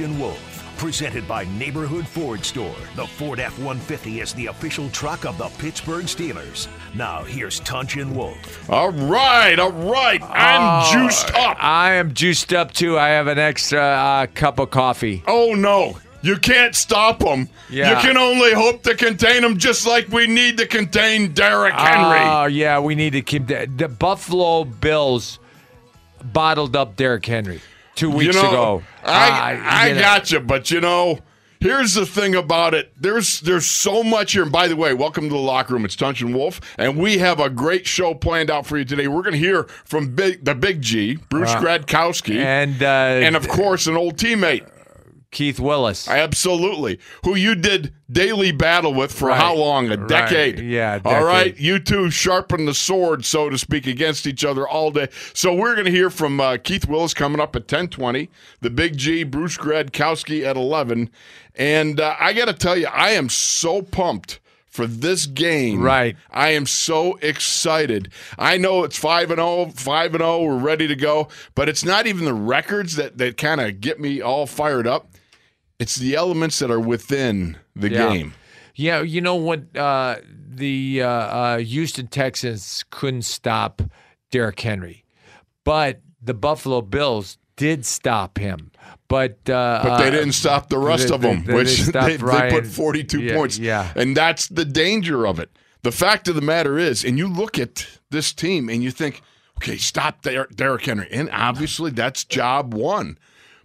[0.00, 0.74] with Wolf.
[0.78, 2.74] Presented by Neighborhood Ford Store.
[2.96, 6.66] The Ford F 150 is the official truck of the Pittsburgh Steelers.
[6.94, 8.70] Now, here's Tunch and Wolf.
[8.70, 10.20] All right, all right.
[10.22, 11.62] I'm juiced up.
[11.62, 12.98] I am juiced up too.
[12.98, 15.22] I have an extra uh, cup of coffee.
[15.28, 17.48] Oh no, you can't stop them.
[17.70, 17.90] Yeah.
[17.90, 22.18] You can only hope to contain them, just like we need to contain Derrick Henry.
[22.20, 25.38] Oh yeah, we need to keep the, the Buffalo Bills
[26.24, 27.60] bottled up Derrick Henry
[27.94, 28.82] two weeks you know, ago.
[29.04, 31.20] I Uh, I got you, but you know,
[31.60, 32.92] here's the thing about it.
[33.00, 34.42] There's there's so much here.
[34.42, 35.84] And by the way, welcome to the locker room.
[35.84, 39.08] It's Tunch and Wolf, and we have a great show planned out for you today.
[39.08, 43.48] We're going to hear from big, the Big G, Bruce Gradkowski, and, and uh, of
[43.48, 44.68] course an old teammate.
[45.32, 46.06] Keith Willis.
[46.08, 47.00] Absolutely.
[47.24, 49.40] Who you did daily battle with for Right.
[49.40, 49.90] how long?
[49.90, 50.06] A Right.
[50.08, 50.60] decade.
[50.60, 51.58] Yeah, a All right.
[51.58, 55.08] You two sharpen the sword, so to speak, against each other all day.
[55.32, 58.28] So we're going to hear from uh, Keith Willis coming up at 1020,
[58.60, 61.08] the Big G, Bruce Gradkowski at 11.
[61.56, 64.38] And uh, I got to tell you, I am so pumped
[64.68, 65.80] for this game.
[65.82, 66.16] Right.
[66.30, 68.10] I am so excited.
[68.38, 71.84] I know it's 5 and 0, 5 and 0, we're ready to go, but it's
[71.84, 75.08] not even the records that that kind of get me all fired up.
[75.82, 78.08] It's the elements that are within the Yeah.
[78.08, 78.34] game.
[78.76, 79.76] Yeah, you know what?
[79.76, 80.16] Uh,
[80.48, 83.82] the uh, uh, Houston Texans couldn't stop
[84.30, 85.04] Derrick Henry,
[85.64, 88.70] but the Buffalo Bills did stop him.
[89.08, 92.16] But uh, But they uh, didn't stop the rest they- of them, they- which they,
[92.16, 93.58] they put 42 Yeah, points.
[93.58, 93.92] yeah.
[93.96, 95.50] And that's the danger of it.
[95.82, 99.20] The fact of the matter is, and you look at this team and you think,
[99.58, 101.08] okay, stop Der- Derrick Henry.
[101.10, 103.18] And obviously that's job one.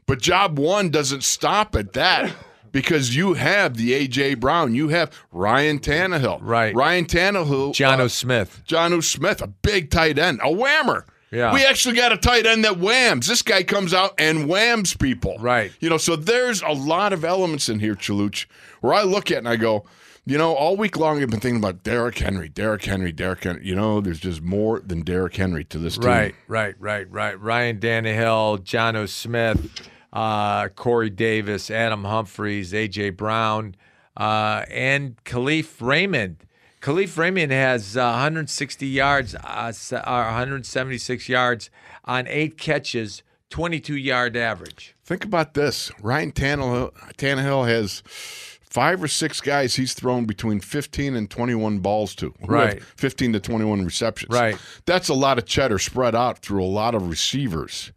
[0.07, 2.33] But job one doesn't stop at that
[2.71, 4.35] because you have the A.J.
[4.35, 4.73] Brown.
[4.73, 6.39] You have Ryan Tannehill.
[6.41, 6.73] Right.
[6.73, 7.73] Ryan Tannehill.
[7.73, 8.61] John uh, Smith.
[8.65, 9.01] John O.
[9.01, 11.03] Smith, a big tight end, a whammer.
[11.31, 11.53] Yeah.
[11.53, 13.27] We actually got a tight end that whams.
[13.27, 15.37] This guy comes out and whams people.
[15.39, 15.71] Right.
[15.79, 18.45] You know, so there's a lot of elements in here, Chaluch,
[18.79, 19.85] where I look at and I go,
[20.25, 23.65] you know, all week long I've been thinking about Derrick Henry, Derrick Henry, Derrick Henry.
[23.65, 26.07] You know, there's just more than Derrick Henry to this team.
[26.07, 27.39] Right, right, right, right.
[27.39, 29.05] Ryan Tannehill, John O.
[29.05, 33.11] Smith, uh, Corey Davis, Adam Humphries, A.J.
[33.11, 33.75] Brown,
[34.17, 36.37] uh, and Kalif Raymond.
[36.81, 41.69] Kalif Raymond has uh, 160 yards, uh, uh, 176 yards
[42.03, 44.95] on eight catches, 22 yard average.
[45.05, 45.91] Think about this.
[46.01, 52.15] Ryan Tannehill, Tannehill has five or six guys he's thrown between 15 and 21 balls
[52.15, 52.33] to.
[52.43, 52.81] Right.
[52.81, 54.33] 15 to 21 receptions.
[54.33, 54.57] Right.
[54.87, 57.91] That's a lot of cheddar spread out through a lot of receivers.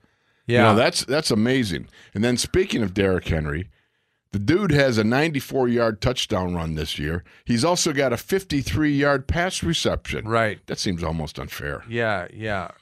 [0.50, 1.88] Yeah, You know, that's that's amazing.
[2.14, 3.68] And then speaking of Derrick Henry,
[4.32, 7.24] the dude has a 94 yard touchdown run this year.
[7.44, 10.26] He's also got a 53 yard pass reception.
[10.28, 10.58] right.
[10.66, 11.84] That seems almost unfair.
[11.88, 12.68] Yeah, yeah.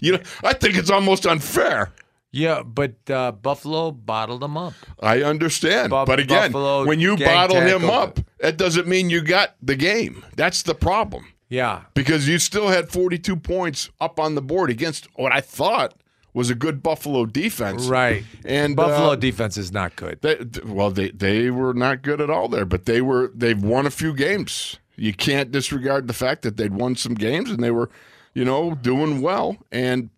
[0.00, 1.92] You know, I think it's almost unfair.
[2.32, 4.74] Yeah, but uh, Buffalo bottled him up.
[5.00, 5.90] I understand.
[5.90, 9.74] Bu- but again, Buffalo when you bottle him up, that doesn't mean you got the
[9.76, 10.24] game.
[10.36, 11.26] That's the problem.
[11.48, 15.94] Yeah, Because you still had 42 points up on the board against what I thought
[16.36, 17.86] was a good Buffalo defense.
[17.86, 18.22] right.
[18.44, 20.20] And Buffalo uh, defense is not good.
[20.20, 20.36] They,
[20.66, 23.90] well, they they were not good at all there, but they were they've won a
[23.90, 24.78] few games.
[24.96, 27.88] You can't disregard the fact that they'd won some games and they were,
[28.34, 30.10] you know, doing well, and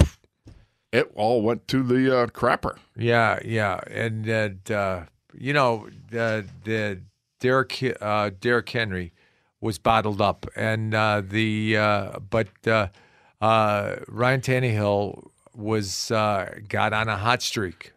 [0.92, 2.78] it all went to the uh, crapper.
[2.96, 7.00] Yeah, yeah, and and, uh, you know, the the
[7.38, 9.12] Derrick uh, Derrick Henry
[9.60, 12.88] was bottled up, and uh, the uh, but uh,
[13.40, 17.92] uh, Ryan Tannehill was uh, got on a hot streak.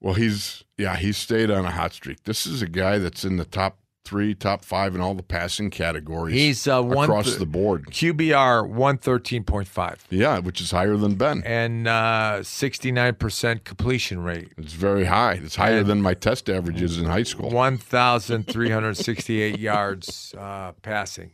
[0.00, 2.24] Well, he's yeah, he stayed on a hot streak.
[2.24, 5.68] This is a guy that's in the top three, top five in all the passing
[5.68, 6.32] categories.
[6.34, 7.86] He's uh, one across th- the board.
[7.86, 11.42] QBR one thirteen point five Yeah, which is higher than Ben.
[11.44, 14.52] and uh, sixty nine percent completion rate.
[14.58, 15.40] It's very high.
[15.42, 17.50] It's higher And- than my test averages in high school.
[17.50, 21.32] One thousand three hundred sixty eight yards uh, passing.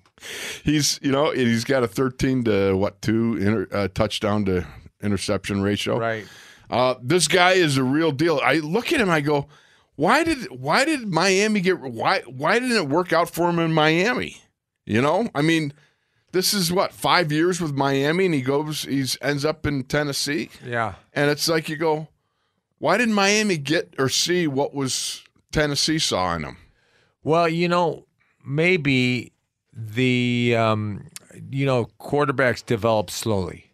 [0.65, 4.65] He's you know he's got a thirteen to what two inter, uh, touchdown to
[5.03, 5.99] interception ratio.
[5.99, 6.27] Right.
[6.71, 8.41] Uh, this guy is a real deal.
[8.43, 9.11] I look at him.
[9.11, 9.47] I go,
[9.97, 13.73] why did why did Miami get why why didn't it work out for him in
[13.73, 14.39] Miami?
[14.87, 15.73] You know, I mean,
[16.33, 20.49] this is what five years with Miami, and he goes, he's ends up in Tennessee,
[20.65, 20.95] Yeah.
[21.13, 22.09] and it's like you go,
[22.79, 25.23] why didn't Miami get or see what was
[25.53, 26.57] Tennessee saw in him?
[27.23, 28.07] Well, you know,
[28.45, 29.33] maybe
[29.75, 31.05] the um,
[31.51, 33.72] you know quarterbacks develop slowly,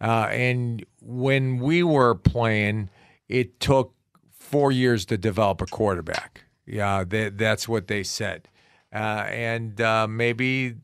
[0.00, 2.90] uh, and when we were playing,
[3.28, 3.94] it took
[4.32, 6.42] four years to develop a quarterback.
[6.66, 8.48] Yeah, that, that's what they said,
[8.92, 10.76] uh, and uh, maybe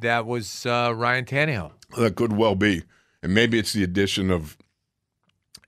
[0.00, 1.72] that was uh, Ryan Tannehill.
[1.96, 2.84] That could well be,
[3.22, 4.56] and maybe it's the addition of,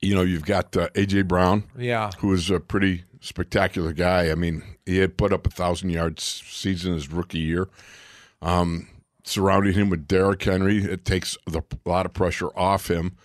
[0.01, 1.65] you know, you've got uh, AJ Brown.
[1.77, 4.31] Yeah, who was a pretty spectacular guy.
[4.31, 7.67] I mean, he had put up a thousand yards season his rookie year.
[8.41, 8.87] Um,
[9.23, 13.15] surrounding him with Derrick Henry, it takes the, a lot of pressure off him.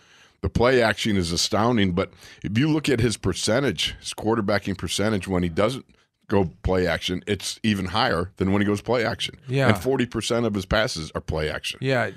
[0.43, 2.11] The play action is astounding, but
[2.43, 5.87] if you look at his percentage, his quarterbacking percentage when he doesn't
[6.29, 9.39] go play action, it's even higher than when he goes play action.
[9.49, 9.69] Yeah.
[9.69, 11.79] And 40% of his passes are play action.
[11.83, 12.11] yeah,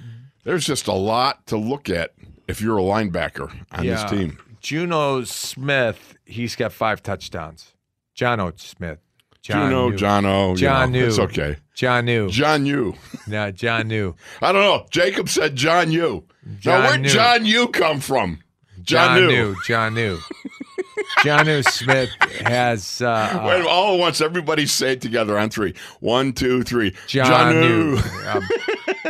[0.43, 2.13] There's just a lot to look at
[2.47, 4.01] if you're a linebacker on yeah.
[4.01, 4.37] this team.
[4.61, 7.73] Jonnu Smith, he's got five touchdowns.
[8.13, 8.51] John O.
[8.57, 8.99] Smith.
[9.41, 9.97] John Juno, New.
[9.97, 10.49] John O.
[10.51, 11.07] you John know, New.
[11.07, 11.55] It's okay.
[11.79, 12.27] John New.
[12.29, 12.93] John Yu.
[13.25, 14.13] No, John New.
[14.41, 14.85] I don't know.
[14.89, 16.25] Jacob said John Yu.
[16.59, 17.09] John now, where'd Yu.
[17.09, 18.41] John Yu come from?
[18.81, 19.27] John, John.
[19.29, 19.55] New.
[19.65, 20.17] John New.
[21.23, 22.09] John New Smith
[22.41, 25.73] has uh, Wait, all at once, everybody say it together on three.
[26.01, 26.93] One, two, three.
[27.07, 27.61] John, Yu.
[27.61, 27.97] New.
[28.27, 28.43] Um,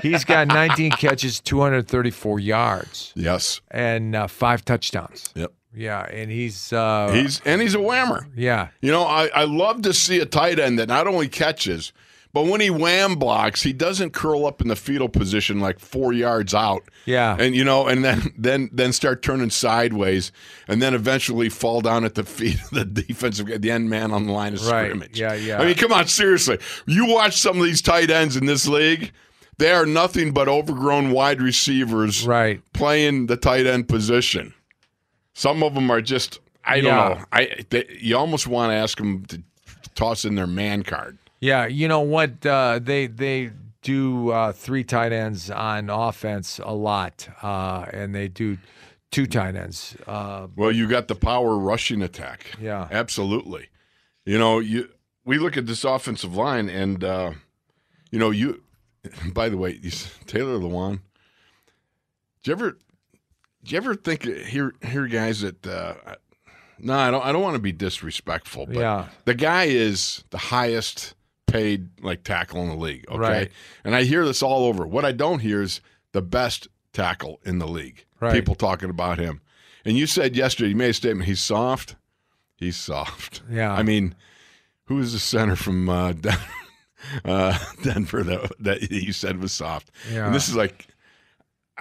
[0.04, 3.62] he's got 19 catches, 234 yards, Yes.
[3.72, 5.30] and uh, five touchdowns.
[5.33, 5.54] Yep.
[5.74, 8.25] Yeah, and he's uh, He's and he's a whammer.
[8.36, 11.94] yeah, You know, I, I love to see a tight end that not only catches,
[12.31, 16.13] but when he wham blocks, he doesn't curl up in the fetal position like four
[16.13, 16.83] yards out.
[17.05, 17.35] Yeah.
[17.39, 20.31] And you know, and then then then start turning sideways
[20.67, 24.27] and then eventually fall down at the feet of the defensive the end man on
[24.27, 24.85] the line of Right.
[24.85, 25.19] scrimmage.
[25.19, 25.59] Yeah, yeah.
[25.59, 26.59] I mean, come on, seriously.
[26.85, 29.11] You watch some of these tight ends in this league,
[29.57, 32.61] they are nothing but overgrown wide receivers right.
[32.73, 34.53] playing the tight end position.
[35.33, 37.09] Some of them are just I don't Yeah.
[37.15, 37.25] know.
[37.31, 39.41] I they, you almost want to ask them to
[39.95, 41.17] toss in their man card.
[41.39, 42.45] Yeah, you know what?
[42.45, 43.51] Uh, they they
[43.81, 48.57] do uh, three tight ends on offense a lot, uh, and they do
[49.12, 49.95] two tight ends.
[50.06, 52.45] Uh, Well, you got the power rushing attack.
[52.62, 52.88] Yeah.
[52.91, 53.69] absolutely.
[54.25, 54.89] You know, you
[55.24, 57.31] we look at this offensive line, and uh,
[58.12, 58.62] you know, you.
[59.33, 59.80] By the way,
[60.27, 61.00] Taylor Lewan.
[62.44, 62.77] Do you ever, do
[63.71, 65.65] you ever think here hear guys that?
[65.65, 65.94] Uh,
[66.80, 67.25] no, I don't.
[67.25, 69.07] I don't want to be disrespectful, but Yeah.
[69.25, 71.13] the guy is the highest
[71.51, 73.06] paid like tackle in the league.
[73.10, 73.51] Okay, Right.
[73.84, 74.86] and I hear this all over.
[74.88, 78.06] What I don't hear is the best tackle in the league.
[78.20, 78.34] Right.
[78.34, 79.41] People talking about him.
[79.86, 81.25] And you said yesterday, you made a statement.
[81.27, 81.96] He's soft.
[82.58, 83.41] He's soft.
[83.50, 83.72] Yeah.
[83.74, 84.13] I mean,
[84.86, 86.38] who is the center from uh, Den-
[87.25, 89.89] uh, Denver that that you said was soft?
[90.12, 90.25] Yeah.
[90.25, 90.88] And this is like,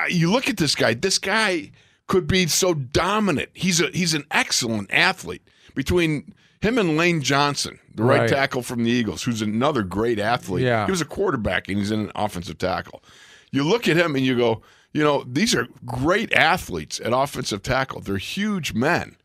[0.08, 0.94] you look at this guy.
[0.94, 1.72] This guy
[2.06, 3.50] could be so dominant.
[3.54, 5.42] He's a he's an excellent athlete.
[5.74, 8.28] Between him and Lane Johnson, the right, Right.
[8.28, 10.64] tackle from the Eagles, who's another great athlete.
[10.64, 10.84] Yeah.
[10.86, 13.02] He was a quarterback and he's in an offensive tackle.
[13.50, 14.62] You look at him and you go,
[14.92, 18.00] you know, these are great athletes at offensive tackle.
[18.00, 19.16] They're huge men,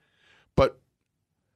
[0.55, 0.79] but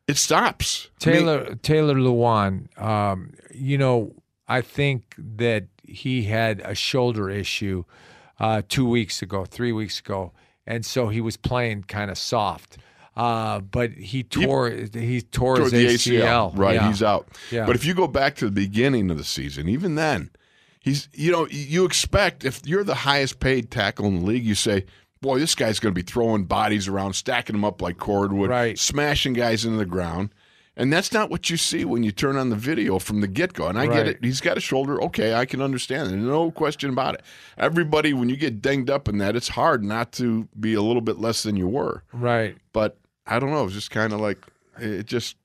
[0.08, 0.90] it stops.
[1.06, 4.16] I mean, Taylor Taylor Lewan, um, you know,
[4.48, 7.84] I think that he had a shoulder issue
[8.40, 10.32] uh, two weeks ago, three weeks ago,
[10.66, 12.78] and so he was playing kind of soft.
[13.18, 16.52] Uh, but he tore he tore toward his the ACL.
[16.56, 16.88] Right, Yeah.
[16.88, 17.28] he's out.
[17.52, 17.66] Yeah.
[17.66, 20.30] But if you go back to the beginning of the season, even then,
[20.80, 24.54] he's you know you expect if you're the highest paid tackle in the league, you
[24.54, 24.86] say,
[25.20, 28.78] boy, this guy's going to be throwing bodies around, stacking them up like cordwood, Right.
[28.78, 30.30] smashing guys into the ground.
[30.80, 33.54] And that's not what you see when you turn on the video from the get
[33.54, 33.66] go.
[33.68, 34.20] And I get it.
[34.24, 35.02] He's got a shoulder.
[35.06, 36.18] Okay, I can understand it.
[36.18, 37.22] No question about it.
[37.58, 41.02] Everybody, when you get dinged up in that, it's hard not to be a little
[41.02, 42.56] bit less than you were Right.
[42.74, 42.96] but
[43.28, 43.66] I don't know.
[43.66, 44.40] It's just kind of like
[44.80, 45.36] it just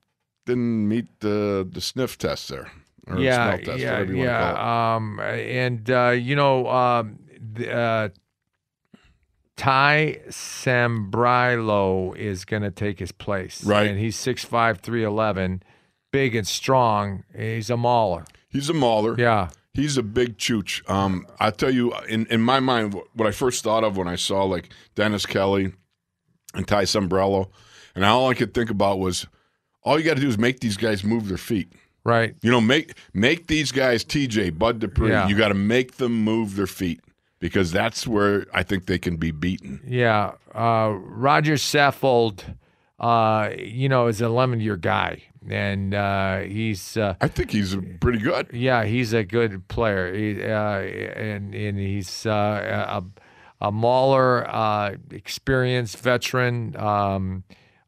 [0.46, 2.70] didn't meet the the sniff test there.
[3.06, 4.54] Or yeah, smell test, yeah, whatever you want call it.
[4.54, 4.94] yeah.
[4.94, 7.18] Um, and uh, you know, um,
[7.54, 8.08] the, uh,
[9.56, 13.86] Ty Sambrailo is going to take his place, Right.
[13.86, 15.62] And he's 6'5", 311,
[16.10, 17.24] big and strong.
[17.36, 18.24] He's a mauler.
[18.48, 19.14] He's a mauler.
[19.18, 20.88] Yeah, He's a big chooch.
[20.90, 24.16] Um, I tell you, in, in my mind, what I first thought of when I
[24.16, 25.72] saw like Dennis Kelly
[26.54, 27.48] and Ty Sambrailo,
[27.94, 29.26] and all I could think about was,
[29.82, 31.72] all you got to do is make these guys move their feet.
[32.04, 32.34] right.
[32.42, 35.10] You know, make make these guys, TJ, Bud Dupree.
[35.10, 35.28] Yeah.
[35.28, 37.00] You got to make them move their feet
[37.40, 39.80] because that's where I think they can be beaten.
[39.86, 42.56] Yeah, uh, Rodger Saffold,
[43.00, 46.96] uh, you know, is a lemon year guy, and uh, he's.
[46.96, 48.50] Uh, I think he's pretty good.
[48.52, 53.02] Yeah, he's a good player, he, uh, and and he's uh,
[53.60, 56.76] a, a mauler, uh, experienced veteran.
[56.76, 57.42] Um,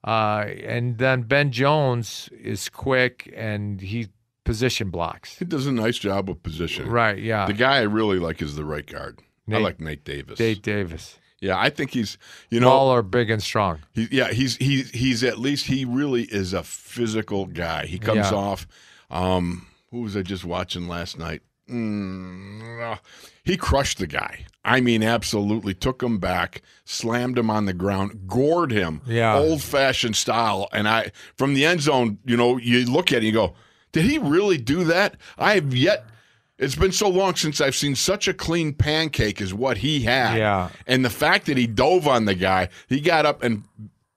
[0.04, 4.08] uh, and then Ben Jones is quick, and he
[4.44, 5.38] position blocks.
[5.38, 6.90] He does a nice job of positioning.
[6.90, 7.18] Right?
[7.18, 7.46] Yeah.
[7.46, 9.20] The guy I really like is the right guard.
[9.50, 10.38] I like Nate Davis.
[10.38, 12.16] Nate Davis, Yeah, I think he's
[12.50, 13.80] you know all are big and strong.
[13.92, 17.84] He, yeah, he's he's he's at least he really is a physical guy.
[17.86, 18.36] He comes Yeah.
[18.38, 18.66] off.
[19.10, 21.42] Um, who was I just watching last night?
[21.70, 22.96] Mm, uh,
[23.44, 24.46] he crushed the guy.
[24.64, 29.36] I mean, absolutely took him back, slammed him on the ground, gored him, Yeah.
[29.36, 30.68] old fashioned style.
[30.72, 33.54] And I, from the end zone, you know, you look at it, and you go,
[33.92, 35.16] did he really do that?
[35.36, 36.06] I have yet.
[36.58, 40.38] It's been so long since I've seen such a clean pancake as what he had.
[40.38, 40.70] Yeah.
[40.86, 43.64] And the fact that he dove on the guy, he got up and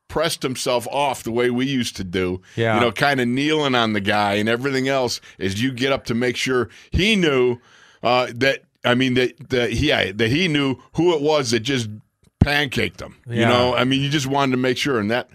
[0.07, 2.41] pressed himself off the way we used to do.
[2.55, 2.75] Yeah.
[2.75, 6.05] You know, kind of kneeling on the guy and everything else as you get up
[6.05, 7.57] to make sure he knew
[8.03, 11.61] uh, that I mean that that he yeah, that he knew who it was that
[11.61, 11.89] just
[12.39, 13.17] pancaked him.
[13.27, 15.29] You know, I mean you just wanted to make sure and that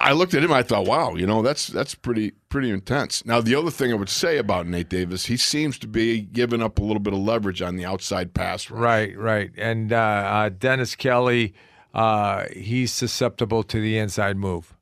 [0.00, 0.52] I looked at him.
[0.52, 3.24] I thought, wow, you know, that's that's pretty pretty intense.
[3.26, 6.62] Now, the other thing I would say about Nate Davis, he seems to be giving
[6.62, 8.80] up a little bit of leverage on the outside pass rush.
[8.80, 9.50] Right, right.
[9.56, 11.54] And uh, uh, Dennis Kelly,
[11.92, 14.74] uh, he's susceptible to the inside move.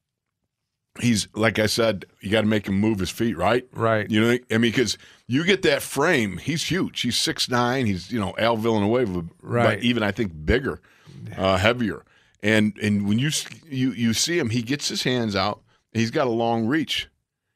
[1.00, 3.66] He's like I said, you got to make him move his feet, right?
[3.72, 4.10] Right.
[4.10, 6.38] You know, I mean, because you get that frame.
[6.38, 7.00] He's huge.
[7.00, 7.86] He's six nine.
[7.86, 9.64] He's you know Al Villanueva, Right.
[9.64, 10.80] But even I think bigger,
[11.36, 12.04] uh, heavier.
[12.42, 13.30] And and when you
[13.68, 15.60] you you see him, he gets his hands out.
[15.92, 17.08] He's got a long reach,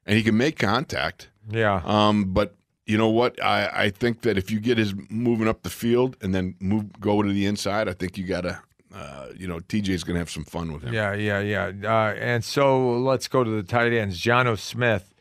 [0.06, 1.28] and he can make contact.
[1.50, 1.82] Yeah.
[1.84, 2.56] Um, but
[2.86, 3.42] you know what?
[3.42, 7.00] I, I think that if you get his moving up the field and then move
[7.00, 8.60] go to the inside, I think you gotta
[8.94, 10.92] uh, you know, TJ's gonna have some fun with him.
[10.94, 11.72] Yeah, yeah, yeah.
[11.84, 14.20] Uh, and so let's go to the tight ends.
[14.20, 15.12] Jonnu Smith,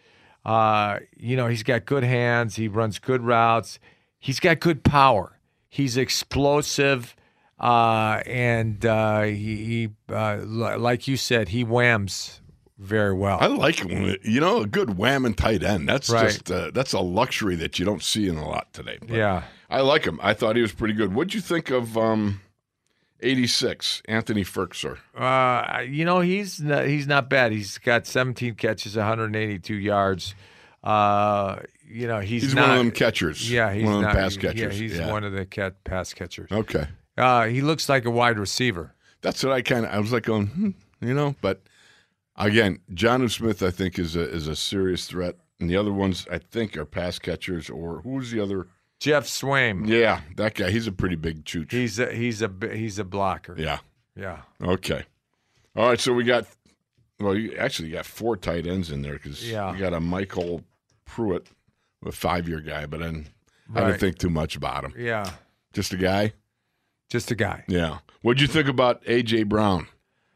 [0.45, 2.55] uh, you know, he's got good hands.
[2.55, 3.79] He runs good routes.
[4.19, 5.39] He's got good power.
[5.69, 7.15] He's explosive.
[7.59, 12.41] Uh, and uh, he, he uh, li- like you said, he whams
[12.79, 13.37] very well.
[13.39, 14.15] I like him.
[14.23, 15.87] You know, a good whamming tight end.
[15.87, 16.23] That's Right.
[16.25, 18.97] just uh, that's a luxury that you don't see in a lot today.
[18.99, 19.43] But yeah.
[19.69, 20.19] I like him.
[20.23, 21.13] I thought he was pretty good.
[21.13, 22.41] What'd you think of um,
[23.21, 24.97] 86, Anthony Firkser?
[25.15, 27.51] Uh, you know, he's not, he's not bad.
[27.51, 30.35] He's got 17 catches, 182 yards.
[30.83, 33.51] Uh, you know, he's, He's not, one of them catchers.
[33.51, 34.79] Yeah, he's one of them not, pass Yeah, catchers.
[34.79, 35.11] he's Yeah.
[35.11, 36.51] one of the cat pass catchers.
[36.51, 36.87] Okay,
[37.17, 38.93] Uh, he looks like a wide receiver.
[39.21, 39.91] that's what I kind of.
[39.93, 40.69] I was like going, hmm,
[41.01, 41.61] you know, but
[42.37, 46.25] again, John Smith, I think is a is a serious threat, and the other ones
[46.31, 47.69] I think are pass catchers.
[47.69, 48.67] Or who's the other?
[49.01, 49.87] Geoff Swaim.
[49.87, 50.69] Yeah, that guy.
[50.71, 51.71] He's a pretty big chooch.
[51.71, 53.55] He's a, he's a he's a blocker.
[53.57, 53.79] yeah.
[54.15, 54.41] Yeah.
[54.63, 55.03] Okay.
[55.75, 55.99] All right.
[55.99, 56.45] So we got,
[57.19, 59.71] well, you actually got four tight ends in there because Yeah.
[59.71, 60.63] we got a MyCole
[61.05, 61.47] Pruitt,
[62.05, 63.27] a five year guy, but then
[63.73, 63.87] I Right.
[63.87, 64.93] didn't think too much about him.
[64.97, 65.31] Yeah.
[65.73, 66.33] Just a guy.
[67.09, 67.63] Just a guy.
[67.67, 67.99] Yeah.
[68.21, 69.87] What'd you think about AJ Brown?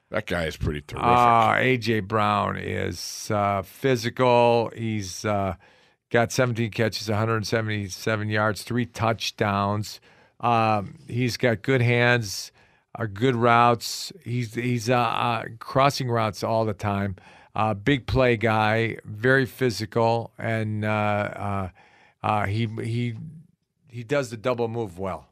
[0.10, 1.06] That guy is pretty terrific.
[1.08, 4.72] Uh, AJ Brown is uh, physical.
[4.76, 5.56] He's uh,
[6.12, 10.00] got 17 catches, 177 yards, three touchdowns.
[10.40, 12.52] Um, he's got good hands,
[12.98, 14.12] uh, good routes.
[14.24, 17.16] He's he's uh, uh, crossing routes all the time.
[17.56, 21.70] Uh, big play guy, very physical, and uh, uh,
[22.22, 23.16] uh, he he
[23.88, 25.28] he does the double move well.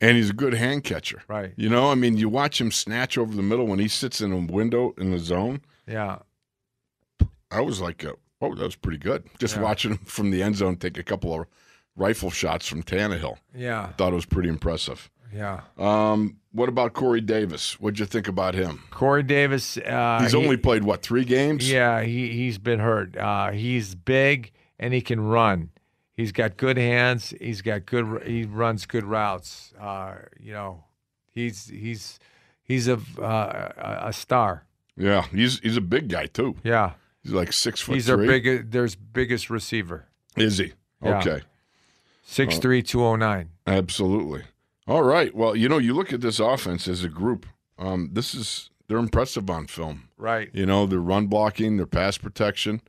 [0.00, 1.22] and he's a good hand catcher.
[1.28, 1.52] Right.
[1.56, 4.32] You know, I mean, you watch him snatch over the middle when he sits in
[4.32, 5.60] a window in the zone.
[5.86, 6.20] Yeah.
[7.50, 9.24] I was like, uh, oh, that was pretty good.
[9.38, 9.62] Just Yeah.
[9.62, 11.46] watching him from the end zone take a couple of
[11.96, 13.36] rifle shots from Tannehill.
[13.54, 13.88] Yeah.
[13.92, 15.10] Thought it was pretty impressive.
[15.34, 15.62] Yeah.
[15.76, 17.80] Um, what about Corey Davis?
[17.80, 18.84] What'd you think about him?
[18.90, 19.76] Corey Davis.
[19.76, 21.70] Uh, He's he- only played what three games?
[21.70, 23.16] Yeah, he he's been hurt.
[23.16, 25.70] Uh, he's big and he can run.
[26.14, 27.34] He's got good hands.
[27.40, 28.22] He's got good.
[28.26, 29.74] He runs good routes.
[29.78, 30.84] Uh, you know,
[31.26, 32.18] he's he's
[32.62, 34.64] he's a uh, a- a star.
[34.96, 35.26] yeah.
[35.32, 36.54] He's he's a big guy too.
[36.62, 36.92] Yeah,
[37.26, 38.28] He's like six foot He's our three.
[38.28, 40.06] biggest, their biggest receiver.
[40.36, 40.74] Is he?
[41.02, 41.18] Yeah.
[41.18, 41.40] Okay.
[42.22, 43.50] Six three two oh nine.
[43.66, 44.44] Absolutely.
[44.86, 45.34] All right.
[45.34, 47.46] Well, you know, you look at this offense as a group.
[47.78, 50.08] Um, this is they're impressive on film.
[50.16, 50.50] Right.
[50.52, 52.80] You know, their run blocking, their pass protection.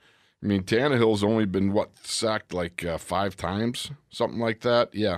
[0.43, 4.93] I mean, Tannehill's only been what sacked like uh, five times, something like that.
[4.93, 5.17] Yeah,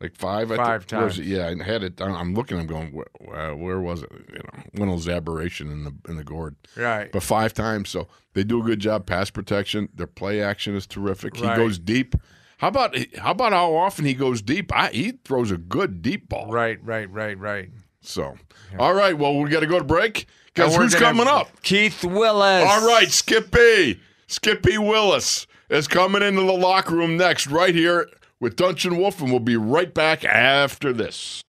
[0.00, 0.50] like five.
[0.52, 0.86] I Five.
[0.92, 1.18] Where's times.
[1.18, 2.00] Yeah, I had it.
[2.00, 2.58] I'm- looking.
[2.58, 2.92] I'm going.
[2.92, 4.12] Where, where, where was it?
[4.28, 6.56] You know, Winnell's aberration in the in the gourd.
[6.76, 7.10] Right.
[7.10, 9.06] But five times, so they do a good job.
[9.06, 9.88] Pass protection.
[9.94, 11.36] Their play action is terrific.
[11.36, 12.14] He goes deep.
[12.58, 14.72] How about how about how often he goes deep?
[14.74, 16.50] I, he throws a good deep ball.
[16.50, 16.78] Right.
[16.82, 17.10] Right.
[17.10, 17.38] Right.
[17.38, 17.70] Right.
[18.00, 18.36] So,
[18.78, 19.16] all right.
[19.18, 20.26] Well, we got to go to break.
[20.54, 21.62] Guess who's coming up?
[21.62, 22.64] Keith Willis.
[22.68, 24.00] All right, Skippy.
[24.26, 28.08] Skippy Willis is coming into the locker room next, right here
[28.40, 31.42] with Tunch and Wolf, and we'll be right back after this.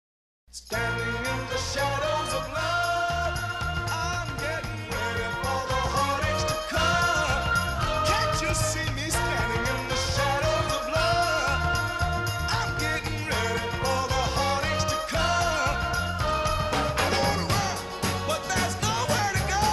[0.49, 3.39] Standing in the shadows of love,
[3.91, 8.07] I'm getting ready for the heartaches to come.
[8.07, 11.59] Can't you see me standing in the shadows of love?
[12.49, 15.77] I'm getting ready for the heartaches to come.
[16.97, 17.75] I wanna run,
[18.27, 19.65] but there's nowhere to go.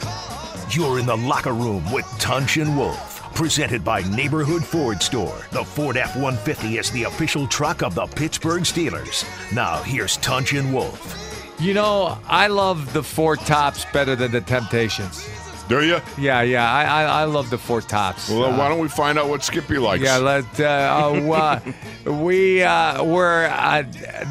[0.00, 3.15] 'Cause You're in the locker room with Tunch and Wolf.
[3.36, 5.36] Presented by Neighborhood Ford Store.
[5.52, 9.24] The Ford F 150 is the official truck of the Pittsburgh Steelers.
[9.54, 11.54] Now, here's Tunch and Wolf.
[11.60, 15.28] You know, I love the four tops better than the Temptations.
[15.68, 15.98] Do you?
[16.16, 16.72] Yeah, yeah.
[16.72, 18.30] I I, I love the four tops.
[18.30, 20.02] Well, Uh, why don't we find out what Skippy likes?
[20.02, 21.60] Yeah, let uh,
[22.06, 23.82] uh, we uh, we're uh,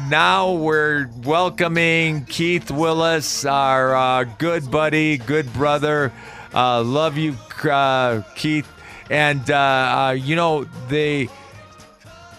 [0.08, 6.10] now we're welcoming Keith Willis, our uh, good buddy, good brother.
[6.52, 7.36] Uh, love you,
[7.70, 8.66] uh, Keith.
[9.10, 11.28] And uh, uh, you know the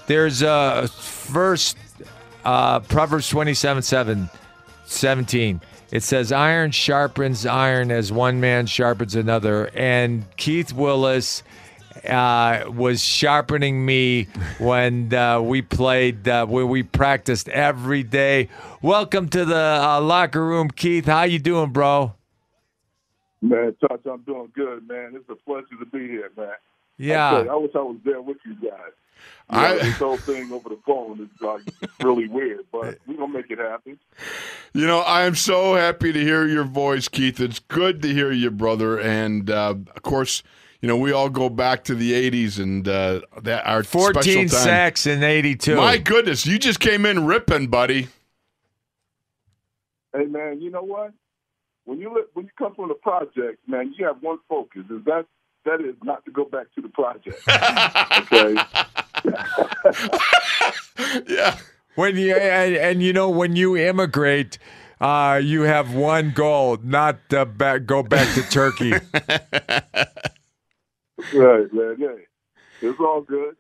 [0.08, 1.78] there's a first
[2.48, 4.30] uh, Proverbs 27, 7,
[4.86, 5.62] 17.
[5.92, 9.70] It says, Iron sharpens iron as one man sharpens another.
[9.76, 11.44] And Keith Willis
[12.08, 14.28] uh, was sharpening me
[14.60, 18.48] when uh, we played, uh, we practiced every day.
[18.82, 21.06] Welcome to the uh, locker room, Keith.
[21.06, 22.14] How you doing, bro?
[23.42, 25.14] Man, Tunch, I'm doing good, man.
[25.16, 26.50] It's a pleasure to be here, man.
[26.98, 27.30] Yeah.
[27.32, 28.92] tell you, I wish I was there with you guys.
[29.52, 31.62] You I- know, this whole thing over the phone is like
[32.04, 34.00] really weird, but we're gonna make it happen.
[34.74, 37.40] You know, I am so happy to hear your voice, Keith.
[37.40, 39.00] It's good to hear you, brother.
[39.00, 40.44] And uh, of course,
[40.82, 44.42] you know, we all go back to the '80s and uh, that our 14 special
[44.42, 44.50] time.
[44.50, 45.76] sacks in 82.
[45.76, 48.08] My goodness, you just came in ripping, buddy.
[50.16, 51.14] Hey, man, you know what?
[51.88, 54.84] When you li- when you come from the project, man, you have one focus.
[54.90, 55.26] Is that
[55.64, 57.42] that is not to go back to the project.
[58.20, 58.56] okay.
[61.34, 61.58] yeah.
[61.96, 64.58] When you and, and you know when you immigrate,
[65.00, 68.94] uh, you have one goal: not to back, go back to Turkey.
[71.34, 71.96] Right, man.
[71.98, 72.16] Yeah.
[72.80, 73.56] It's all good.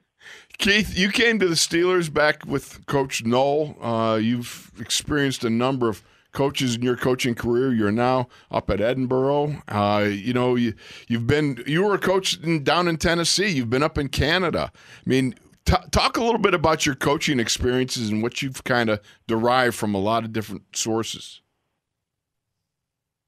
[0.57, 3.75] Keith, you came to the Steelers back with Coach Noll.
[3.81, 6.03] Uh, you've experienced a number of
[6.37, 7.73] coaches in your coaching career.
[7.73, 9.59] You're now up at Edinboro.
[9.67, 10.75] Uh, you know, you,
[11.07, 13.47] you've been you were a coach in, down in Tennessee.
[13.47, 14.71] You've been up in Canada.
[14.75, 15.33] I mean,
[15.65, 19.75] t- talk a little bit about your coaching experiences and what you've kind of derived
[19.75, 21.41] from a lot of different sources.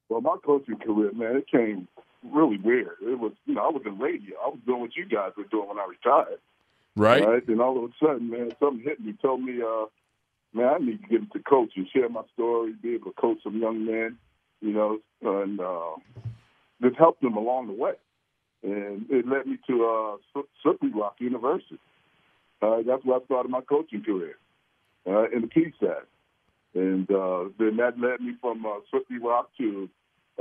[0.08, 1.88] Well, my coaching career, man, it came
[2.24, 2.98] really weird.
[3.02, 4.36] It was, you know, I was in radio.
[4.45, 6.39] I was doing what you guys were doing when I retired.
[6.95, 7.26] Right?
[7.26, 7.48] Right.
[7.48, 9.86] And all of a sudden, man, something hit me, told me, uh,
[10.54, 13.60] man, I need to get into coaching, share my story, be able to coach some
[13.60, 14.18] young men,
[14.62, 15.96] you know, and uh,
[16.82, 17.94] just help them along the way.
[18.64, 21.80] And it led me to uh, Slippery Rock University.
[22.62, 24.36] Uh, that's where I started my coaching career
[25.08, 26.02] uh, in the PSAC.
[26.76, 29.90] And uh, then that led me from uh, Slippery Rock to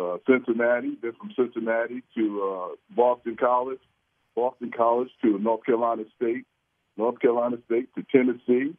[0.00, 3.80] uh, Cincinnati, then from Cincinnati to uh, Boston College,
[4.34, 6.44] Boston College to North Carolina State,
[6.96, 8.74] North Carolina State to Tennessee,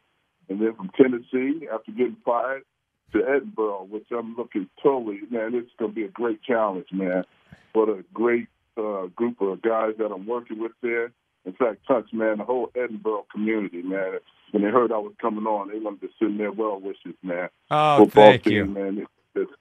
[0.50, 2.64] and then from Tennessee, after getting fired,
[3.12, 7.24] to Edinboro, which I'm looking totally, man, it's going to be a great challenge, man.
[7.72, 11.12] What a great uh, group of guys that I'm working with there.
[11.44, 14.18] In fact, Tunch, man, the whole Edinboro community, man.
[14.50, 17.48] When they heard I was coming on, they wanted to send their well wishes, man.
[17.70, 18.64] Oh, Football thank team, you.
[18.66, 18.98] man.
[18.98, 19.52] It's, it's,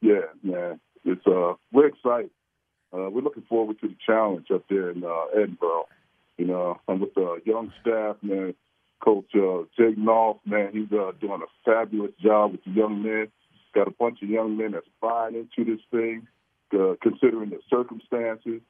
[0.00, 0.80] yeah, man.
[1.04, 2.30] It's uh, we're excited.
[2.92, 5.84] Uh, we're looking forward to the challenge up there in uh, Edinboro.
[6.38, 8.54] You know, I'm with the young staff, man.
[9.00, 13.28] Coach uh, Jake Nulph, man, he's uh, doing a fabulous job with the young men.
[13.74, 16.26] Got a bunch of young men that's buying into this thing,
[16.74, 18.60] uh, considering the circumstances.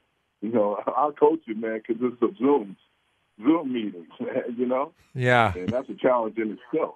[0.40, 2.76] You know, our coaching, man, consists of Zooms,
[3.42, 5.52] Zoom meetings, man, you know, Yeah.
[5.56, 6.94] and that's a challenge in itself.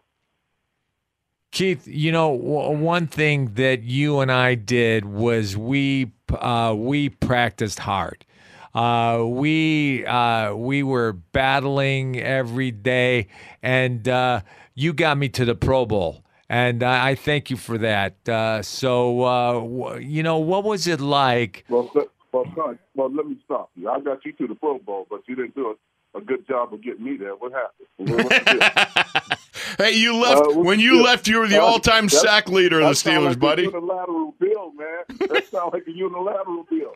[1.51, 7.09] Keith, you know, w- one thing that you and I did was we uh, we
[7.11, 8.25] practiced hard.
[8.75, 13.29] Uh, we uh, we were battling every day,
[13.63, 14.41] and uh,
[14.75, 18.29] you got me to the Pro Bowl, and I, I thank you for that.
[18.29, 21.65] Uh, so, uh, w- you know, what was it like?
[21.69, 21.89] Well,
[22.33, 23.89] well, son, well, let me stop you.
[23.89, 25.77] I got you to the Pro Bowl, but you didn't do
[26.15, 27.37] a, a good job of getting me there.
[27.37, 28.11] What happened?
[28.11, 29.39] What- what's the deal?
[29.79, 31.03] Hey, you left Uh, when you deal?
[31.05, 31.27] left.
[31.29, 33.63] You were the all-time that- sack leader of the Steelers, like buddy.
[33.67, 35.29] A unilateral deal, man.
[35.29, 36.93] That sounds like a unilateral deal.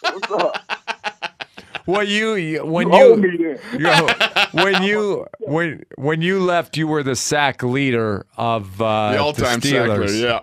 [0.00, 0.58] What's up?
[1.86, 3.58] Well, you you- when you you, me then.
[3.72, 4.08] you know,
[4.52, 9.60] when you when when you left, you were the sack leader of uh, The all-time
[9.60, 10.08] the sack Steelers.
[10.08, 10.26] leader.
[10.28, 10.40] Yeah.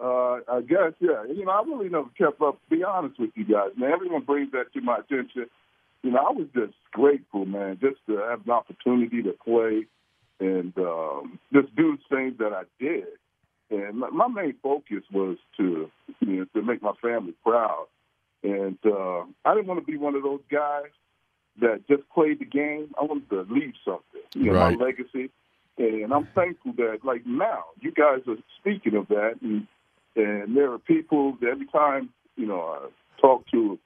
[0.00, 1.24] Uh, I guess, yeah.
[1.28, 2.60] You know, I really never kept up.
[2.62, 3.92] To be honest with you guys, man.
[3.92, 5.46] Everyone brings that to my attention.
[6.02, 9.86] You know, I was just grateful, man, just to have an opportunity to play
[10.40, 13.04] and um, just do things that I did.
[13.70, 17.86] And my, my main focus was to, you know, to make my family proud.
[18.44, 20.90] And uh, I didn't want to be one of those guys
[21.60, 22.94] that just played the game.
[23.00, 24.78] I wanted to leave something, you know, Right.
[24.78, 25.30] my legacy.
[25.78, 29.66] And I'm thankful that, like now, you guys are speaking of that, and
[30.14, 32.88] and there are people that every time you know I
[33.20, 33.76] talk to,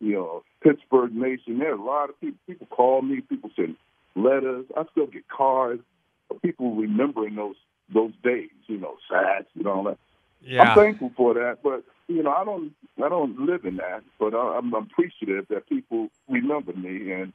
[0.00, 2.38] you know, Pittsburgh Nation, there are a lot of people.
[2.46, 3.76] People call me, people send
[4.14, 4.64] letters.
[4.74, 5.82] I still get cards
[6.30, 7.56] of people remembering those
[7.92, 9.98] those days, you know, sacks and all that.
[10.40, 10.62] Yeah.
[10.62, 14.34] I'm thankful for that, but you know, I don't, I don't live in that, but
[14.34, 17.32] I, I'm appreciative that people remember me and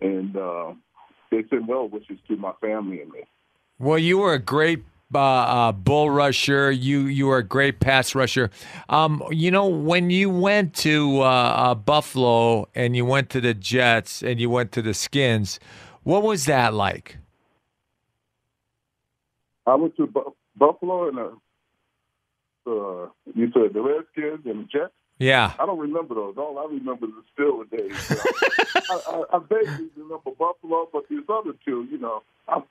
[0.00, 0.72] and uh,
[1.30, 3.20] they send well wishes to my family and me.
[3.78, 6.70] Well, you were a great uh, uh, bull rusher.
[6.70, 8.50] You you were a great pass rusher.
[8.88, 13.54] Um, you know, when you went to uh, uh, Buffalo and you went to the
[13.54, 15.58] Jets and you went to the Skins,
[16.02, 17.18] what was that like?
[19.66, 21.18] I went to Bu- Buffalo and
[22.68, 24.92] uh, you said the Redskins and the Jets.
[25.18, 25.52] Yeah.
[25.58, 26.36] I don't remember those.
[26.36, 28.10] All I remember is the Steelers days.
[28.90, 32.62] I, I, I vaguely remember Buffalo, but these other two, you know, I,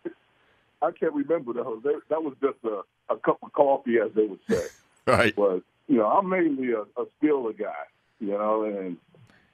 [0.81, 1.81] I can't remember those.
[1.83, 2.81] They, that was just a,
[3.13, 4.63] a cup of coffee, as they would say.
[5.07, 5.33] Right.
[5.33, 7.86] But you know, I'm mainly a, a Steeler guy.
[8.19, 8.97] You know, and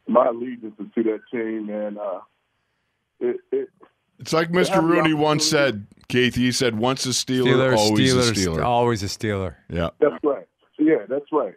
[0.08, 2.22] my allegiance is to that team, and uh,
[3.20, 3.70] it, it
[4.24, 4.76] It's like Mr.
[4.76, 6.36] have the Rooney once said, Keith.
[6.36, 9.56] He said, "Once a Steeler, Steelers, always Steelers, a Steeler." always a Steeler.
[9.70, 9.90] Yeah.
[10.00, 10.48] That's right.
[10.80, 11.56] Yeah, that's right.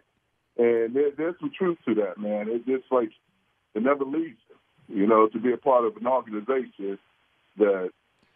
[0.57, 2.47] And there, there's some truth to that, man.
[2.49, 3.11] It's just like
[3.73, 4.99] it never leaves you.
[4.99, 6.99] You know, to be a part of an organization
[7.57, 7.91] that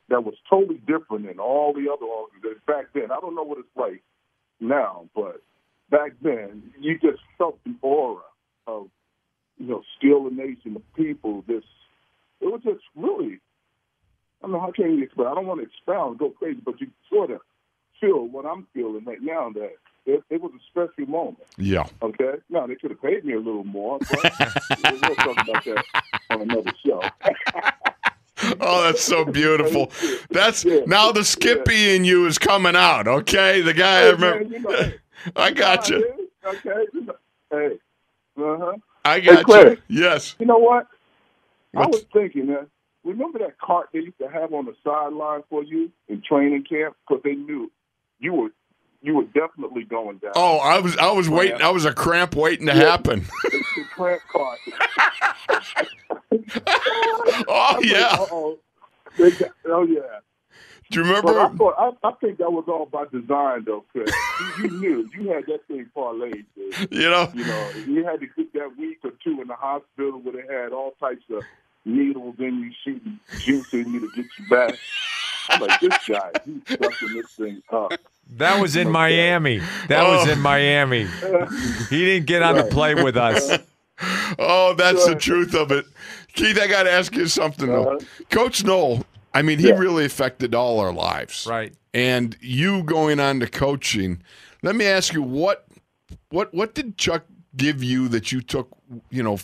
[0.07, 3.11] that was totally different than all the other organizations back then.
[3.11, 4.01] I don't know what it's like
[4.61, 5.41] now, but
[5.89, 8.23] back then you just felt the aura
[8.65, 8.87] of
[9.57, 11.43] you know, Steeler Nation, the people.
[11.49, 11.65] This
[12.39, 13.41] it was just really.
[14.41, 15.27] I don't know how can you explain.
[15.27, 17.41] I don't want to expound, go crazy, but you sort of
[17.99, 19.51] feel what I'm feeling right now.
[19.51, 19.73] That
[20.05, 21.37] it, it was a special moment.
[21.57, 21.85] Yeah.
[22.01, 22.33] Okay.
[22.49, 24.23] Now they could have paid me a little more, but
[24.83, 25.83] we'll talk about that
[26.31, 27.01] on another show.
[28.59, 29.91] Oh, that's so beautiful.
[30.31, 30.79] That's Yeah.
[30.87, 33.07] now the Skippy in you is coming out.
[33.07, 34.43] Okay, the guy I remember.
[34.45, 34.91] man, you know,
[35.35, 36.27] I got you.
[36.43, 36.85] Okay.
[36.91, 37.15] you know,
[37.51, 37.77] Hey.
[38.37, 38.73] Uh huh.
[39.05, 39.77] I got you.
[39.87, 40.35] Yes.
[40.39, 40.87] You know what?
[41.75, 42.67] I was thinking that.
[43.03, 46.95] Remember that cart they used to have on the sideline for you in training camp
[47.07, 47.71] because they knew
[48.19, 48.49] you were
[49.01, 50.33] you were definitely going down.
[50.35, 51.61] Oh, I was I was waiting.
[51.61, 53.25] I was a cramp waiting to happen.
[53.45, 54.59] It's the cramp cart.
[57.47, 58.15] Oh yeah.
[58.17, 60.01] Got- Oh yeah.
[60.89, 61.57] Do you But I remember?
[61.57, 64.11] thought I, I think that was all by design though, Chris.
[64.59, 66.45] you, you knew you had that thing parlayed.
[66.55, 66.91] Dude.
[66.91, 67.29] You know.
[67.33, 70.53] You know, you had to get that week or two in the hospital where they
[70.53, 71.43] had all types of
[71.85, 74.75] needles in you, shooting juice in you to get you back.
[75.49, 77.93] I'm like, this guy, he's sucking this thing up.
[78.37, 79.59] That was in Miami.
[79.89, 80.31] That was Oh.
[80.31, 81.07] in Miami.
[81.89, 83.51] He didn't get on the play with us.
[84.39, 85.85] Oh, that's the truth of it.
[86.33, 87.69] Keith, I got to ask you something.
[87.71, 87.99] Uh-huh.
[88.31, 89.77] Coach Noll, I mean, he Yeah.
[89.77, 91.45] really affected all our lives.
[91.47, 91.71] Right.
[91.93, 94.23] And you going on to coaching,
[94.63, 95.67] let me ask you what
[96.29, 98.69] what what did Chuck give you that you took,
[99.11, 99.37] you know,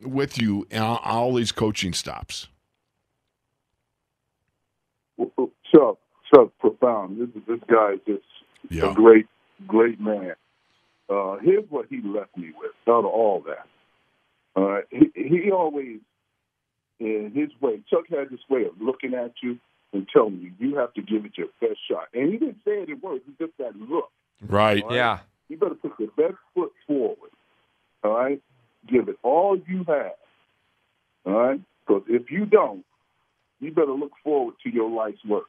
[0.00, 2.48] with you on all these coaching stops?
[5.72, 5.98] Chuck,
[6.32, 7.20] Chuck, profound.
[7.20, 8.24] This this guy is just
[8.70, 8.90] Yeah.
[8.90, 9.26] a great,
[9.66, 10.34] great man.
[11.08, 13.66] Uh, here's what he left me with out of all that.
[14.56, 15.98] Uh, he, he always,
[17.00, 19.58] in his way, Chuck had this way of looking at you
[19.92, 22.08] and telling you, you have to give it your best shot.
[22.14, 24.10] And he didn't say it in words, he just that look.
[24.40, 24.84] Right.
[24.90, 25.20] Yeah.
[25.48, 27.30] You better put your best foot forward.
[28.02, 28.40] All right?
[28.86, 30.12] Give it all you have.
[31.26, 31.60] All right?
[31.86, 32.84] Because if you don't,
[33.60, 35.46] you better look forward to your life's work.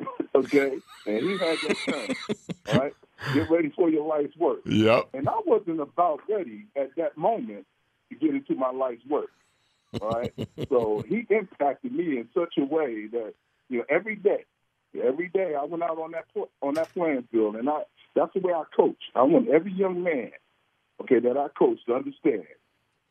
[0.34, 0.78] okay?
[1.06, 2.36] And he had that time.
[2.68, 2.92] All right?
[3.32, 4.60] Get ready for your life's work.
[4.66, 5.10] Yep.
[5.14, 7.66] And I wasn't about ready at that moment
[8.10, 9.30] to get into my life's work.
[10.00, 10.32] All right.
[10.68, 13.34] so he impacted me in such a way that
[13.68, 14.44] you know every day,
[15.02, 16.24] every day I went out on that
[16.60, 17.82] on that playing field, and I
[18.14, 18.98] that's the way I coach.
[19.14, 20.32] I want every young man,
[21.00, 22.44] okay, that I coach to understand.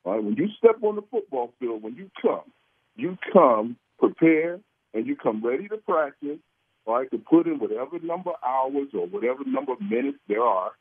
[0.03, 2.51] All right, when you step on the football field, when you come,
[2.95, 4.61] you come prepared
[4.93, 6.39] and you come ready to practice.
[6.85, 10.43] All right, to put in whatever number of hours or whatever number of minutes there
[10.43, 10.71] are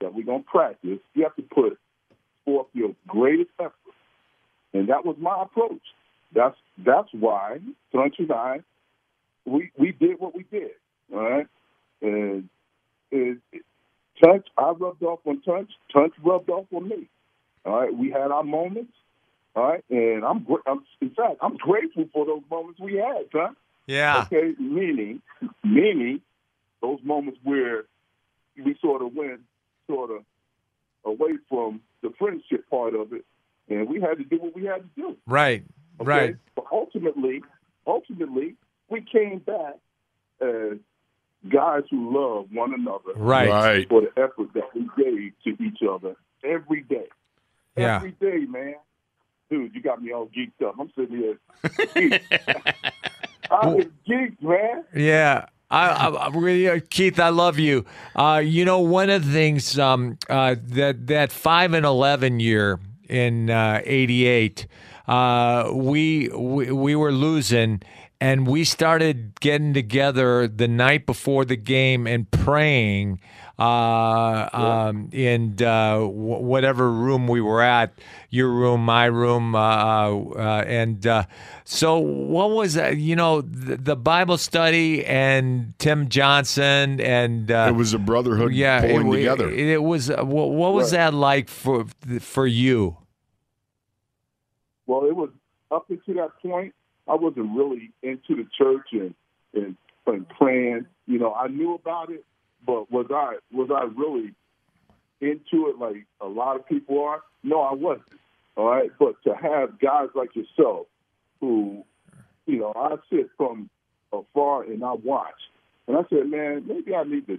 [0.00, 0.98] that we're gonna practice.
[1.14, 1.78] You have to put
[2.44, 3.72] forth your greatest effort.
[4.74, 5.80] And that was my approach.
[6.34, 7.58] That's that's why
[7.92, 8.60] Tunch and I
[9.46, 10.72] we we did what we did.
[11.12, 11.46] All right.
[12.02, 12.48] And
[13.10, 13.62] it, it,
[14.22, 15.70] Tunch, I rubbed off on Tunch.
[15.92, 17.08] Tunch rubbed off on me.
[17.64, 17.94] All right.
[17.94, 18.92] We had our moments.
[19.54, 19.84] All right.
[19.90, 23.56] And I'm, I'm in fact I'm grateful for those moments we had, Tunch.
[23.86, 24.24] Yeah.
[24.26, 25.22] Okay, meaning,
[25.62, 26.20] meaning
[26.82, 27.84] those moments where
[28.62, 29.40] we sort of went
[29.86, 30.24] sort of
[31.04, 33.24] away from the friendship part of it,
[33.68, 35.16] and we had to do what we had to do.
[35.26, 35.64] Right.
[36.00, 36.08] Okay?
[36.08, 36.36] Right.
[36.54, 37.42] But ultimately,
[37.86, 38.56] ultimately,
[38.90, 39.76] we came back
[40.40, 40.78] as
[41.50, 43.48] guys who love one another Right.
[43.48, 43.88] Right.
[43.88, 47.06] for the effort that we gave to each other every day.
[47.76, 47.96] Yeah.
[47.96, 48.74] Every day, man.
[49.50, 50.74] Dude, you got me all geeked up.
[50.80, 51.38] I'm sitting here.
[51.64, 52.20] geeked.
[53.50, 54.84] I was geeked, man.
[54.94, 55.46] Yeah.
[55.70, 57.84] I, I, I really, uh, Keith, I love you.
[58.14, 62.78] Uh, you know, one of the things um, uh, that that five and eleven year
[63.08, 64.66] in '88,
[65.08, 67.82] uh, we, we we were losing,
[68.26, 73.20] and we started getting together the night before the game and praying
[73.58, 77.92] uh, um, in uh, w- whatever room we were at,
[78.30, 81.24] your room, my room, uh, uh, and uh,
[81.64, 82.96] so what was that?
[82.96, 88.52] You know, the, the Bible study and Tim Johnson and uh, It was a brotherhood
[88.52, 89.50] yeah, pulling it, together.
[89.50, 90.10] It, it was.
[90.10, 90.98] Uh, what, what was Right.
[91.10, 91.86] that like for
[92.20, 92.96] for you?
[94.86, 95.30] Well, it was
[95.70, 96.74] up until that point,
[97.08, 99.14] I wasn't really into the church and,
[99.54, 100.86] and and praying.
[101.06, 102.24] You know, I knew about it,
[102.64, 104.32] but was I was I really
[105.20, 107.22] into it like a lot of people are?
[107.42, 108.06] No, I wasn't.
[108.56, 110.86] All right, but to have guys like yourself,
[111.40, 111.84] who,
[112.46, 113.68] you know, I sit from
[114.12, 115.34] afar and I watch,
[115.86, 117.38] and I said, man, maybe I need to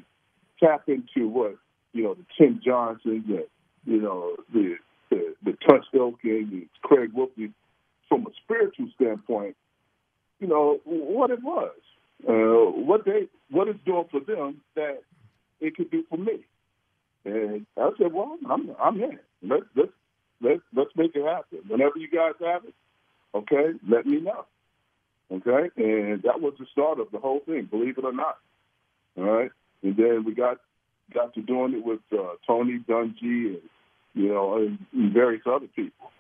[0.60, 1.56] tap into what
[1.94, 3.44] you know the Tim Johnsons and
[3.86, 4.76] you know the
[5.10, 7.52] the, the Tunch Ilkin, the Craig Wolfley,
[8.10, 9.56] from a spiritual standpoint,
[10.40, 11.72] you know what it was,
[12.28, 12.32] uh,
[12.82, 15.02] what they what it's doing for them that
[15.60, 16.46] it could do for me.
[17.26, 19.20] And I said, well, I'm I'm in.
[19.44, 19.92] Let's let's
[20.42, 21.60] let's let's make it happen.
[21.68, 22.74] Whenever you guys have it,
[23.36, 24.46] okay, let me know.
[25.32, 27.66] Okay, and that was the start of the whole thing.
[27.66, 28.38] Believe it or not.
[29.18, 29.52] All right,
[29.84, 30.60] and then we got
[31.14, 33.62] got to doing it with uh, Tony Dungy and
[34.14, 36.12] you know and, various other people.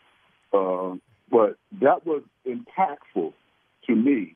[0.51, 0.95] Uh,
[1.29, 3.33] but that was impactful
[3.87, 4.35] to me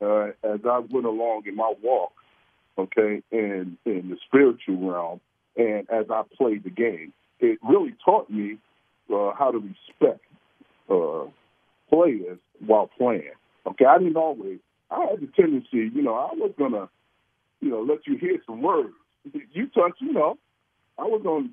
[0.00, 2.12] uh, as I went along in my walk.
[2.76, 5.20] Okay, in in the spiritual realm,
[5.56, 8.58] and as I played the game, it really taught me
[9.12, 10.24] uh, how to respect
[10.90, 11.24] uh,
[11.88, 13.30] players while playing.
[13.66, 14.58] Okay, I didn't always.
[14.90, 16.88] I had the tendency, you know, I was gonna,
[17.60, 18.94] you know, let you hear some words.
[19.52, 20.36] You Tunch, you know,
[20.98, 21.48] I was gonna,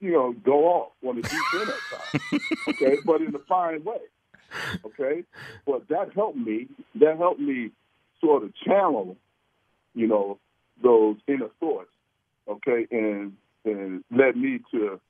[0.00, 2.42] you know, go off on the deep end at times.
[2.68, 3.98] Okay, but in a fine way.
[4.84, 5.24] Okay,
[5.66, 6.68] but that helped me.
[6.96, 7.70] That helped me
[8.20, 9.16] sort of channel,
[9.94, 10.38] you know,
[10.82, 11.90] those inner thoughts.
[12.48, 13.32] Okay, and
[13.64, 15.00] and led me to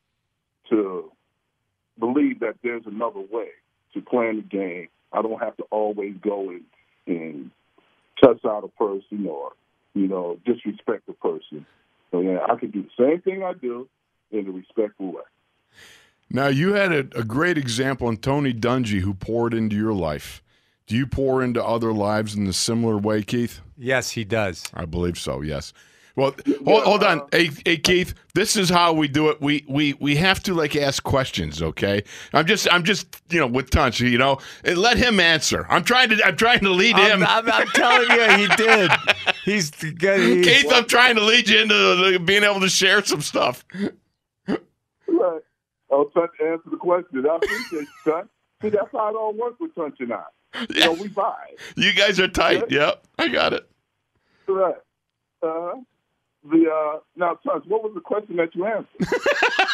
[0.70, 1.10] to
[1.98, 3.48] believe that there's another way
[3.94, 4.88] to playing the game.
[5.12, 6.64] I don't have to always go and,
[7.06, 7.50] and
[8.20, 9.52] cuss out a person or,
[9.94, 11.66] you know, disrespect a person.
[12.10, 13.88] So yeah, I can do the same thing I do
[14.34, 15.22] in a respectful way.
[16.30, 20.42] Now you had a, a great example in Tony Dungy who poured into your life.
[20.86, 23.60] Do you pour into other lives in a similar way, Keith?
[23.76, 24.64] Yes, he does.
[24.74, 25.40] I believe so.
[25.40, 25.72] Yes.
[26.16, 26.32] Well,
[26.64, 28.14] hold, hold on, hey, hey, Keith.
[28.34, 29.40] This is how we do it.
[29.40, 31.60] We we we have to like ask questions.
[31.60, 32.04] Okay.
[32.32, 33.98] I'm just I'm just you know with Tunch.
[34.00, 35.66] You know, and let him answer.
[35.68, 37.26] I'm trying to I'm trying to lead I'm, him.
[37.28, 38.90] I'm, I'm telling you, he did.
[39.44, 40.20] He's good.
[40.20, 43.64] He's, Keith, I'm trying to lead you into being able to share some stuff.
[45.32, 45.42] Right.
[45.90, 47.24] Oh, Tunch answer the question.
[47.28, 48.28] I appreciate you, Tunch.
[48.62, 50.24] See, that's how it all works with Tunch and I.
[50.70, 51.34] You know, we vibe.
[51.76, 52.70] You guys are tight.
[52.70, 53.68] Yep, I got it.
[54.46, 54.76] Right.
[55.42, 55.72] Uh,
[56.50, 58.88] the uh, now, Tunch, what was the question that you answered?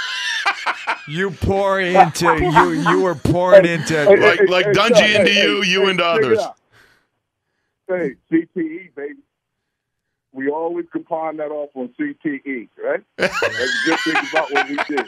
[1.08, 2.70] You pour into you.
[2.88, 4.04] You were pouring into.
[4.04, 6.38] Like like hey, Dungy Tunch, into hey, you, hey, you hey, into others.
[6.38, 6.56] out.
[7.88, 9.18] Hey, CTE, baby.
[10.32, 13.02] We always could pawn that off on CTE, right?
[13.16, 15.06] That's a good thing about what we did.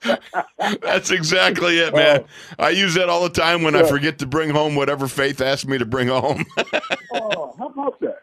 [0.80, 2.24] That's exactly it, man.
[2.58, 5.66] I use that all the time when I forget to bring home whatever Faith asked
[5.66, 6.44] me to bring home.
[7.10, 8.20] Oh, how about that?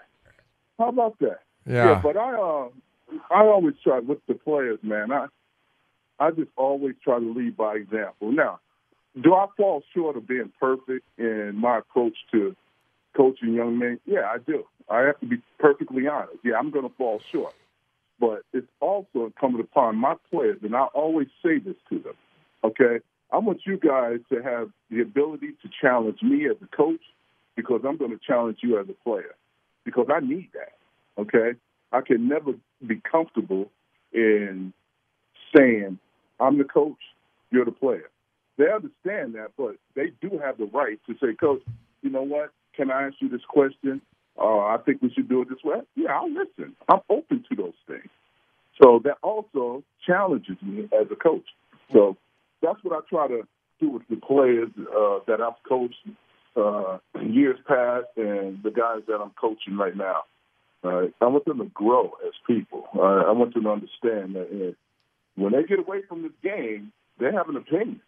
[0.77, 1.39] How about that?
[1.65, 1.99] Yeah.
[2.03, 2.67] but I uh,
[3.31, 5.11] I always try with the players, man.
[5.11, 5.25] I
[6.19, 8.31] I just always try to lead by example.
[8.31, 8.59] Now,
[9.21, 12.55] do I fall short of being perfect in my approach to
[13.17, 13.99] coaching young men?
[14.05, 14.65] Yeah, I do.
[14.89, 16.37] I have to be perfectly honest.
[16.43, 17.53] Yeah, I'm going to fall short.
[18.19, 22.13] But it's also incumbent upon my players, and I always say this to them,
[22.63, 22.99] okay?
[23.31, 27.01] I want you guys to have the ability to challenge me as a coach
[27.55, 29.35] because I'm going to challenge you as a player
[29.83, 31.59] because I need that, okay?
[31.91, 32.53] I can never
[32.85, 33.69] be comfortable
[34.13, 34.71] in
[35.55, 35.99] saying,
[36.39, 36.97] I'm the coach,
[37.51, 38.09] you're the player.
[38.57, 41.61] They understand that, but they do have the right to say, Coach,
[42.01, 42.51] you know what?
[42.75, 44.01] Can I ask you this question?
[44.39, 45.77] Uh, I think we should do it this way.
[45.95, 46.75] Yeah, I'll listen.
[46.89, 48.09] I'm open to those things.
[48.81, 51.45] So that also challenges me as a coach.
[51.93, 52.17] So
[52.61, 53.43] that's what I try to
[53.79, 55.95] do with the players uh, that I've coached
[56.55, 60.23] uh, years past and the guys that I'm coaching right now.
[60.83, 62.87] Uh, I want them to grow as people.
[62.95, 64.73] Uh, I want them to understand that uh,
[65.35, 68.01] when they get away from this game, they have an opinion.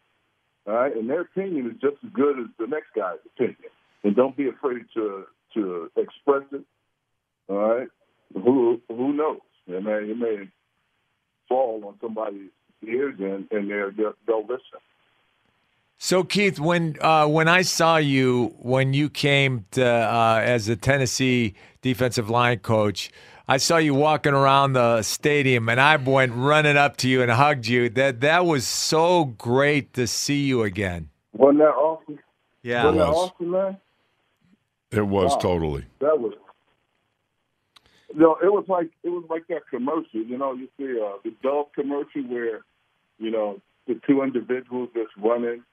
[0.68, 3.72] All right, and their opinion is just as good as the next guy's opinion.
[4.04, 5.24] And don't be afraid to
[5.58, 6.63] to express it.
[7.50, 7.88] All right,
[8.34, 9.39] who who knows?
[9.67, 10.50] It may it may
[11.50, 12.50] fall on somebody's
[12.86, 14.80] ears and and they're, they'll, they'll listen.
[16.00, 20.76] So Keith, when uh, when I saw you when you came to, uh, as a
[20.76, 23.10] Tennessee defensive line coach,
[23.48, 27.32] I saw you walking around the stadium, and I went running up to you and
[27.32, 27.89] hugged you.
[27.89, 31.10] That that was so great to see you again.
[31.34, 32.20] Wasn't that awesome?
[32.62, 33.32] Yeah, Wasn't that was.
[33.32, 33.78] awesome, man?
[34.91, 35.38] It was Wow.
[35.39, 35.86] totally.
[36.00, 36.34] That was.
[38.13, 40.21] You know, it was like it was like that commercial.
[40.21, 42.62] You know, you see uh, the Dove commercial where,
[43.19, 45.63] you know, the two individuals just running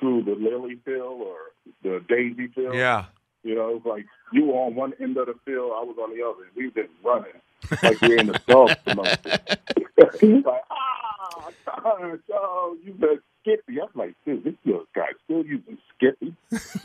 [0.00, 1.36] through the lily field or
[1.82, 2.74] the daisy field.
[2.74, 3.06] yeah.
[3.44, 5.96] You know, it was like you were on one end of the field, I was
[6.02, 6.48] on the other.
[6.56, 7.40] We were just running
[7.82, 10.18] like we're in the Dove commercial.
[10.20, 13.80] He's like, ah, gosh, oh, you said Skippy.
[13.80, 16.34] I'm like, dude, this little guy's still using Skippy.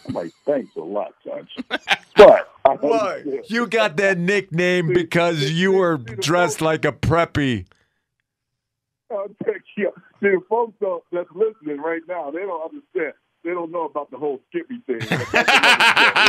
[0.07, 1.49] I'm like, thanks a lot, Tunch.
[2.15, 3.23] But I Why?
[3.47, 7.65] You got that nickname because you were dressed like a preppy.
[9.45, 9.93] Take you.
[10.19, 13.13] See, the folks don't, that's listening right now, they don't understand.
[13.45, 14.99] They don't know about the whole Skippy thing.
[14.99, 15.25] We'll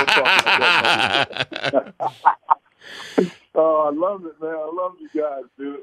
[0.06, 1.94] talk about that.
[3.56, 4.54] oh, I love it, man.
[4.54, 5.80] I love you guys, dude.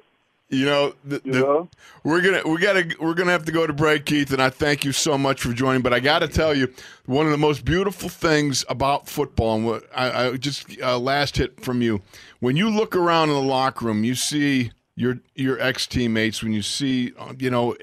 [0.50, 1.70] You know, the, You the- know?
[2.06, 4.86] we're gonna we gotta we're gonna have to go to break, Keith, and I thank
[4.86, 5.82] you so much for joining.
[5.82, 6.74] But I got to tell you,
[7.06, 11.36] one of the most beautiful things about football, and what I, I just uh, last
[11.36, 12.02] hit from you,
[12.40, 16.42] when you look around in the locker room, you see your your ex teammates.
[16.42, 17.76] When you see, you know,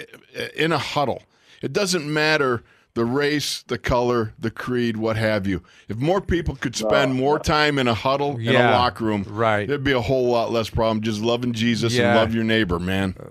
[0.57, 1.23] in a huddle,
[1.61, 2.63] it doesn't matter
[2.95, 5.63] the race, the color, the creed, what have you.
[5.89, 9.67] If more people could spend more time in a huddle in a locker room, right.
[9.67, 12.11] there'd be a whole lot less problem just loving Jesus Yeah.
[12.11, 13.17] and love your neighbor, man.
[13.19, 13.31] Uh,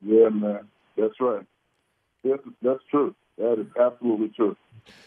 [0.00, 0.60] yeah, man.
[0.96, 1.44] That's right.
[2.24, 3.14] That's, that's true.
[3.36, 4.56] That is absolutely true.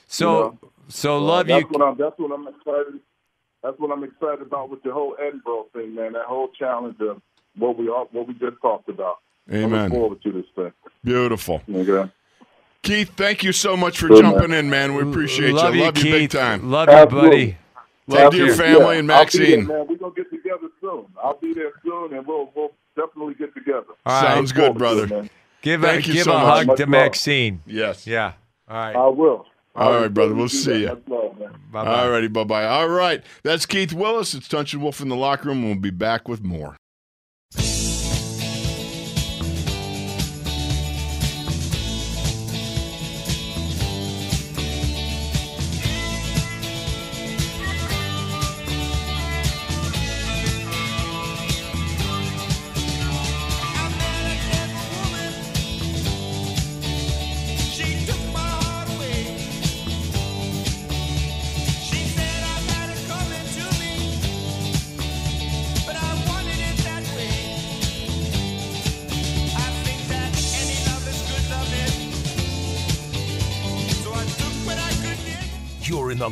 [0.08, 1.68] So so love that's you.
[1.70, 3.00] What I'm, that's what I'm excited.
[3.64, 6.14] That's what I'm excited about with the whole Edinboro thing, man.
[6.14, 7.22] That whole challenge of
[7.58, 9.18] what we all, what we just talked about.
[9.50, 9.84] I Amen.
[9.84, 10.72] look forward to this thing.
[11.04, 11.62] Beautiful.
[11.70, 12.12] Okay.
[12.84, 14.96] Keith, thank you so much for Good, jumping in, man.
[14.96, 15.82] We appreciate love you.
[15.82, 16.12] you, Love you Keith.
[16.14, 16.72] big time.
[16.72, 17.58] Love you, buddy.
[18.08, 18.56] Love to your care.
[18.56, 19.68] family and I'll be there, Maxine.
[19.68, 19.88] man.
[19.88, 21.06] We're gonna get together soon.
[21.24, 23.86] I'll be there soon, and we'll we'll definitely get together.
[24.06, 24.34] All right.
[24.34, 25.22] Sounds Look good, forward to it, brother.
[25.24, 25.30] man.
[25.62, 26.58] Give Thank a you give so a much.
[26.58, 26.90] hug Much to love.
[26.90, 27.62] Maxine.
[27.68, 28.08] Yes.
[28.08, 28.34] Yeah.
[28.68, 28.96] All right.
[28.96, 29.46] I will.
[29.76, 30.34] I All will right, brother.
[30.34, 30.86] We'll see you.
[30.88, 30.94] ya.
[30.96, 31.56] Much love, man.
[31.72, 32.28] Bye All righty.
[32.28, 32.66] Bye bye.
[32.66, 33.24] All right.
[33.44, 34.34] That's Keith Willis.
[34.34, 35.64] It's Tunch and Wolf in the locker room.
[35.64, 36.76] We'll be back with more.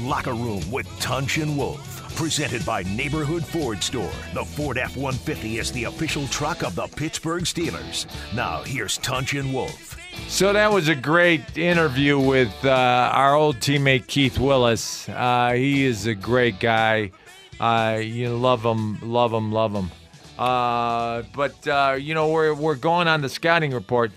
[0.09, 2.15] Locker room with Tunch and Wolf.
[2.15, 4.11] Presented by Neighborhood Ford Store.
[4.33, 8.07] The Ford F 150 is the official truck of the Pittsburgh Steelers.
[8.33, 9.97] Now, here's Tunch and Wolf.
[10.27, 15.07] So that was a great interview with uh, our old teammate Keith Willis.
[15.07, 17.11] Uh, he is a great guy.
[17.59, 19.91] Uh, you love him, love him, love him.
[20.39, 24.11] Uh, but uh, you know we're we're going on the scouting report.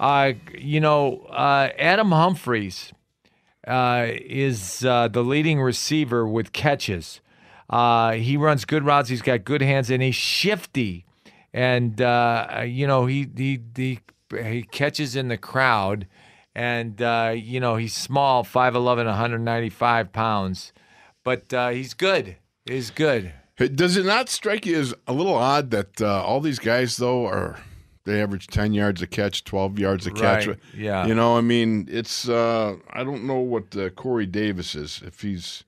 [0.00, 2.92] Uh, you know Adam Humphries
[3.66, 7.20] uh, is uh, the leading receiver with catches.
[7.68, 9.08] Uh, he runs good routes.
[9.08, 11.04] He's got good hands, and he's shifty.
[11.52, 14.00] And uh, you know he he he
[14.30, 16.06] he catches in the crowd,
[16.54, 20.72] and uh, you know he's small, 5'11", 195 pounds,
[21.24, 22.36] but uh, he's good.
[22.66, 23.32] He's good.
[23.56, 27.58] Does it not strike you as a little odd that all these guys though are
[28.06, 30.46] they average ten yards a catch, twelve yards a catch?
[30.46, 31.06] Right, yeah.
[31.06, 35.20] You know, I mean, it's uh, I don't know what uh, Corey Davis is if
[35.20, 35.64] he's.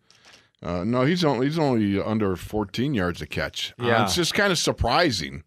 [0.63, 3.75] Uh, no, he's only he's only under 14 yards a catch.
[3.81, 4.05] Uh, Yeah.
[4.05, 5.45] it's just kind of surprising,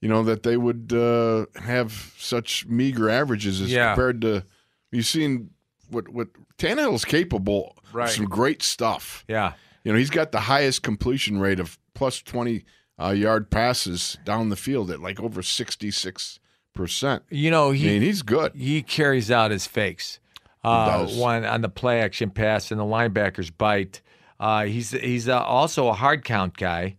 [0.00, 3.94] you know, that they would uh, have such meager averages as Yeah.
[3.94, 4.44] compared to.
[4.90, 5.50] You've seen
[5.90, 8.08] what what Tannehill's capable Right.
[8.08, 9.24] of some great stuff.
[9.28, 9.52] Yeah.
[9.84, 12.64] You know, he's got the highest completion rate of plus 20
[13.02, 17.20] uh, yard passes down the field at like over 66%.
[17.30, 18.54] You know he mean, he's good.
[18.54, 20.18] he carries out his fakes.
[20.64, 21.16] Uh, does.
[21.16, 24.00] one on the play action pass and the linebackers bite.
[24.38, 26.96] Uh, he's he's uh, also a hard count guy,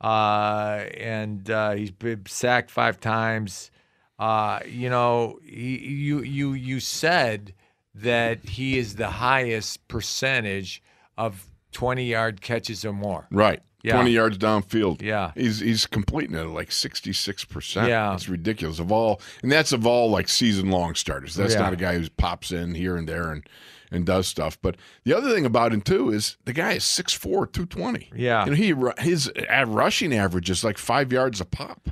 [0.00, 3.70] uh, and uh, he's been sacked five times.
[4.18, 7.54] Uh, you know, he, you you you said
[7.94, 10.82] that he is the highest percentage
[11.16, 13.26] of twenty yard catches or more.
[13.30, 13.60] Right.
[13.84, 13.94] Yeah.
[13.96, 15.02] 20 yards downfield.
[15.02, 15.32] Yeah.
[15.36, 17.86] He's he's completing it at like 66%.
[17.86, 18.14] Yeah.
[18.14, 18.78] It's ridiculous.
[18.78, 21.34] Of all and that's of all like season long starters.
[21.34, 21.60] That's Yeah.
[21.60, 23.46] not a guy who pops in here and there and
[23.90, 24.58] and does stuff.
[24.60, 28.10] But the other thing about him too is the guy is 6'4", 220.
[28.16, 28.44] Yeah.
[28.46, 28.56] You know,
[28.96, 29.30] he his
[29.66, 31.90] rushing average is like 5 yards a pop.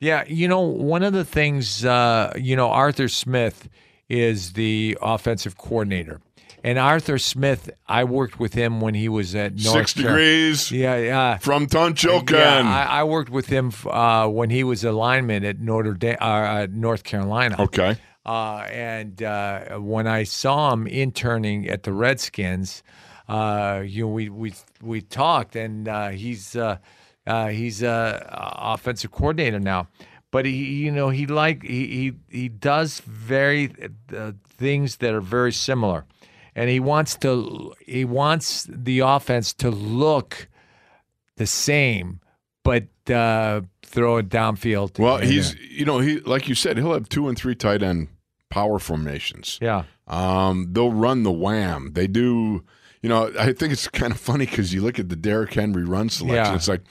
[0.00, 3.68] Yeah, you know, one of the things, uh, you know, Arthur Smith
[4.08, 6.20] is the offensive coordinator.
[6.64, 10.72] And Arthur Smith, I worked with him when he was at North 6 Car- degrees
[10.72, 11.36] Yeah, yeah.
[11.36, 12.30] from Tunch Ilkin.
[12.38, 16.16] Yeah, I, I worked with him uh, when he was a lineman at Notre Dame,
[16.20, 17.56] uh, uh, North Carolina.
[17.58, 17.96] okay.
[18.26, 22.82] Uh, and uh, when I saw him interning at the Redskins,
[23.28, 26.78] uh, you know, we we we talked, and uh, he's uh,
[27.26, 28.26] uh, he's a
[28.58, 29.88] offensive coordinator now.
[30.30, 30.52] But he,
[30.84, 31.86] you know, he like he
[32.30, 33.70] he, he does very
[34.16, 36.06] uh, things that are very similar,
[36.54, 40.48] and he wants to he wants the offense to look
[41.36, 42.20] the same,
[42.62, 44.98] but uh, throw it downfield.
[44.98, 47.82] Well, uh, he's you know he like you said he'll have two and three tight
[47.82, 48.08] end
[48.50, 49.58] power formations.
[49.60, 49.84] yeah.
[50.06, 51.92] Um, they'll run the wham.
[51.94, 52.62] They do.
[53.00, 55.84] You know, I think it's kind of funny because you look at the Derrick Henry
[55.84, 56.52] run selection.
[56.52, 56.54] Yeah.
[56.54, 56.82] It's like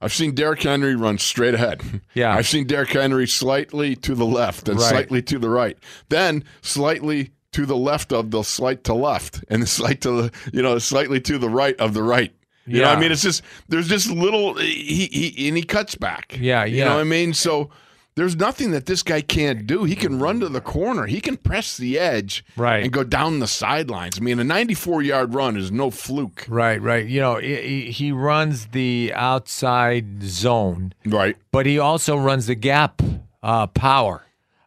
[0.00, 1.82] I've seen Derrick Henry run straight ahead.
[2.14, 2.34] Yeah.
[2.34, 4.88] I've seen Derrick Henry slightly to the left and Right.
[4.88, 5.76] slightly to the right,
[6.08, 10.32] then slightly to the left of the slight to left, and the slight to the
[10.52, 12.32] you know slightly to the right of the right.
[12.68, 15.94] You know, what I mean, it's just there's just little he he and he cuts
[15.94, 16.36] back.
[16.40, 17.32] Yeah, You know what I mean?
[17.32, 17.70] So
[18.16, 19.84] there's nothing that this guy can't do.
[19.84, 21.06] He can run to the corner.
[21.06, 22.82] He can press the edge Right.
[22.82, 24.18] and go down the sidelines.
[24.18, 26.44] I mean, a 94 yard run is no fluke.
[26.48, 27.06] Right, right.
[27.06, 31.36] You know, he, he- he runs the outside zone, Right.
[31.52, 33.00] but he also runs the gap
[33.42, 34.24] uh, power.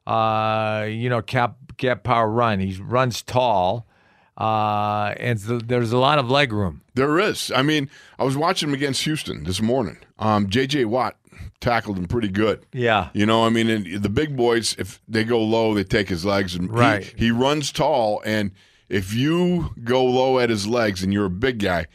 [0.07, 2.59] Uh, you know, cap gap power run.
[2.59, 3.87] He runs tall,
[4.37, 6.81] uh, and there's a lot of leg room.
[6.93, 7.51] There is.
[7.55, 9.97] I mean, I was watching him against Houston this morning.
[10.19, 10.85] Um, J.J.
[10.85, 11.15] Watt
[11.59, 12.65] tackled him pretty good.
[12.71, 16.07] Yeah, You know, I mean, and the big boys, if they go low, they take
[16.09, 16.55] his legs.
[16.55, 17.13] And he- Right.
[17.17, 18.51] He, runs tall, and
[18.87, 21.87] if you go low at his legs and you're a big guy,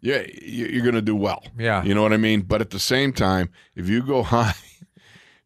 [0.00, 1.44] yeah, you're going to do well.
[1.56, 1.84] Yeah.
[1.84, 2.40] You know what I mean?
[2.42, 4.54] But at the same time, if you go high,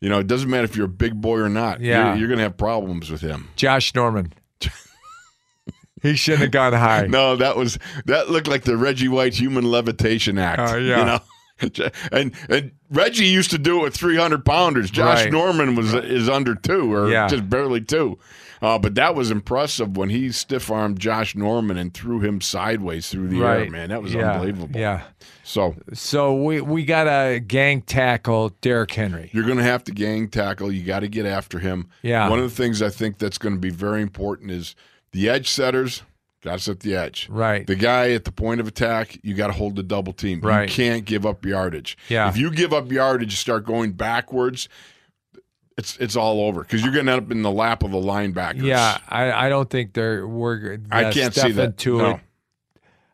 [0.01, 1.81] you know, it doesn't matter if you're a big boy or not.
[1.81, 2.09] Yeah.
[2.11, 3.49] You're, you're going to have problems with him.
[3.57, 4.33] Josh Norman.
[6.03, 7.07] he shouldn't have gone high.
[7.07, 10.61] No, that was that looked like the Reggie White human levitation act.
[10.73, 10.99] Oh, yeah.
[10.99, 11.21] You know?
[12.13, 14.91] And and Reggie used to do it with 300 pounders.
[14.91, 15.33] Josh Right.
[15.33, 17.29] Norman was is under two or Yeah.
[17.29, 18.19] just barely two.
[18.67, 23.09] Uh, but that was impressive when he stiff armed Josh Norman and threw him sideways
[23.09, 23.71] through the air.
[23.71, 24.77] Man, that was Yeah, unbelievable.
[24.77, 25.03] Yeah.
[25.45, 29.31] So So we we got to gang tackle Derrick Henry.
[29.33, 30.73] you're going to have to gang tackle.
[30.73, 31.91] You got to get after him.
[32.03, 32.29] Yeah.
[32.29, 34.75] One of the things I think that's going to be very important is
[35.13, 36.03] the edge setters.
[36.43, 37.29] Got to set the edge.
[37.31, 37.67] Right.
[37.69, 40.41] The guy at the point of attack, you got to hold the double team.
[40.41, 40.69] Right.
[40.69, 41.97] You can't give up yardage.
[42.09, 42.29] Yeah.
[42.29, 44.69] If you give up yardage, you start going backwards.
[45.77, 48.63] It's it's all over because you're to end up in the lap of the linebackers.
[48.63, 50.79] Yeah, I, I don't think they're we're.
[50.91, 51.77] I can't see that.
[51.77, 52.21] Tuitt, No.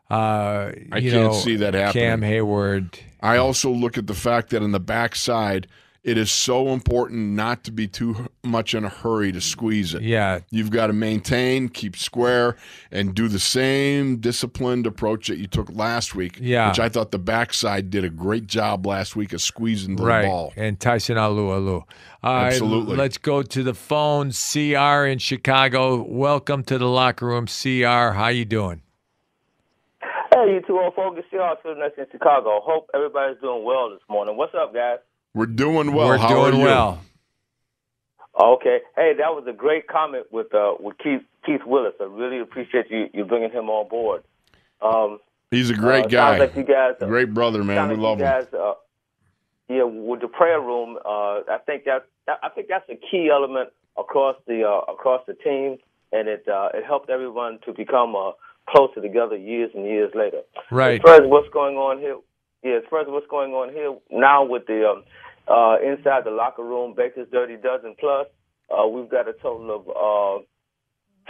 [0.09, 2.03] Uh, I can't know, see that happening.
[2.03, 2.99] Cam Heyward.
[3.19, 5.67] I also look at the fact that in the backside,
[6.03, 10.01] it is so important not to be too much in a hurry to squeeze it.
[10.01, 10.39] Yeah.
[10.49, 12.57] You've got to maintain, keep square,
[12.91, 16.37] and do the same disciplined approach that you took last week.
[16.41, 16.67] Yeah.
[16.67, 20.25] Which I thought the backside did a great job last week of squeezing the right.
[20.25, 20.51] ball.
[20.57, 21.83] And Tyson Alualu.
[22.21, 22.97] All right, Absolutely.
[22.97, 24.31] let's go to the phone.
[24.31, 26.03] CR in Chicago.
[26.03, 28.13] Welcome to the locker room, CR.
[28.13, 28.81] How you doing?
[30.33, 32.59] Hey, you two old folks, see all students in Chicago.
[32.61, 34.35] Hope everybody's doing well this morning.
[34.35, 34.97] What's up, guys?
[35.33, 36.09] We're doing well.
[36.09, 36.63] We're How doing are you?
[36.63, 37.01] well.
[38.39, 38.79] Okay.
[38.95, 41.93] Hey, that was a great comment with uh, with Keith Keith Willis.
[41.99, 44.23] I really appreciate you you bringing him on board.
[44.81, 45.19] Um,
[45.51, 46.37] He's a great uh, guy.
[46.39, 46.93] Like you guys.
[47.01, 47.89] Uh, great brother, man.
[47.89, 48.31] We like love you him.
[48.31, 48.73] guys, Uh,
[49.69, 53.29] yeah, with the prayer room, uh, I think that, that I think that's a key
[53.31, 55.77] element across the uh, across the team,
[56.11, 58.31] and it uh, it helped everyone to become uh,
[58.69, 60.41] closer together years and years later.
[60.71, 60.99] Right.
[60.99, 62.17] As far as what's going on here,
[62.63, 65.03] yeah, as far as what's going on here now with the um,
[65.47, 68.27] uh, inside the locker room, Baker's Dirty Dozen Plus,
[68.71, 70.43] uh, we've got a total of uh,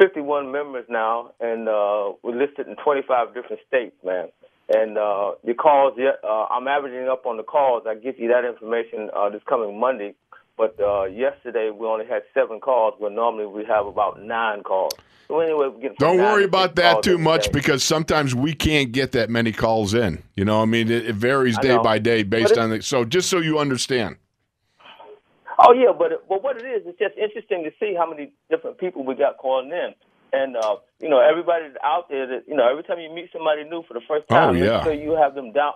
[0.02, 4.28] 51 members now, and uh, we're listed in 25 different states, man.
[4.74, 7.84] And uh, the calls, uh, I'm averaging up on the calls.
[7.88, 10.16] I give you that information uh, this coming Monday.
[10.58, 14.94] But uh, yesterday we only had seven calls, where normally we have about nine calls.
[15.28, 17.52] So anyway, we're getting from Don't worry about that too much day.
[17.54, 20.22] because sometimes we can't get that many calls in.
[20.36, 22.82] You know, I mean, it, it varies day by day based on the.
[22.82, 24.18] So just so you understand.
[25.60, 28.78] Oh yeah, but but what it is, it's just interesting to see how many different
[28.80, 29.94] people we got calling in,
[30.34, 33.64] and uh, you know everybody out there that you know every time you meet somebody
[33.64, 34.78] new for the first Oh, time, yeah.
[34.78, 35.74] make sure you have them down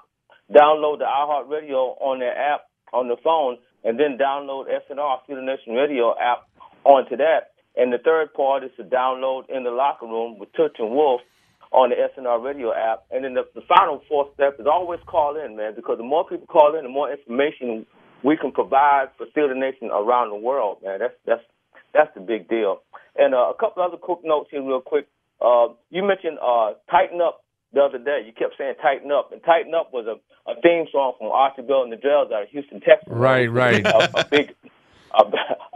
[0.52, 2.62] download the iHeartRadio on their app
[2.94, 3.58] on the phone,
[3.88, 6.44] and then download SNR Feel Nation Radio app
[6.84, 7.56] onto that.
[7.78, 11.22] And the third part is to download in the locker room with Tunch and Wolf
[11.72, 13.06] on the SNR radio app.
[13.12, 16.28] And then the, the final fourth step is always call in, man, because the more
[16.28, 17.86] people call in, the more information
[18.24, 21.00] we can provide for Steeler Nation around the world, man.
[21.00, 21.44] That's that's
[21.94, 22.82] that's the big deal.
[23.16, 25.08] And uh, a couple other quick notes here, real quick.
[25.40, 27.44] Uh, you mentioned uh, tighten up
[27.74, 28.24] the other day.
[28.26, 30.16] You kept saying tighten up, and tighten up was a,
[30.50, 33.08] a theme song from Archie Bell and the Drells out of Houston, Texas.
[33.08, 33.86] Right, right.
[33.86, 34.56] a, a big
[35.14, 35.24] a,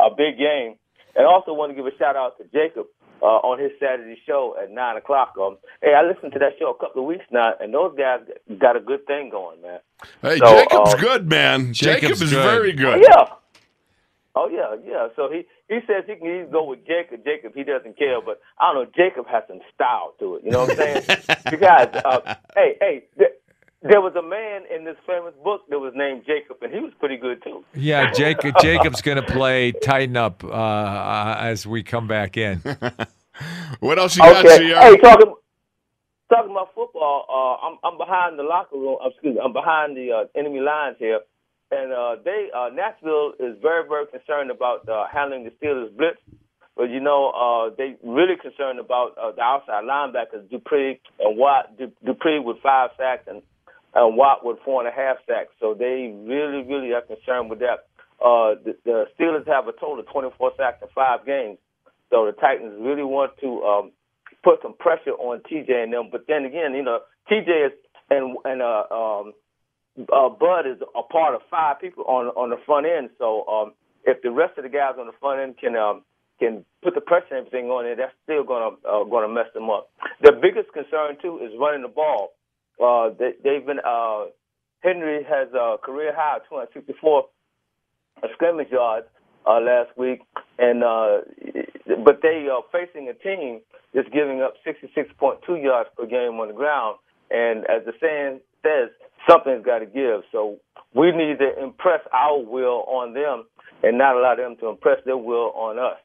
[0.03, 0.75] a big game.
[1.15, 2.85] And also want to give a shout out to Jacob
[3.21, 5.33] uh, on his Saturday show at nine o'clock.
[5.39, 8.21] Um, hey, I listened to that show a couple of weeks now, and those guys
[8.57, 9.79] got a good thing going, man.
[10.21, 11.73] Hey, So, Jacob's um, good, man.
[11.73, 12.43] Jacob's Jacob is good.
[12.43, 13.05] very Oh, good.
[13.09, 13.25] yeah.
[14.33, 15.07] Oh yeah, yeah.
[15.17, 17.23] So he he says he can either go with Jacob.
[17.23, 18.91] Jacob, he doesn't care, but I don't know.
[18.95, 20.43] Jacob has some style to it.
[20.43, 21.03] You know what I'm saying?
[21.51, 23.03] you guys, uh, hey, hey.
[23.17, 23.31] Th-
[23.83, 26.93] there was a man in this famous book that was named Jacob, and he was
[26.99, 27.63] pretty good too.
[27.73, 28.53] Yeah, Jacob.
[28.61, 32.61] Jacob's going to play tighten up uh, uh, as we come back in.
[33.79, 34.57] What else you got, Okay.
[34.71, 34.79] CR?
[34.79, 35.33] Hey, talking
[36.31, 37.25] talking about football.
[37.27, 38.97] Uh, I'm I'm behind the locker room.
[39.03, 39.41] uh, Excuse me.
[39.43, 41.21] I'm behind the uh, enemy lines here,
[41.71, 46.19] and uh, they uh, Nashville is very very concerned about uh, handling the Steelers blitz.
[46.75, 51.77] But you know, uh, they really concerned about uh, the outside linebackers Dupree and Watt.
[51.77, 53.41] Du- Dupree with five sacks and
[53.93, 55.53] and Watt with four and a half sacks.
[55.59, 57.87] So they really really are concerned with that.
[58.21, 61.57] Uh, the, the Steelers have a total of 24 sacks in five games.
[62.11, 63.91] So the Titans really want to um,
[64.43, 66.09] put some pressure on TJ and them.
[66.11, 66.99] But then again, you know,
[67.31, 67.73] TJ is
[68.11, 69.33] and and uh, um,
[69.99, 73.09] uh, Bud is a part of five people on on the front end.
[73.17, 73.73] So um,
[74.05, 76.03] if the rest of the guys on the front end can um,
[76.39, 79.69] can put the pressure and everything on it, that's still gonna uh, gonna mess them
[79.69, 79.89] up.
[80.21, 82.33] The biggest concern too is running the ball.
[82.81, 84.25] Uh, they, they've been uh,
[84.81, 87.25] Henry has a career high of 264
[88.33, 89.07] scrimmage yards
[89.45, 90.21] uh, last week,
[90.57, 91.19] and uh,
[92.03, 93.61] but they are facing a team
[93.93, 96.97] that's giving up 66.2 yards per game on the ground.
[97.29, 98.89] And as the saying says,
[99.29, 100.21] something's got to give.
[100.31, 100.57] So
[100.93, 103.45] we need to impress our will on them
[103.83, 105.97] and not allow them to impress their will on us.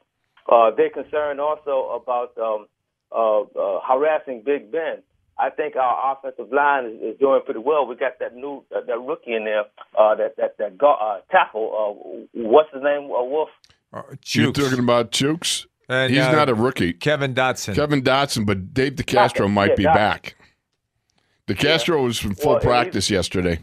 [0.49, 2.67] Uh, they're concerned also about um,
[3.11, 5.03] uh, uh, harassing Big Ben.
[5.39, 7.85] I think our offensive line is, is doing pretty well.
[7.85, 9.65] We got that new uh, that rookie in there,
[9.97, 12.25] uh, that that that go, uh, tackle.
[12.33, 13.03] Uh, what's his name?
[13.03, 13.49] Uh, Wolf.
[13.93, 15.65] Uh, You're talking about Chuks?
[15.89, 16.91] And, He's uh, not a rookie.
[16.91, 17.75] Kevin Dotson.
[17.75, 19.93] Kevin Dotson, but Dave DeCastro Dotson, might yeah, be Dotson.
[19.93, 20.35] back.
[21.47, 23.59] DeCastro was in full Well, practice yesterday.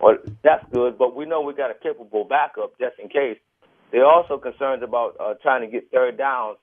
[0.00, 3.38] Well, that's good, but we know we got a capable backup just in case.
[3.92, 6.56] They're also concerned about uh, trying to get third downs,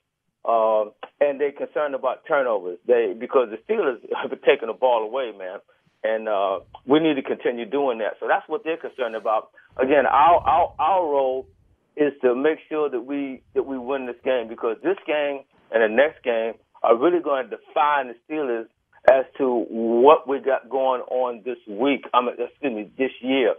[0.43, 2.79] um, and they're concerned about turnovers.
[2.87, 5.59] They because the Steelers have been taking the ball away, man,
[6.03, 8.13] and uh, we need to continue doing that.
[8.19, 9.49] So that's what they're concerned about.
[9.77, 11.47] Again, our our our role
[11.97, 15.83] is to make sure that we that we win this game because this game and
[15.83, 18.67] the next game are really going to define the Steelers
[19.11, 22.05] as to what we got going on this week.
[22.13, 23.55] I mean, excuse me, this year.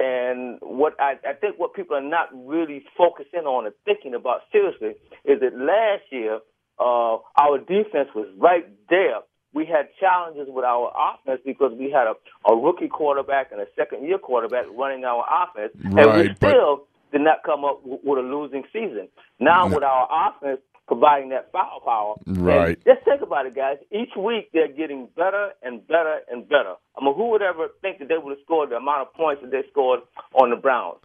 [0.00, 4.42] And what I, I think what people are not really focusing on and thinking about
[4.52, 6.40] seriously is that last year
[6.80, 9.20] uh, our defense was right there.
[9.54, 12.14] We had challenges with our offense because we had a,
[12.52, 16.86] a rookie quarterback and a second year quarterback running our offense, and we Right, still
[17.12, 19.08] did not come up w- with a losing season.
[19.40, 20.60] Now with our offense
[20.90, 22.84] providing that firepower, and Right.
[22.84, 23.78] just think about it, guys.
[23.92, 26.74] Each week they're getting better and better and better.
[26.98, 29.40] I mean, who would ever think that they would have scored the amount of points
[29.42, 30.00] that they scored
[30.34, 30.98] on the Browns?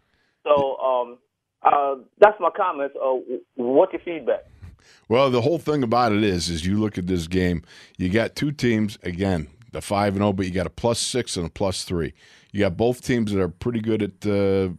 [0.44, 1.18] So um,
[1.62, 2.96] uh, that's my comments.
[3.00, 3.18] Uh,
[3.54, 4.46] what's your feedback?
[5.08, 7.62] Well, the whole thing about it is, is you look at this game,
[7.98, 11.38] you got two teams again, the five and zero, but you got a plus six
[11.38, 12.14] and a plus three.
[12.52, 14.70] You got both teams that are pretty good at uh,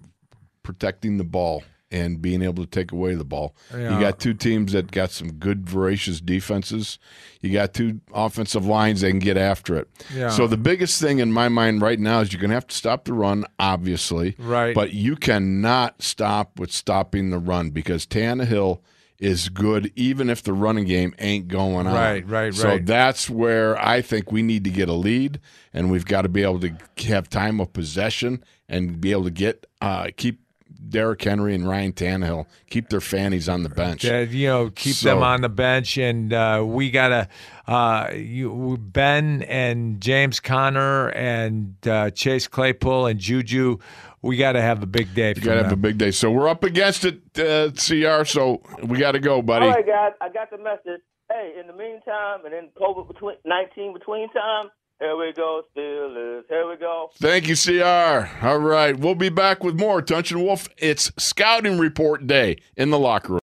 [0.64, 3.55] protecting the ball and being able to take away the ball.
[3.72, 3.95] Yeah.
[3.95, 6.99] You got two teams that got some good, voracious defenses.
[7.41, 9.89] You got two offensive lines that can get after it.
[10.14, 10.30] Yeah.
[10.30, 12.74] So the biggest thing in my mind right now is you're going to have to
[12.74, 14.34] stop the run, obviously.
[14.39, 14.74] Right.
[14.74, 18.80] But you cannot stop with stopping the run because Tannehill
[19.18, 21.95] is good even if the running game ain't going on.
[21.95, 22.55] Right, right, right.
[22.55, 25.41] So that's where I think we need to get a lead,
[25.72, 26.74] and we've got to be able to
[27.07, 30.41] have time of possession and be able to get uh, keep
[30.89, 34.03] Derrick Henry and Ryan Tannehill keep their fannies on the bench.
[34.03, 37.28] that you know keep So- them on the bench, and uh, we gotta
[37.66, 43.78] uh, you Ben and James Conner and uh, Chase Claypool and Juju.
[44.22, 45.34] We got to have a big day.
[45.37, 46.11] You got to have a big day.
[46.11, 48.24] So we're up against it, uh, CR.
[48.24, 49.66] So we got to go, buddy.
[49.66, 51.01] All right, guys, I got the message.
[51.30, 56.42] Hey, in the meantime, and in COVID between nineteen between time, here we go, Steelers.
[56.49, 57.11] Here we go.
[57.18, 58.47] Thank you, CR.
[58.47, 58.99] All right.
[58.99, 60.68] We'll be back with more Tunch and Wolf.
[60.78, 63.40] It's scouting report day in the locker room.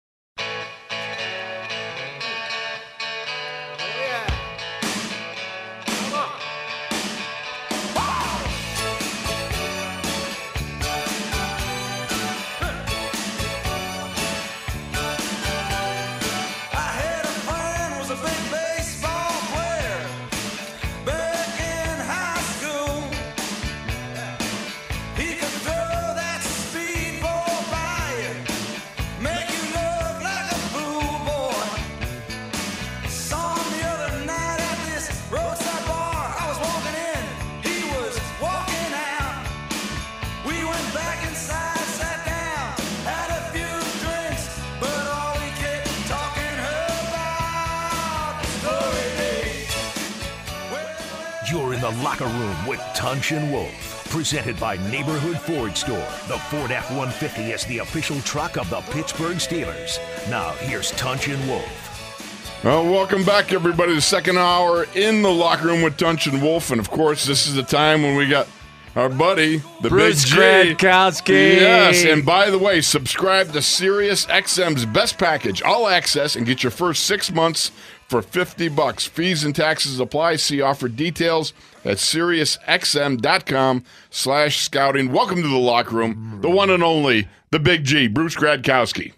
[54.28, 55.96] Presented by Neighborhood Ford Store.
[56.28, 60.00] The Ford F 150 is the official truck of the Pittsburgh Steelers.
[60.30, 62.62] Now, here's Tunch and Wolf.
[62.62, 63.96] Well, welcome back, everybody.
[63.96, 66.72] The second hour in the locker room with Tunch and Wolf.
[66.72, 68.50] And of course, this is the time when we got
[68.98, 70.86] our buddy, the Bruce Big G.
[70.86, 71.62] Gradkowski.
[71.62, 76.64] Yes, and by the way, subscribe to Sirius XM's best package, all access, and get
[76.64, 77.72] your first six months
[78.10, 79.06] for 50 bucks.
[79.06, 80.36] Fees and taxes apply.
[80.36, 81.54] See offer details
[81.88, 85.12] at SiriusXM.com slash scouting.
[85.12, 89.14] Welcome to the locker room, the one and only, the Big G, Bruce Gradkowski.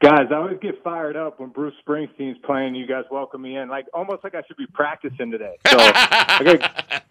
[0.00, 2.76] Guys, I always get fired up when Bruce Springsteen's playing.
[2.76, 5.56] You guys welcome me in, like almost like I should be practicing today.
[5.66, 7.02] So I got,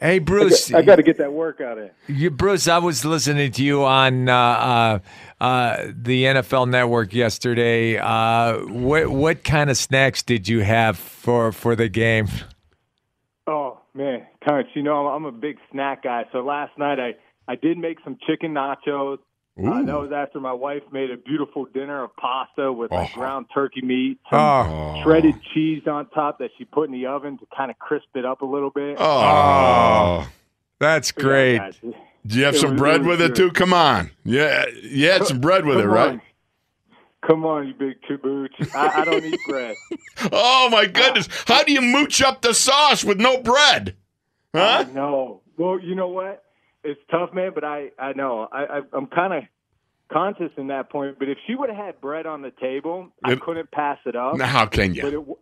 [0.00, 1.90] Hey Bruce, I got to get that workout in.
[2.06, 4.98] You, Bruce, I was listening to you on uh, uh,
[5.42, 7.96] uh, the NFL Network yesterday.
[7.96, 12.28] Uh, what what kind of snacks did you have for for the game?
[13.96, 16.24] Man, Tunch, you know I'm a big snack guy.
[16.32, 17.14] So last night I
[17.48, 19.18] I did make some chicken nachos.
[19.58, 23.18] Uh, that was after my wife made a beautiful dinner of pasta with like Oh.
[23.18, 27.46] ground turkey meat, Oh, shredded cheese on top that she put in the oven to
[27.56, 28.98] kind of crisp it up a little bit.
[29.00, 30.28] Oh.
[30.78, 31.56] that's great.
[31.56, 31.78] guys.
[31.80, 33.50] Do you have It some bread with it too?
[33.50, 34.10] Come on.
[34.24, 36.10] Yeah, yeah, some bread with it, right?
[36.10, 36.22] on.
[37.26, 38.74] Come on, you big kabooch.
[38.74, 39.74] I, I don't eat bread.
[40.32, 41.28] Oh my goodness!
[41.46, 43.96] How do you mooch up the sauce with no bread?
[44.54, 44.86] Huh?
[44.92, 45.42] No.
[45.58, 46.42] Well, you know what?
[46.84, 47.52] It's tough, man.
[47.54, 48.48] But I, I know.
[48.50, 49.42] I, I I'm kind of
[50.10, 51.18] conscious in that point.
[51.18, 54.16] But if she would have had bread on the table, I It- couldn't pass it
[54.16, 54.36] up.
[54.36, 55.06] Now, how can But you?
[55.06, 55.36] it, w-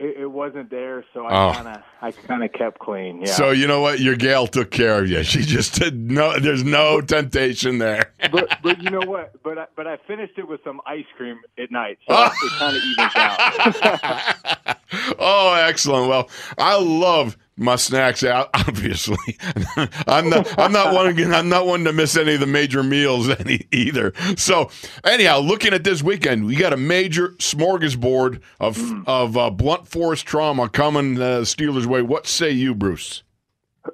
[0.00, 1.48] it, it wasn't there, so Oh.
[1.50, 3.20] I kind of, I kind of kept clean.
[3.20, 3.32] Yeah.
[3.32, 4.00] So you know what?
[4.00, 5.22] Your gal took care of you.
[5.30, 6.38] She just did no.
[6.38, 8.12] There's no temptation there.
[8.32, 9.40] but, but you know what?
[9.42, 12.76] But I, but I finished it with some ice cream at night, so it kind
[12.76, 14.76] of evens out.
[15.18, 16.08] oh, excellent.
[16.08, 16.28] Well,
[16.58, 18.50] I love my snacks out.
[18.54, 19.38] Obviously,
[20.06, 20.58] I'm not.
[20.58, 21.32] I'm not one.
[21.32, 24.12] I'm not one to miss any of the major meals any either.
[24.36, 24.70] So,
[25.04, 30.22] anyhow, looking at this weekend, we got a major smorgasbord of of uh, blunt force
[30.22, 32.02] trauma coming uh, Steelers way.
[32.02, 33.22] What say you, Bruce?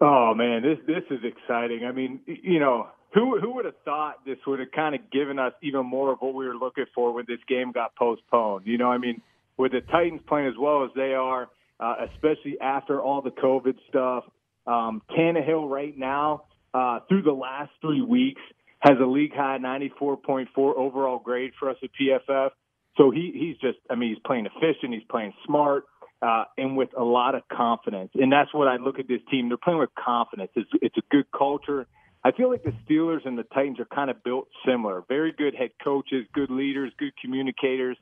[0.00, 1.84] Oh man, this this is exciting.
[1.84, 5.38] I mean, you know, who who would have thought this would have kind of given
[5.38, 8.66] us even more of what we were looking for when this game got postponed?
[8.66, 9.22] You know, I mean,
[9.58, 11.48] with the Titans playing as well as they are,
[11.80, 14.24] uh, especially after all the COVID stuff,
[14.66, 16.44] um, Tannehill right now
[16.74, 18.40] uh, through the last three weeks
[18.80, 22.50] has a league high 94.4 overall grade for us at PFF.
[22.96, 25.84] So he he's just, I mean, he's playing efficient, he's playing smart
[26.22, 28.10] uh, and with a lot of confidence.
[28.14, 29.48] And that's what I look at this team.
[29.48, 30.50] They're playing with confidence.
[30.54, 31.86] It's, it's a good culture.
[32.24, 35.04] I feel like the Steelers and the Titans are kind of built similar.
[35.08, 37.96] Very good head coaches, good leaders, good communicators.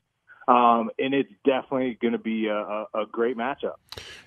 [0.46, 3.76] Um, and it's definitely going to be a, a, a great matchup.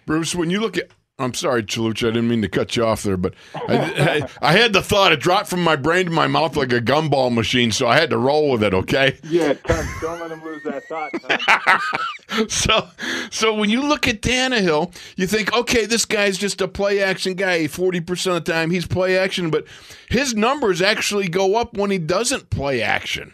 [0.05, 0.89] Bruce, when you look at
[1.19, 2.09] I'm sorry, Chalucha.
[2.09, 5.11] I didn't mean to cut you off there, but I, I, I, had the thought.
[5.11, 8.11] It dropped from my brain to my mouth like a gumball machine, so I had
[8.11, 8.71] to roll with it.
[8.75, 9.17] Okay.
[9.23, 12.51] Yeah, Tom, don't let him lose that thought.
[12.51, 12.87] so,
[13.31, 17.33] so when you look at Tannehill, you think, okay, this guy's just a play action
[17.33, 17.65] guy.
[17.65, 19.65] Forty percent of the time, he's play action, but
[20.09, 23.33] his numbers actually go up when he doesn't play action.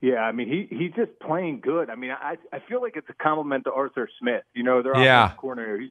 [0.00, 1.90] Yeah, I mean he he's just playing good.
[1.90, 4.44] I mean I I feel like it's a compliment to Arthur Smith.
[4.54, 5.32] You know, they're Yeah.
[5.36, 5.78] coordinator.
[5.80, 5.90] He's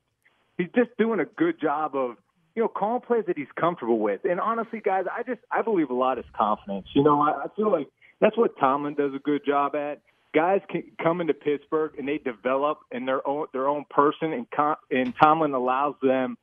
[0.58, 2.16] he's just doing a good job of
[2.56, 4.22] you know calling plays that he's comfortable with.
[4.24, 6.88] And honestly, guys, I just I believe a lot is confidence.
[6.94, 7.88] You know, I, I feel like
[8.22, 10.02] that's what Tomlin does a good job at.
[10.34, 14.50] Guys can come into Pittsburgh and they develop in their own their own person, and
[14.52, 16.38] con- and Tomlin allows them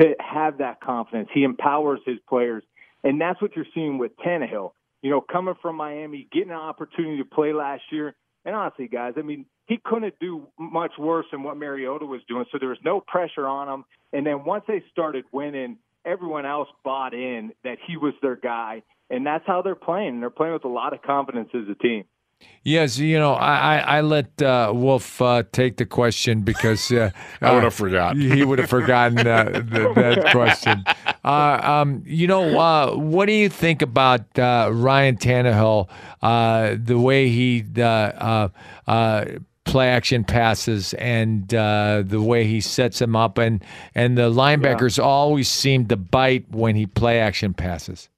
[0.00, 1.28] to have that confidence.
[1.34, 2.62] He empowers his players,
[3.04, 4.72] and that's what you're seeing with Tannehill.
[5.02, 9.14] You know, coming from Miami, getting an opportunity to play last year, and honestly, guys,
[9.16, 12.44] I mean, he couldn't do much worse than what Mariota was doing.
[12.50, 13.84] So there was no pressure on him.
[14.12, 18.82] And then once they started winning, everyone else bought in that he was their guy,
[19.10, 20.20] and that's how they're playing.
[20.20, 22.04] They're playing with a lot of confidence as a team.
[22.62, 27.10] Yes, you know, I, I, I let uh, Wolf uh, take the question because uh,
[27.40, 28.16] I would uh, have forgot.
[28.16, 29.64] he would have forgotten uh, th-
[29.94, 30.84] that question.
[31.24, 35.88] Uh, um, you know, uh, what do you think about uh, Ryan Tannehill,
[36.20, 38.48] uh, the way he uh, uh,
[38.86, 39.24] uh,
[39.64, 43.64] play action passes and uh, the way he sets them up, and
[43.94, 48.08] and the linebackers always seem to bite when he play action passes.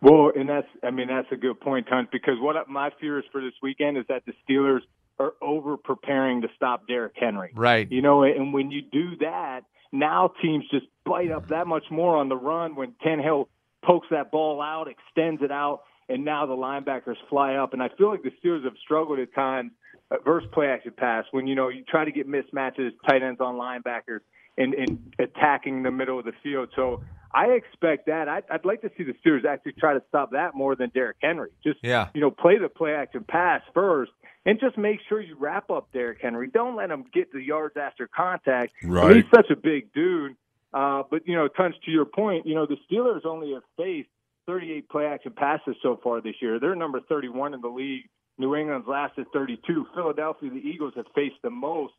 [0.00, 3.24] Well, and that's I mean that's a good point, Tunch, because what my fear is
[3.32, 4.80] for this weekend is that the Steelers
[5.18, 7.52] are over preparing to stop Derrick Henry.
[7.54, 7.90] Right.
[7.90, 12.16] You know, and when you do that, now teams just bite up that much more
[12.16, 13.46] on the run when Tannehill
[13.82, 17.72] pokes that ball out, extends it out, and now the linebackers fly up.
[17.72, 19.72] And I feel like the Steelers have struggled at times
[20.10, 23.40] uh, versus play action pass when you know you try to get mismatches, tight ends
[23.40, 24.20] on linebackers,
[24.58, 26.68] and, and attacking the middle of the field.
[26.76, 27.02] So
[27.36, 28.28] I expect that.
[28.28, 31.18] I'd, I'd like to see the Steelers actually try to stop that more than Derrick
[31.22, 31.50] Henry.
[31.62, 32.08] Just Yeah.
[32.14, 34.12] you know, play the play action pass first.
[34.46, 36.48] And just make sure you wrap up Derrick Henry.
[36.48, 38.72] Don't let him get the yards after contact.
[38.84, 39.16] Right.
[39.16, 40.36] he's such a big dude.
[40.72, 44.08] Uh, but you know, Tunch, to your point, you know, the Steelers only have faced
[44.46, 46.60] 38 play action passes so far this year.
[46.60, 48.08] They're number 31 in the league.
[48.38, 49.86] New England's last at 32.
[49.94, 51.94] Philadelphia, the Eagles have faced the most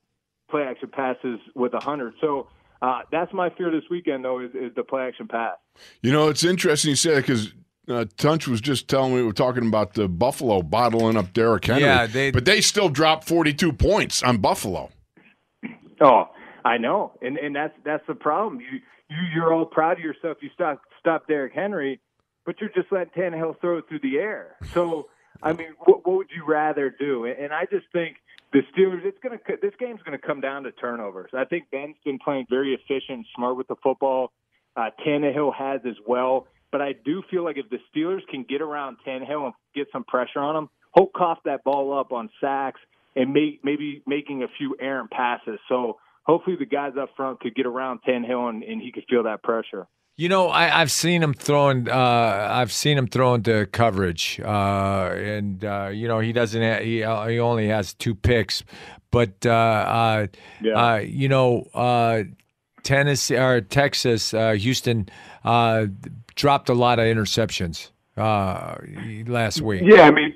[0.50, 2.14] play action passes with 100.
[2.22, 2.48] So
[2.82, 5.56] uh, that's my fear this weekend, though, is, is the play action pass.
[6.02, 7.54] You know, it's interesting you say that because
[7.90, 11.66] uh, Tunch was just telling me we were talking about the Buffalo bottling up Derrick
[11.66, 11.84] Henry.
[11.84, 14.90] Yeah, they- but they still dropped 42 points on Buffalo.
[16.02, 16.26] Oh,
[16.64, 18.60] I know, and and that's that's the problem.
[18.62, 20.38] You you you're all proud of yourself.
[20.42, 22.00] You stop stop Derrick Henry,
[22.46, 24.56] but you're just letting Tannehill throw it through the air.
[24.74, 25.08] So
[25.42, 27.26] I mean, what, what would you rather do?
[27.26, 28.18] And I just think
[28.54, 29.04] the Steelers.
[29.04, 31.32] It's gonna this game's gonna come down to turnovers.
[31.34, 34.32] I think Ben's been playing very efficient, smart with the football.
[34.76, 36.48] Uh, Tannehill has as well.
[36.72, 40.04] But I do feel like if the Steelers can get around Tannehill and get some
[40.04, 42.80] pressure on him, he'll cough that ball up on sacks
[43.16, 45.60] and may, maybe making a few errant passes.
[45.70, 49.24] So hopefully the guys up front could get around Tannehill and, and he could feel
[49.24, 49.88] that pressure.
[50.20, 51.88] You know, I, I've seen him throwing.
[51.88, 56.60] Uh, I've seen him throwing to coverage, uh, and uh, you know he doesn't.
[56.60, 58.64] Ha- he uh, he only has two picks,
[59.12, 60.28] but uh, uh,
[60.60, 60.74] Yeah.
[60.74, 62.24] uh, you know, uh,
[62.82, 65.08] Tennessee or Texas, uh, Houston
[65.46, 65.86] uh,
[66.34, 68.76] dropped a lot of interceptions uh,
[69.28, 69.84] last week.
[69.86, 70.34] Yeah, I mean,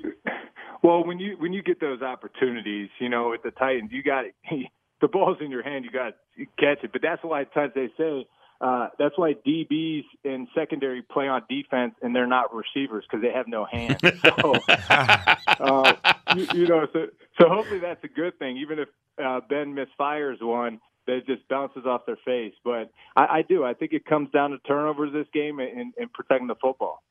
[0.84, 4.26] well, when you when you get those opportunities, you know, at the Titans, you got
[5.00, 6.92] the ball's in your hand, you got to catch it.
[6.92, 8.28] But that's why at times they say
[8.62, 13.32] uh, that's why DBs in secondary play on defense and they're not receivers because they
[13.32, 14.00] have no hands.
[14.22, 15.94] So, uh,
[16.36, 17.06] you, you know, so
[17.40, 18.56] so hopefully that's a good thing.
[18.58, 18.88] Even if
[19.22, 22.54] uh, Ben misfires one, that just bounces off their face.
[22.64, 23.64] But I, I do.
[23.64, 27.02] I think it comes down to turnovers this game and, and protecting the football.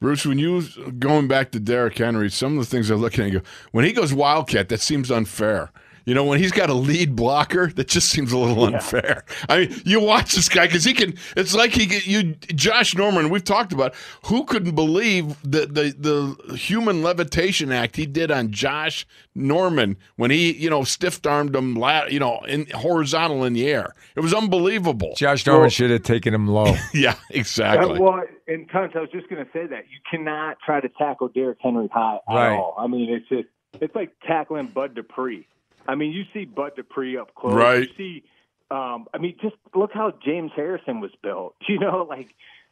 [0.00, 0.62] Bruce, when you
[0.98, 3.40] going back to Derrick Henry, some of the things I look at and go,
[3.72, 5.72] when he goes Wildcat, that seems unfair.
[6.06, 9.24] You know, when he's got a lead blocker, that just seems a little unfair.
[9.48, 11.14] I mean, you watch this guy because he can.
[11.36, 13.28] It's like he get you, Josh Norman.
[13.30, 13.94] We've talked about
[14.26, 20.30] who couldn't believe the the the human levitation act he did on Josh Norman when
[20.30, 23.94] he you know stiff armed him, la- you know, in horizontal in the air.
[24.16, 25.14] It was unbelievable.
[25.16, 26.74] Josh Norman should have taken him low.
[26.94, 27.96] Yeah, exactly.
[27.98, 30.88] Uh, well, in Tunch, I was just going to say that you cannot try to
[30.88, 32.52] tackle Derrick Henry high at Right.
[32.56, 32.74] all.
[32.78, 33.48] I mean, it's just
[33.80, 35.46] it's like tackling Bud Dupree.
[35.90, 37.54] I mean, you see Bud Dupree up close.
[37.54, 37.88] Right.
[37.88, 38.22] You see,
[38.70, 41.56] um, I mean, just look how James Harrison was built.
[41.68, 42.28] You know, like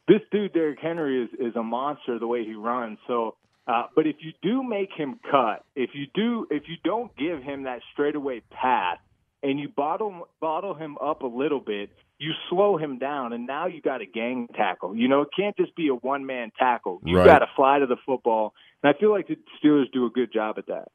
[0.07, 2.97] this dude Derrick Henry is is a monster the way he runs.
[3.07, 3.35] So,
[3.67, 7.43] uh, but if you do make him cut, if you do, if you don't give
[7.43, 8.97] him that straightaway pass,
[9.43, 11.89] and you bottle bottle him up a little bit,
[12.19, 14.95] you slow him down, and now you got a gang tackle.
[14.95, 17.01] You know, it can't just be a one man tackle.
[17.05, 17.25] You Right.
[17.25, 20.31] got to fly to the football, and I feel like the Steelers do a good
[20.31, 20.89] job at that.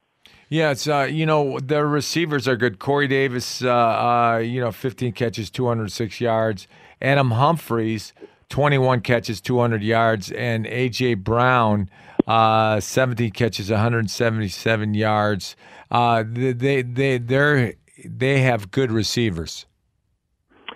[0.49, 2.77] Yeah, it's uh, you know their receivers are good.
[2.79, 6.67] Corey Davis, uh, uh, you know, 15 catches, 206 yards.
[7.01, 8.13] Adam Humphries,
[8.49, 11.89] 21 catches, 200 yards, and AJ Brown,
[12.27, 15.55] uh, 17 catches, 177 yards.
[15.89, 19.65] Uh, they they they they have good receivers.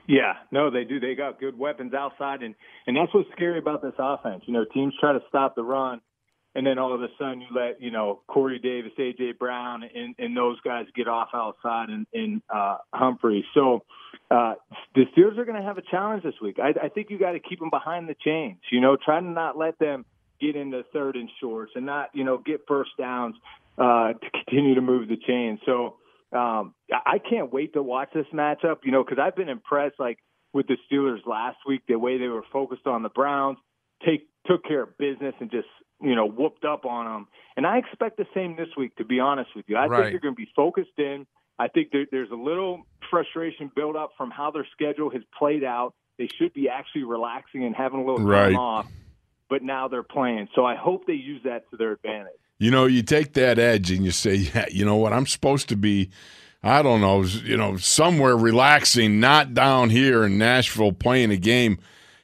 [0.08, 1.00] Yeah, no, they do.
[1.00, 2.56] They got good weapons outside, and
[2.88, 4.42] and that's what's scary about this offense.
[4.48, 6.02] You know, teams try to stop the run,
[6.56, 10.16] and then all of a sudden you let you know Corey Davis, AJ Brown, and
[10.18, 13.46] and those guys get off outside, and and uh, Humphrey.
[13.54, 13.84] So
[14.32, 14.56] uh,
[14.96, 16.58] the Steelers are going to have a challenge this week.
[16.62, 18.58] I, I think you got to keep them behind the chains.
[18.72, 20.06] You know, try to not let them
[20.42, 23.36] get into third and shorts, and not you know get first downs
[23.78, 25.60] uh, to continue to move the chain.
[25.66, 25.98] So
[26.34, 30.00] um, I I can't wait to watch this matchup, you know, because I've been impressed,
[30.00, 30.18] like
[30.54, 33.58] with the Steelers last week, the way they were focused on the Browns,
[34.06, 35.68] take took care of business and just
[36.02, 37.28] you know whooped up on them.
[37.58, 38.96] And I expect the same this week.
[38.98, 40.04] To be honest with you, I Right.
[40.04, 41.26] think they're going to be focused in.
[41.58, 45.64] I think there, there's a little frustration built up from how their schedule has played
[45.64, 45.94] out.
[46.18, 48.46] They should be actually relaxing and having a little Right.
[48.48, 48.86] time off,
[49.50, 50.48] but now they're playing.
[50.56, 52.34] So I hope they use that to their advantage.
[52.60, 55.14] You know, you take that edge and you say, yeah, you know what?
[55.14, 56.10] I'm supposed to be,
[56.62, 61.80] I don't know, you know, somewhere relaxing, not down here in Nashville playing a game,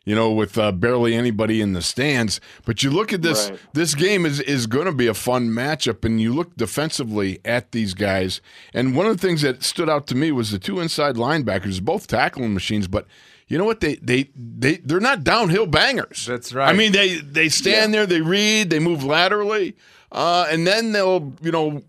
[0.06, 2.40] you know, with uh, barely anybody in the stands.
[2.64, 3.60] But you look at this, Right.
[3.74, 6.06] this game is, is going to be a fun matchup.
[6.06, 8.40] And you look defensively at these guys.
[8.74, 11.82] And one of the things that stood out to me was the two inside linebackers,
[11.82, 13.06] both tackling machines, but.
[13.48, 13.80] You know what?
[13.80, 16.26] They they they they're not downhill bangers.
[16.26, 16.68] That's right.
[16.68, 19.76] I mean, they they stand there, they read, they move laterally,
[20.12, 21.84] uh, and then they'll you know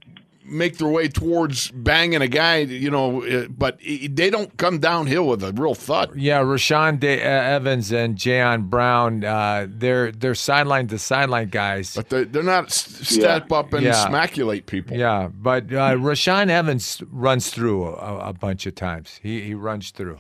[0.49, 2.59] make their way towards banging a guy.
[2.59, 6.15] You know, uh, but they don't come downhill with a real thud.
[6.17, 11.95] Yeah, Rashaan Da- uh, Evans and Jayon Brown, uh, they're they're sideline to sideline guys.
[11.95, 14.07] But they, they're not s- step up and Yeah.
[14.07, 14.97] smaculate people.
[14.97, 19.21] Yeah, but uh, Rashaan Evans runs through a, a bunch of times.
[19.23, 20.19] He he runs through.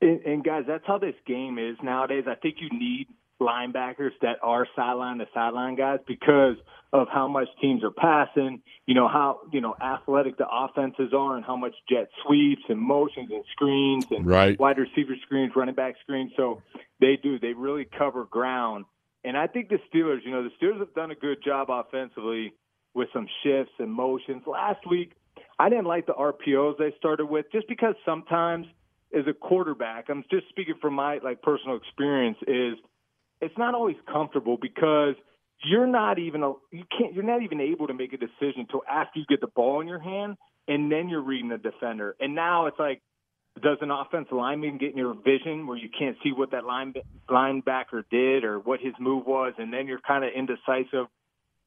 [0.00, 2.24] And, and guys, that's how this game is nowadays.
[2.28, 3.06] I think you need
[3.40, 6.56] linebackers that are sideline to sideline guys because
[6.94, 8.62] of how much teams are passing.
[8.86, 12.80] You know how you know athletic the offenses are, and how much jet sweeps and
[12.80, 14.58] motions and screens and Right.
[14.58, 16.32] wide receiver screens, running back screens.
[16.36, 16.62] So
[17.00, 17.38] they do.
[17.38, 18.84] They really cover ground.
[19.24, 22.52] And I think the Steelers, you know, the Steelers have done a good job offensively
[22.94, 24.42] with some shifts and motions.
[24.46, 25.12] Last week,
[25.58, 28.66] I didn't like the RPOs they started with just because sometimes
[29.12, 32.74] as a quarterback, I'm just speaking from my like personal experience is
[33.40, 35.16] it's not always comfortable because
[35.62, 38.82] you're not even a, you can't you're not even able to make a decision until
[38.88, 40.36] after you get the ball in your hand
[40.66, 42.16] and then you're reading the defender.
[42.20, 43.02] And now it's like
[43.62, 46.92] does an offensive lineman get in your vision where you can't see what that line
[47.28, 51.06] linebacker did or what his move was, and then you're kind of indecisive?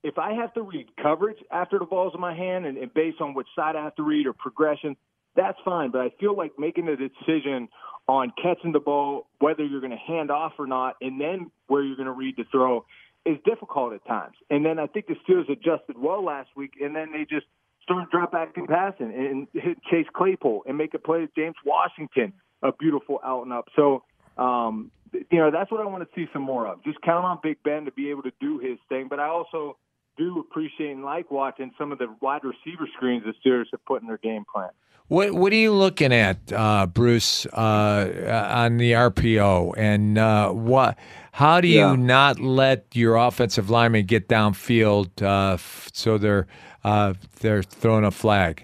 [0.04, 3.22] If I have to read coverage after the ball's in my hand, and, and based
[3.22, 4.98] on which side I have to read or progression,
[5.36, 5.92] that's fine.
[5.92, 7.70] But I feel like making a decision
[8.08, 11.84] on catching the ball, whether you're going to hand off or not, and then where
[11.84, 12.86] you're going to read the throw,
[13.28, 14.36] is difficult at times.
[14.50, 17.46] And then I think the Steelers adjusted well last week, and then they just
[17.84, 21.56] started drop back and passing and hit Chase Claypool and make a play to James
[21.66, 23.66] Washington, a beautiful out and up.
[23.76, 24.04] So,
[24.38, 26.84] um, you know, that's what I want to see some more of.
[26.84, 29.08] Just count on Big Ben to be able to do his thing.
[29.10, 29.78] But I also
[30.18, 34.02] do appreciate and like watching some of the wide receiver screens the Steelers have put
[34.02, 34.70] in their game plan.
[35.08, 40.98] What what are you looking at, uh, Bruce, uh, on the RPO, and uh, what?
[41.32, 41.96] How do you Yeah.
[41.96, 46.48] not let your offensive linemen get downfield uh, f- so they're
[46.84, 48.64] uh, they're throwing a flag?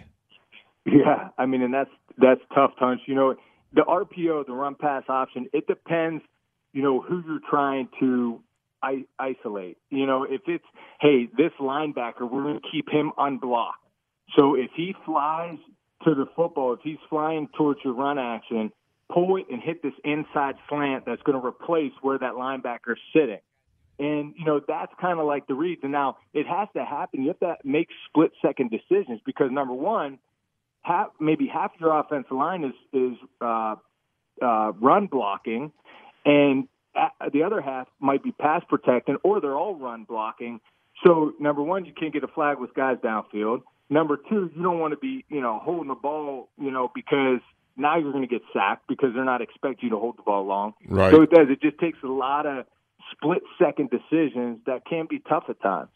[0.86, 3.00] Yeah, I mean, and that's that's tough, Tunch.
[3.06, 3.36] You know,
[3.74, 6.24] the RPO, the run pass option, it depends.
[6.74, 8.41] You know who you're trying to
[8.82, 9.78] I- isolate.
[9.91, 10.66] You know, if it's
[11.00, 13.78] hey, this linebacker, we're going to keep him unblocked.
[14.36, 15.58] So if he flies
[16.06, 18.72] to the football, if he's flying towards your run action,
[19.12, 23.39] pull it and hit this inside slant that's going to replace where that linebacker's sitting.
[23.99, 25.82] And, you know, that's kind of like the reads.
[25.84, 27.22] Now it has to happen.
[27.22, 30.18] You have to make split second decisions because, number one,
[30.82, 33.76] half, maybe half your offensive line is, is uh,
[34.41, 35.72] uh, run blocking,
[36.26, 40.60] and uh, the other half might be pass protecting, or they're all run blocking.
[41.06, 43.62] So, number one, you can't get a flag with guys downfield.
[43.94, 47.41] Number two, you don't want to be, you know, holding the ball, you know, because
[47.78, 50.46] now you're going to get sacked because they're not expecting you to hold the ball
[50.46, 50.74] long.
[50.88, 51.14] Right.
[51.14, 51.48] So it does.
[51.50, 52.66] It just takes a lot of
[53.12, 55.89] split second decisions that can be tough at times.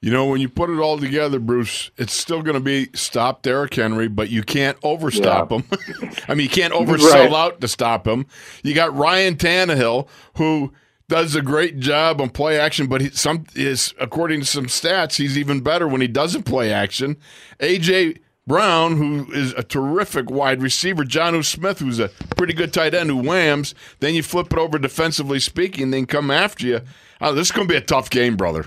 [0.00, 3.42] You know, when you put it all together, Bruce, it's still going to be stop
[3.42, 5.64] Derrick Henry, but you can't overstop him.
[6.28, 7.32] I mean, you can't oversell Right.
[7.34, 8.24] out to stop him.
[8.62, 10.08] You got Ryan Tannehill,
[10.38, 10.72] who
[11.10, 15.16] does a great job on play action, but he, some is according to some stats,
[15.16, 17.16] he's even better when he doesn't play action.
[17.58, 22.94] AJ Brown, who is a terrific wide receiver, Jonnu Smith, who's a pretty good tight
[22.94, 23.74] end who whams.
[23.98, 26.80] Then you flip it over defensively speaking, then come after you.
[27.20, 28.66] Oh, this is going to be a tough game, brother.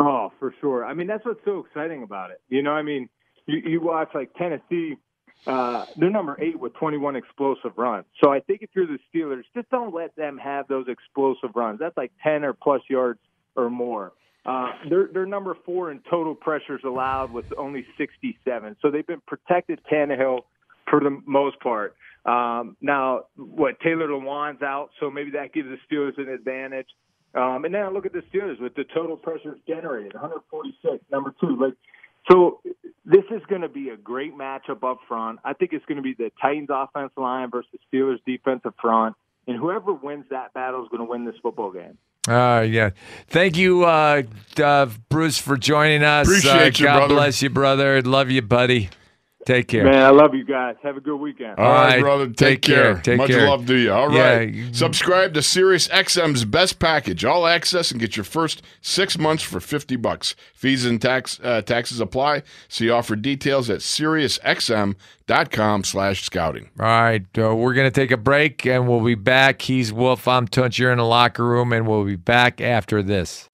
[0.00, 0.84] Oh, for sure.
[0.84, 2.40] I mean, that's what's so exciting about it.
[2.48, 3.08] You know, I mean,
[3.46, 4.96] you, you watch like Tennessee,
[5.46, 8.04] uh, they're number eight with 21 explosive runs.
[8.22, 11.78] So I think if you're the Steelers, just don't let them have those explosive runs.
[11.78, 13.20] That's like 10 or plus yards
[13.56, 14.12] or more.
[14.44, 18.76] Uh, they're, they're number four in total pressures allowed with only 67.
[18.80, 20.40] So they've been protected Tannehill
[20.88, 21.94] for the most part.
[22.24, 26.88] Um, now, what Taylor Lewan's out, so maybe that gives the Steelers an advantage.
[27.34, 31.56] Um, and then look at the Steelers with the total pressures generated, 146, number two.
[31.60, 31.74] Like,
[32.30, 32.60] so
[33.04, 35.40] this is going to be a great matchup up front.
[35.44, 39.16] I think it's going to be the Titans offensive line versus Steelers defensive front,
[39.46, 41.96] and whoever wins that battle is going to win this football game.
[42.28, 42.90] Uh, yeah.
[43.28, 44.22] Thank you, uh,
[44.62, 46.26] uh, Bruce, for joining us.
[46.26, 47.14] Appreciate uh, you, God brother.
[47.14, 48.02] bless you, brother.
[48.02, 48.90] Love you, buddy.
[49.48, 49.84] Take care.
[49.84, 50.76] Man, I love you guys.
[50.82, 51.58] Have a good weekend.
[51.58, 52.26] All right, right, brother.
[52.26, 52.96] Take, take care.
[52.96, 53.48] care, take Much care.
[53.48, 53.90] love to you.
[53.90, 54.54] All Yeah, right.
[54.76, 59.58] Subscribe to Sirius XM's best package, all access, and get your first six months for
[59.58, 60.34] fifty bucks.
[60.52, 62.42] Fees and tax uh, taxes apply.
[62.68, 66.68] See offer details at SiriusXM.com/slash scouting.
[66.78, 69.62] All right, uh, we're going to take a break and we'll be back.
[69.62, 70.28] He's Wolf.
[70.28, 70.78] I'm Tunch.
[70.78, 73.48] You're in the locker room, and we'll be back after this.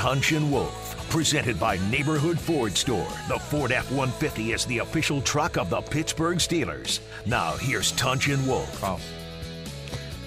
[0.00, 1.10] Tunch and Wolf.
[1.10, 3.06] Presented by Neighborhood Ford Store.
[3.28, 7.00] The Ford F 150 is the official truck of the Pittsburgh Steelers.
[7.26, 8.82] Now, here's Tunch and Wolf.
[8.82, 8.98] All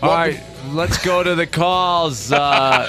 [0.04, 0.40] right,
[0.74, 2.32] let's go to the calls.
[2.32, 2.88] Uh,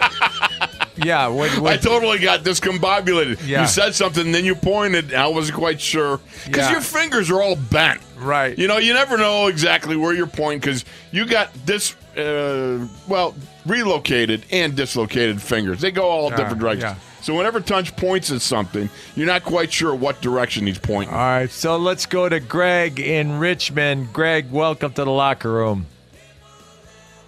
[0.97, 3.49] yeah, when, I totally got discombobulated.
[3.49, 3.63] Yeah.
[3.63, 5.15] You said something, then you pointed.
[5.15, 6.73] I wasn't quite sure because Yeah.
[6.73, 8.03] your fingers are all bent.
[8.19, 8.59] Right.
[8.59, 13.35] You know, you never know exactly where you're pointing because you got this, uh, well,
[13.67, 15.81] relocated and dislocated fingers.
[15.81, 16.83] They go all Yeah, different directions.
[16.83, 17.23] yeah.
[17.23, 21.15] So whenever Tunch points at something, you're not quite sure what direction he's pointing.
[21.15, 24.13] all right, so let's go to Greg in Richmond.
[24.13, 25.87] Greg, welcome to the locker room.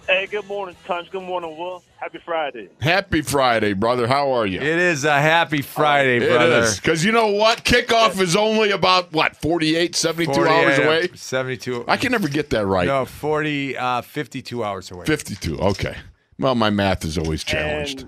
[0.07, 1.09] Hey, good morning, Tunch.
[1.11, 1.83] Good morning, Wolf.
[1.99, 2.69] Happy Friday.
[2.79, 4.07] Happy Friday, brother.
[4.07, 4.59] How are you?
[4.59, 6.59] It is a happy Friday, It brother.
[6.59, 6.77] is.
[6.79, 7.65] Because you know what?
[7.65, 11.09] Kickoff is only about, what, 48, 72 hours away?
[11.13, 11.83] 72.
[11.89, 12.87] I can never get that right.
[12.87, 15.05] No, 40, uh, 52 hours away.
[15.05, 15.59] 52.
[15.59, 15.95] Okay.
[16.39, 18.01] Well, my math is always challenged.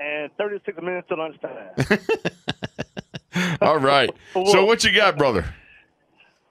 [0.00, 1.98] And, and 36 minutes to lunchtime.
[3.60, 4.10] All right.
[4.32, 5.42] So what you got, brother?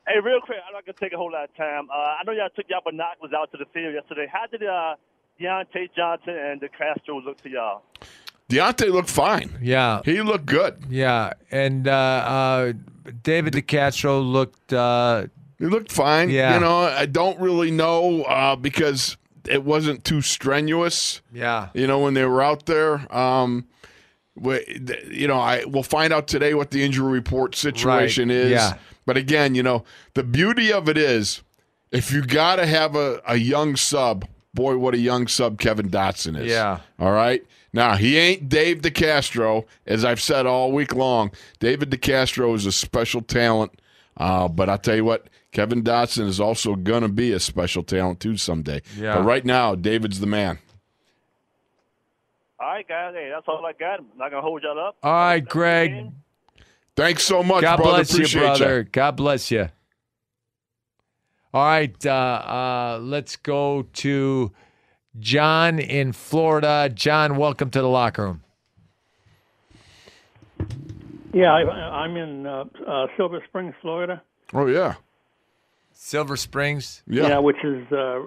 [0.07, 1.87] hey, real quick, I'm not going to take a whole lot of time.
[1.89, 4.27] Uh, I know y'all took y'all binoculars out to the field yesterday.
[4.31, 4.95] How did uh,
[5.41, 7.81] Diontae Johnson and DeCastro look to y'all?
[8.49, 9.49] Diontae looked fine.
[9.61, 10.83] Yeah, He looked good.
[10.89, 11.33] yeah.
[11.49, 12.73] And uh, uh,
[13.23, 14.71] David DeCastro looked.
[14.71, 15.25] Uh,
[15.57, 16.29] He looked fine.
[16.29, 16.53] Yeah.
[16.53, 19.17] You know, I don't really know uh, because
[19.49, 21.21] it wasn't too strenuous.
[21.33, 21.69] yeah.
[21.73, 23.05] You know, when they were out there.
[23.15, 23.65] Um,
[24.35, 28.51] we- you know, I we'll find out today what the injury report situation Right, is.
[28.51, 28.73] yeah.
[29.05, 29.83] But again, you know,
[30.13, 31.41] the beauty of it is
[31.91, 35.89] if you got to have a, a young sub, boy, what a young sub Kevin
[35.89, 36.47] Dotson is.
[36.47, 36.79] Yeah.
[36.99, 37.45] All right.
[37.71, 41.31] Now, he ain't Dave DeCastro, as I've said all week long.
[41.59, 43.71] David DeCastro is a special talent.
[44.17, 47.81] Uh, but I'll tell you what, Kevin Dotson is also going to be a special
[47.81, 48.81] talent too someday.
[48.97, 49.15] Yeah.
[49.15, 50.59] But right now, David's the man.
[52.59, 53.13] All right, guys.
[53.15, 53.99] Hey, that's all I got.
[53.99, 54.97] I'm not gonna hold y'all up.
[55.01, 56.11] All right, Greg.
[56.97, 57.91] Thanks so much, God brother.
[57.99, 58.83] bless you, Appreciate brother.
[58.83, 59.69] God bless you.
[61.53, 64.51] All right, uh, uh, let's go to
[65.19, 66.91] John in Florida.
[66.93, 68.43] John, welcome to the locker room.
[71.33, 74.21] Yeah, I, I'm in uh, uh, Silver Springs, Florida.
[74.53, 74.95] Oh yeah,
[75.95, 77.03] Silver Springs.
[77.07, 77.39] yeah.
[77.39, 78.19] which is uh,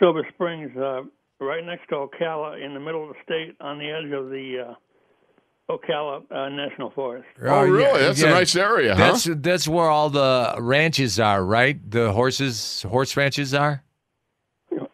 [0.00, 1.02] Silver Springs, uh,
[1.40, 4.70] right next to Ocala, in the middle of the state, on the edge of the
[4.70, 7.26] uh, Ocala uh, National Forest.
[7.42, 8.00] Oh, really?
[8.00, 9.12] That's a nice area, huh?
[9.12, 11.78] That's that's where all the ranches are, right?
[11.90, 13.82] The horses, horse ranches are.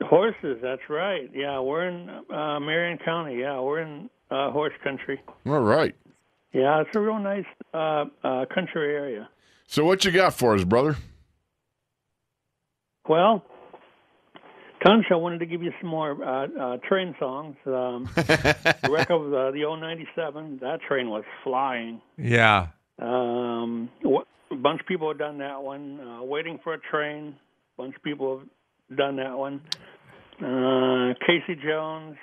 [0.02, 1.30] Horses, that's right.
[1.34, 3.40] Yeah, we're in uh, Marion County.
[3.40, 5.20] Yeah, we're in uh, horse country.
[5.46, 5.94] All right.
[6.52, 9.28] Yeah, it's a real nice uh, uh, country area.
[9.66, 10.96] So what you got for us, brother?
[13.08, 13.42] Well,
[14.84, 17.56] Tunch, I wanted to give you some more uh, uh, train songs.
[17.66, 22.00] Um, the wreck of uh, the 097, that train was flying.
[22.16, 22.68] Yeah.
[23.00, 26.00] Um, a bunch of people have done that one.
[26.00, 27.34] Uh, Waiting for a Train,
[27.78, 29.60] a bunch of people have done that one.
[30.40, 32.16] Uh, Casey Jones,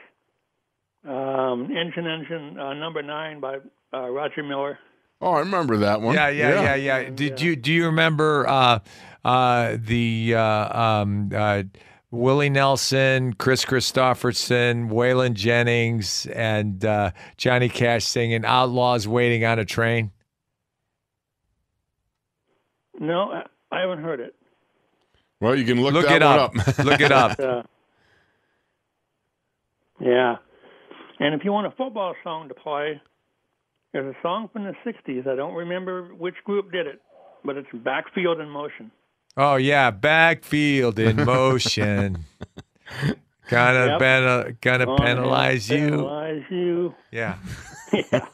[1.03, 3.57] um, Engine Engine uh, Number Nine by
[3.93, 4.79] uh, Roger Miller.
[5.21, 6.13] Oh, I remember that one.
[6.15, 7.09] Yeah, yeah, yeah, yeah.
[7.09, 8.79] Did you do you remember uh,
[9.23, 11.63] uh, the uh, um, uh,
[12.11, 19.65] Willie Nelson, Kris Kristofferson, Waylon Jennings, and uh, Johnny Cash singing "Outlaws Waiting on a
[19.65, 20.11] Train"?
[22.99, 24.35] No, I- I haven't heard it.
[25.41, 26.55] Well, you can look, Look that it one up.
[26.67, 26.77] up.
[26.85, 27.39] Look it up.
[27.39, 27.63] Uh,
[29.99, 30.35] yeah.
[31.19, 33.01] And if you want a football song to play,
[33.95, 35.25] there's a song from the 60s.
[35.25, 37.01] I don't remember which group did it,
[37.45, 38.91] but it's Backfield in Motion.
[39.37, 42.25] Oh yeah, backfield in motion.
[43.49, 43.99] Gonna Yep.
[43.99, 45.89] pen- gonna Gonna penalize you.
[45.91, 46.95] Penalize you.
[47.11, 47.37] Yeah.
[47.93, 48.25] yeah.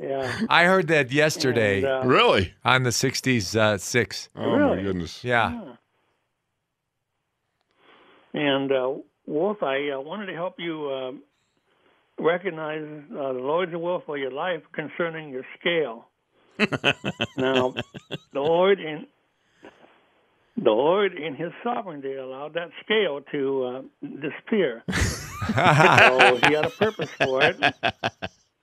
[0.00, 0.40] Yeah.
[0.48, 2.54] I heard that yesterday And, uh, really?
[2.64, 4.28] on the '60s uh, six.
[4.36, 4.82] Oh my Really?
[4.84, 5.22] goodness.
[5.22, 5.74] Yeah.
[8.34, 8.92] And uh,
[9.26, 11.12] Wolf, I uh, wanted to help you uh,
[12.18, 16.08] recognize uh, the Lord's will for your life concerning your scale.
[17.36, 17.74] now,
[18.32, 19.06] the Lord in
[20.56, 23.82] the Lord in His sovereignty allowed that scale to uh,
[24.20, 24.82] disappear.
[24.92, 27.56] so He had a purpose for it.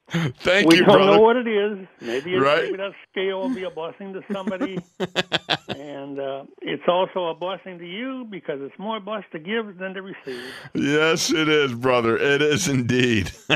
[0.40, 1.88] Thank we you, don't know what it is.
[2.02, 2.64] Maybe, it, Right.
[2.66, 4.84] maybe that scale will be a blessing to somebody,
[5.70, 9.94] and uh, it's also a blessing to you because it's more blessed to give than
[9.96, 10.54] to receive.
[10.76, 12.18] Yes, it is, brother.
[12.18, 13.32] It is indeed.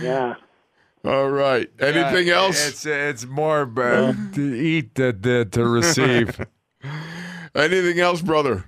[0.00, 0.34] Yeah.
[1.04, 1.70] All right.
[1.80, 2.68] Anything Yeah, else?
[2.68, 6.40] It's it's more uh, to eat than to, to receive.
[7.54, 8.66] Anything else, brother?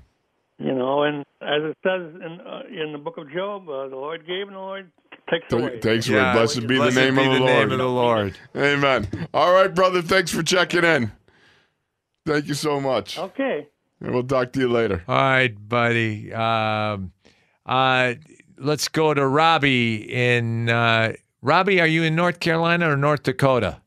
[0.59, 3.97] You know, and as it says in uh, in the book of Job, uh, the
[3.97, 4.91] Lord gave and the Lord
[5.29, 5.81] takes away.
[5.81, 6.35] Thanks, Yeah, Lord.
[6.37, 7.53] Blessed be blessed the name be of the the Lord.
[7.59, 8.39] name of the Lord.
[8.57, 9.29] Amen.
[9.33, 10.03] All right, brother.
[10.03, 11.13] Thanks for checking in.
[12.27, 13.19] Thank you so much.
[13.19, 13.67] Okay.
[14.01, 15.03] And we'll talk to you later.
[15.09, 16.33] All right, buddy.
[16.33, 17.13] Um,
[17.67, 18.15] uh,
[18.59, 20.69] let's go to Robbie in.
[20.69, 23.81] Uh, Robbie, are you in North Carolina or North Dakota?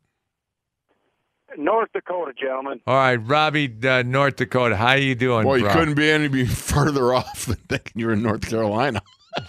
[1.58, 2.80] North Dakota, gentlemen.
[2.86, 4.76] All right, Robbie, uh, North Dakota.
[4.76, 5.74] How you doing, Boy, you bro?
[5.74, 9.02] couldn't be any be further off than thinking you were in North Carolina.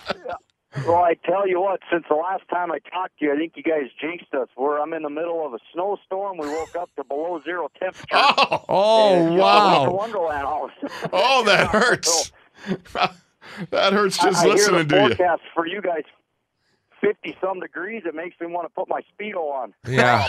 [0.87, 3.55] Well, I tell you what, since the last time I talked to you, I think
[3.57, 4.49] you guys jinxed us.
[4.57, 6.39] We're I'm in the middle of a snowstorm.
[6.39, 8.07] We woke up to below zero temperature.
[8.15, 9.91] Oh, Oh, And, uh, wow.
[9.91, 10.45] Wonderland.
[10.47, 10.71] all-
[11.13, 12.33] oh, that hurts.
[13.71, 15.09] that hurts just I, I hear listening the to you.
[15.15, 16.03] forecast for you guys.
[17.01, 18.03] Fifty some degrees.
[18.07, 19.73] It makes me want to put my speedo on.
[19.87, 20.27] Yeah.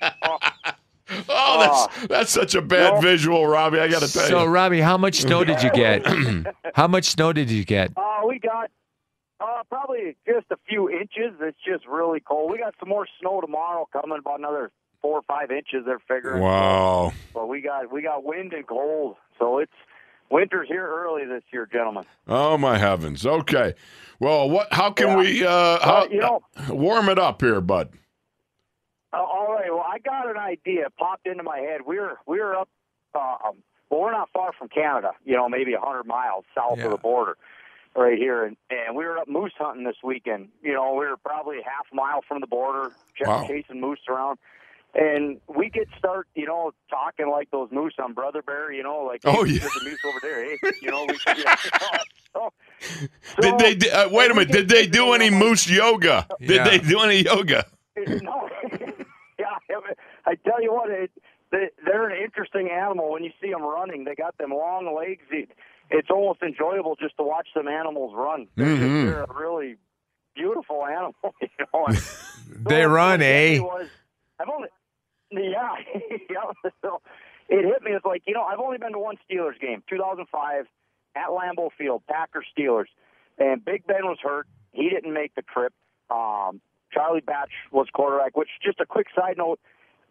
[0.00, 0.74] man.
[1.28, 3.00] Oh, that's that's such a bad No.
[3.00, 3.78] visual, Robbie.
[3.80, 4.48] I got to tell So, you.
[4.48, 6.04] Robbie, how much snow did you get?
[6.74, 7.92] how much snow did you get?
[7.96, 8.70] Uh, we got
[9.40, 11.34] uh, probably just a few inches.
[11.40, 12.50] It's just really cold.
[12.52, 14.70] We got some more snow tomorrow coming, about another
[15.00, 15.84] four or five inches.
[15.84, 16.42] They're figuring.
[16.42, 17.12] Wow.
[17.34, 19.72] But we got we got wind and cold, so it's
[20.30, 22.04] winter's here early this year, gentlemen.
[22.28, 23.26] Oh my heavens.
[23.26, 23.74] Okay.
[24.20, 24.72] Well, what?
[24.72, 25.16] How can Yeah.
[25.16, 25.44] we?
[25.44, 27.90] Uh, how, you know- warm it up here, bud.
[29.12, 29.70] Uh, all right.
[29.70, 30.86] Well, I got an idea.
[30.98, 31.82] Popped into my head.
[31.86, 32.68] We're we're up.
[33.14, 33.18] Uh,
[33.48, 33.56] um,
[33.90, 35.12] well, we're not far from Canada.
[35.24, 36.84] You know, maybe a hundred miles south Yeah.
[36.86, 37.36] of the border.
[37.94, 40.48] right here, and, and we were up moose hunting this weekend.
[40.62, 43.44] You know, we were probably a half mile from the border, ch- Wow.
[43.46, 44.38] chasing moose around.
[44.94, 49.00] And we could start, you know, talking like those moose on Brother Bear, you know,
[49.04, 49.58] like, Oh, hey, yeah.
[49.60, 51.56] there's a moose over there, hey, you know, we could, yeah,
[52.34, 52.52] so,
[53.42, 53.74] Did they?
[53.74, 54.52] di- Uh, wait a minute.
[54.52, 56.26] Did they do any moose yoga?
[56.40, 56.64] Did Yeah.
[56.64, 57.66] they do any yoga?
[57.96, 58.48] no,
[58.80, 58.90] yeah,
[60.26, 61.10] I tell you what, it,
[61.50, 64.04] they, they're an interesting animal when you see them running.
[64.04, 65.22] They got them long legs.
[65.30, 65.48] It,
[65.90, 68.46] it's almost enjoyable just to watch them animals run.
[68.56, 69.04] They're, Mhm.
[69.06, 69.76] they're a really
[70.34, 71.14] beautiful animal.
[71.40, 71.86] You know?
[72.68, 73.60] They so run, what hit me eh?
[73.60, 73.86] Was,
[74.38, 74.68] I've only,
[75.30, 75.74] yeah,
[76.30, 76.70] yeah.
[76.82, 77.00] So
[77.48, 77.92] it hit me.
[77.92, 80.66] It's like you know, I've only been to one Steelers game, 2005,
[81.16, 82.86] at Lambeau Field, Packers Steelers,
[83.38, 84.46] and Big Ben was hurt.
[84.72, 85.72] He didn't make the trip.
[86.10, 86.60] Um,
[86.92, 88.36] Charlie Batch was quarterback.
[88.36, 89.60] Which, just a quick side note,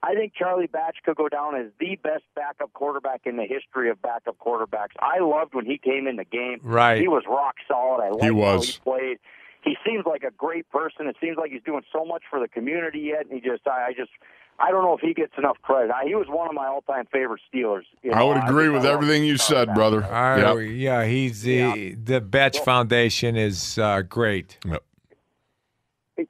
[0.04, 3.90] I think Charlie Batch could go down as the best backup quarterback in the history
[3.90, 4.96] of backup quarterbacks.
[5.00, 6.60] I loved when he came in the game.
[6.64, 7.00] Right.
[7.00, 8.04] He was rock solid.
[8.04, 8.68] I liked how was.
[8.76, 9.18] he played.
[9.64, 11.06] He seems like a great person.
[11.06, 13.26] It seems like he's doing so much for the community yet.
[13.28, 14.10] And he just, I, I just,
[14.58, 15.92] I don't know if he gets enough credit.
[15.92, 17.84] I, he was one of my all-time favorite Steelers.
[18.02, 19.76] You I would agree just- with everything you said, Batch.
[19.76, 20.04] brother.
[20.04, 20.72] I- Yep.
[20.72, 24.58] yeah, he's the the Batch Foundation is uh, great.
[24.66, 24.84] Yep.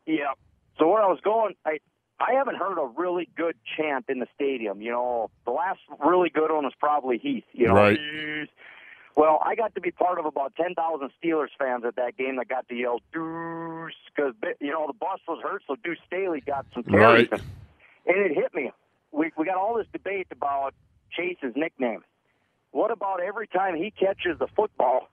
[0.06, 0.34] Yeah.
[0.78, 1.80] So where I was going, I
[2.22, 4.82] I haven't heard a really good chant in the stadium.
[4.82, 7.44] You know, the last really good one was probably Heath.
[7.54, 8.00] You know, Right.
[9.18, 12.38] Well, I got to be part of about ten thousand Steelers fans at that game
[12.38, 16.40] that got to yell "Deuce" because you know the bus was hurt, so Deuce Staley
[16.42, 17.42] got some carries, Right.
[18.08, 18.72] and it hit me.
[19.12, 20.74] We we got all this debate about
[21.12, 22.04] Chase's nickname.
[22.72, 25.10] What about every time he catches the football,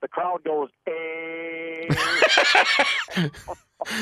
[0.00, 1.94] the crowd goes, "Eh."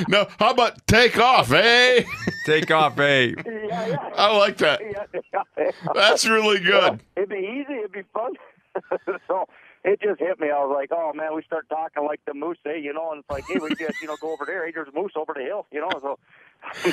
[0.09, 2.05] No, how about take off, eh?
[2.45, 3.33] Take off, eh?
[3.47, 3.97] yeah, yeah.
[4.15, 4.81] I like that.
[4.81, 5.21] Yeah,
[5.59, 5.71] yeah.
[5.95, 7.01] That's really good.
[7.17, 7.75] It'd be easy.
[7.79, 8.35] It'd be fun.
[9.29, 9.47] so
[9.85, 10.49] it just hit me.
[10.51, 12.75] I was like, oh man, we start talking like the moose, eh?
[12.77, 14.67] You know, and it's like, hey, we just you know go over there.
[14.67, 15.67] Hey, there's a moose over the hill.
[15.73, 16.19] You know, so.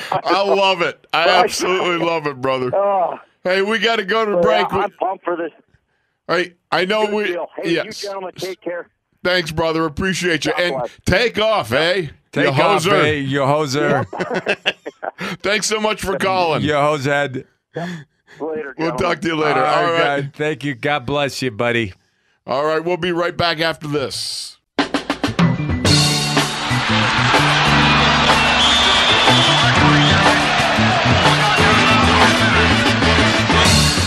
[0.24, 1.06] I love it.
[1.14, 2.74] I absolutely love it, brother.
[2.74, 4.72] Oh, Hey, we got to go to yeah, break.
[4.72, 5.50] I'm pumped for this.
[6.28, 7.24] Hey, I know Good we.
[7.32, 7.46] deal.
[7.56, 8.00] Hey, you Yes.
[8.02, 8.88] gentlemen, take care.
[9.24, 9.84] Thanks, brother.
[9.86, 10.52] Appreciate you.
[10.52, 10.90] God And bless.
[11.06, 12.08] take off, eh?
[12.32, 13.04] Take you off, hoser.
[13.04, 13.12] eh?
[13.12, 14.06] You hoser.
[15.42, 16.62] Thanks so much for calling.
[16.62, 17.44] You hosehead.
[18.40, 18.74] Later.
[18.78, 19.60] We'll talk to you later.
[19.64, 20.20] All All right, right.
[20.22, 20.74] God, Thank you.
[20.74, 21.92] God bless you, buddy.
[22.46, 22.82] All right.
[22.82, 24.56] We'll be right back after this.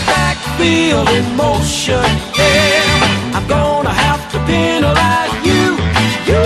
[0.06, 2.02] Backfield in motion,
[2.38, 3.32] yeah.
[3.34, 5.76] I'm gonna have to penalize you.
[6.28, 6.40] You,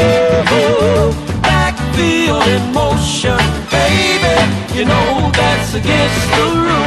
[2.30, 3.36] backfield in motion,
[3.70, 4.78] baby.
[4.78, 6.79] You know that's against the rules.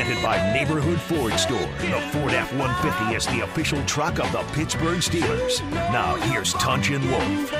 [0.00, 1.58] Presented by Neighborhood Ford Store.
[1.58, 5.60] The Ford F 150 is the official truck of the Pittsburgh Steelers.
[5.92, 7.52] Now, here's Tunch and Wolf.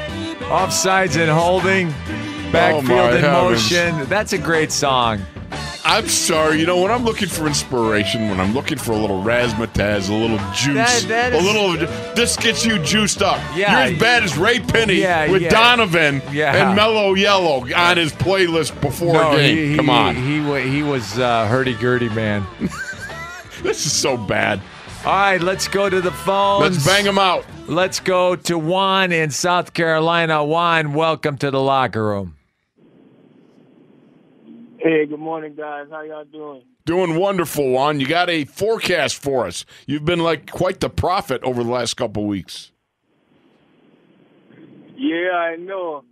[0.48, 1.88] Offsides and holding.
[1.88, 3.70] Oh, Backfield my in heavens.
[3.70, 4.08] motion.
[4.08, 5.20] That's a great song.
[5.84, 6.60] I'm sorry.
[6.60, 10.14] You know, when I'm looking for inspiration, when I'm looking for a little razzmatazz, a
[10.14, 10.74] little juice,
[11.04, 11.72] That- that a little,
[12.14, 13.40] this gets you juiced up.
[13.56, 13.72] Yeah.
[13.86, 15.48] You're as bad as Ray Pinney Yeah, with yeah.
[15.50, 16.54] Donovan Yeah.
[16.68, 19.56] and Mellow Yellow on his playlist before no, a game.
[19.56, 20.14] he, he, Come on.
[20.16, 22.46] He, wa- he was uh, hurdy-gurdy, man.
[23.62, 24.60] this is so bad.
[25.06, 26.74] All right, let's go to the phones.
[26.74, 27.46] Let's bang them out.
[27.66, 30.44] Let's go to Juan in South Carolina.
[30.44, 32.36] Juan, welcome to the locker room.
[34.82, 35.88] Hey, good morning, guys.
[35.90, 36.62] How y'all doing?
[36.86, 38.00] Doing wonderful, Juan.
[38.00, 39.66] You got a forecast for us.
[39.86, 42.72] You've been like quite the prophet over the last couple weeks.
[44.96, 46.02] Yeah, I know.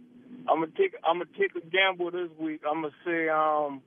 [0.50, 2.60] I'm gonna take I'm gonna take a gamble this week.
[2.68, 3.80] I'm gonna say um,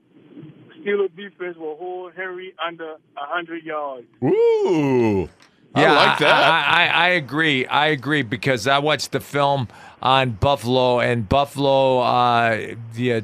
[0.80, 4.08] Steelers defense will hold Henry under hundred yards.
[4.24, 5.30] Ooh.
[5.76, 6.44] Yeah, I like that.
[6.44, 7.66] I, I, I agree.
[7.68, 9.68] I agree because I watched the film
[10.02, 13.22] on Buffalo, and Buffalo uh, yeah,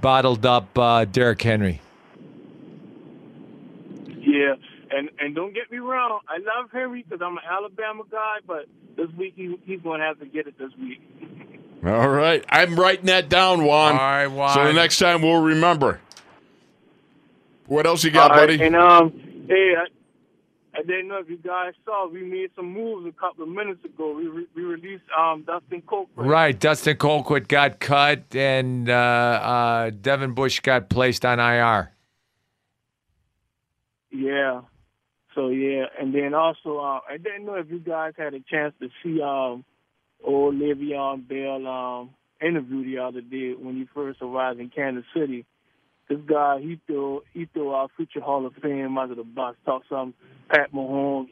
[0.00, 1.80] bottled up uh, Derrick Henry.
[4.18, 4.54] Yeah,
[4.90, 8.66] and and don't get me wrong, I love Henry because I'm an Alabama guy, but
[8.96, 11.00] this week he, he's gonna have to get it this week.
[11.86, 12.44] All right.
[12.48, 13.92] I'm writing that down, Juan.
[13.92, 14.54] All right, Juan.
[14.54, 16.00] So the next time we'll remember.
[17.66, 18.62] What else you got, All right, buddy?
[18.62, 19.12] And um,
[19.48, 19.74] hey,
[20.76, 23.84] I, didn't know if you guys saw we made some moves a couple of minutes
[23.84, 24.14] ago.
[24.14, 26.08] We re- we released um Dustin Coke.
[26.16, 31.92] Right, Dustin Colquitt got cut, and uh, uh, Devin Bush got placed on IR.
[34.10, 34.62] Yeah.
[35.34, 38.74] So yeah, and then also uh, I didn't know if you guys had a chance
[38.80, 39.64] to see um,
[40.24, 45.44] old Le'Veon Bell um, interview the other day when he first arrived in Kansas City.
[46.08, 49.56] This guy he threw he threw our future Hall of Fame under the bus.
[49.64, 50.14] Talked some
[50.48, 51.28] Pat Mahomes.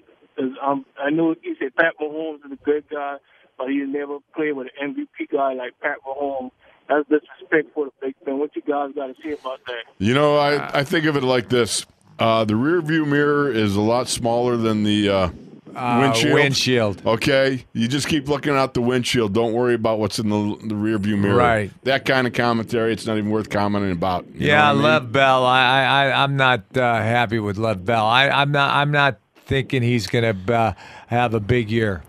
[0.62, 3.16] Um, I know he said Pat Mahomes is a good guy,
[3.56, 6.50] but he never played with an MVP guy like Pat Mahomes.
[6.88, 8.38] That's disrespect for the Big Ben.
[8.38, 9.84] What you guys got to say about that?
[9.98, 11.86] You know, I, I think of it like this:
[12.18, 15.30] uh, the rear view mirror is a lot smaller than the uh,
[15.74, 16.34] Uh, windshield.
[16.34, 17.06] windshield.
[17.06, 19.32] Okay, you just keep looking out the windshield.
[19.32, 21.36] Don't worry about what's in the the rear view mirror.
[21.36, 21.70] Right.
[21.84, 24.26] That kind of commentary, it's not even worth commenting about.
[24.34, 24.82] You Yeah, what I mean?
[24.84, 25.44] Lev Bell.
[25.44, 28.04] I, I, I- I'm not uh, happy with Lev Bell.
[28.06, 28.74] I, I'm not.
[28.74, 30.72] I'm not thinking he's going to uh,
[31.08, 32.02] have a big year.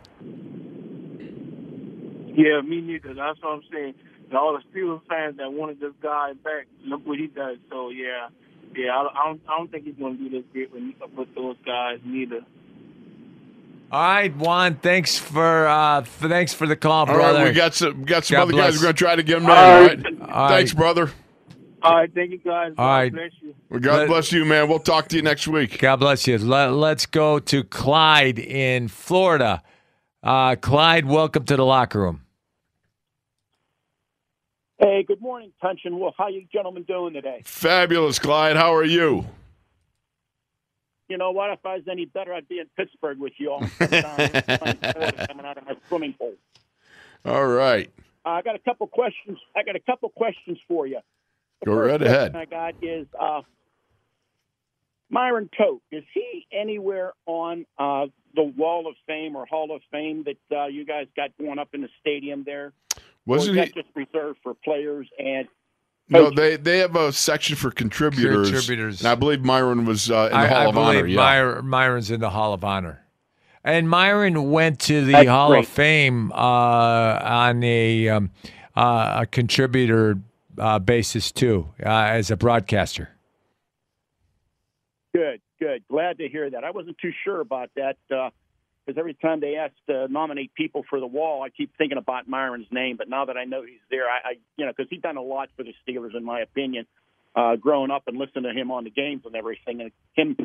[2.37, 3.13] Yeah, me neither.
[3.13, 3.93] That's what I'm saying.
[4.29, 7.57] And all the Steelers fans that wanted this guy back, look what he does.
[7.69, 8.27] So yeah,
[8.75, 10.95] yeah, I, I don't, I don't think he's going to do this great when he
[11.15, 12.41] with those guys neither.
[13.95, 14.76] All right, Juan.
[14.76, 17.39] Thanks for uh, for, thanks for the call, All brother.
[17.39, 18.73] right, we got some we got some God other bless.
[18.73, 18.80] guys.
[18.81, 19.49] We're gonna try to get them in.
[19.51, 20.03] All All right.
[20.03, 20.22] right.
[20.30, 21.11] All Thanks, brother.
[21.81, 22.73] All right, thank you guys.
[22.76, 23.13] God All right.
[23.13, 23.55] bless you.
[23.69, 24.67] Well, God Let- bless you, man.
[24.67, 25.80] We'll talk to you next week.
[25.80, 26.38] God bless you.
[26.38, 29.63] Let, let's go to Clyde in Florida.
[30.22, 32.26] Uh, Clyde, welcome to the locker room.
[34.77, 36.15] Hey, good morning, Tunch and Wolf.
[36.17, 37.43] How you gentlemen doing today?
[37.45, 38.57] Fabulous, Clyde.
[38.57, 39.26] How are you?
[41.07, 41.52] You know what?
[41.52, 43.60] If I was any better, I'd be in Pittsburgh with you all.
[43.80, 46.34] Coming out of my swimming pool.
[47.23, 47.91] All right.
[48.26, 49.38] Uh, I got a couple questions.
[49.56, 50.99] I got a couple questions for you.
[51.61, 52.36] The Go right ahead.
[52.36, 53.41] I got is uh,
[55.10, 55.84] Myron Cope.
[55.91, 60.65] Is he anywhere on uh, the Wall of Fame or Hall of Fame that uh,
[60.65, 62.73] you guys got going up in the stadium there?
[63.26, 63.73] Wasn't or is he?
[63.73, 65.48] that just reserved for players and
[66.07, 68.52] No, they they have a section for contributors.
[68.52, 69.02] Contributors.
[69.02, 71.07] And I believe Myron was uh, in the I, Hall I of Honor.
[71.07, 71.41] Yeah.
[71.41, 73.02] Myr- Myron's in the Hall of Honor.
[73.64, 75.64] And Myron went to the That's Hall great.
[75.64, 78.30] of Fame uh, on a, um,
[78.76, 80.19] uh, a contributor
[80.60, 83.10] uh, basis too, uh, as a broadcaster.
[85.15, 85.84] Good, good.
[85.90, 86.64] Glad to hear that.
[86.64, 87.98] I wasn't too sure about that
[88.85, 92.27] because every time they ask to nominate people for the wall, I keep thinking about
[92.27, 92.97] Myron's name.
[92.97, 95.21] But now that I know he's there, I, I you know, because he's done a
[95.21, 96.85] lot for the Steelers, in my opinion,
[97.35, 100.37] uh, growing up and listening to him on the games and everything, and him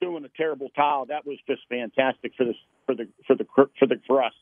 [0.00, 2.54] doing the terrible towel, that was just fantastic for the
[2.86, 3.46] for the for the
[3.78, 4.34] for the for us.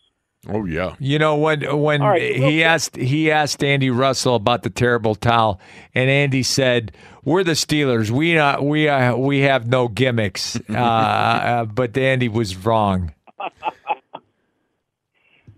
[0.49, 0.95] Oh yeah.
[0.99, 4.71] You know when when All right, real he asked he asked Andy Russell about the
[4.71, 5.61] terrible towel,
[5.95, 6.93] and Andy said,
[7.25, 8.11] "We're the Steelers.
[8.11, 13.13] We uh, we uh, we have no gimmicks." uh, uh, but Andy was wrong.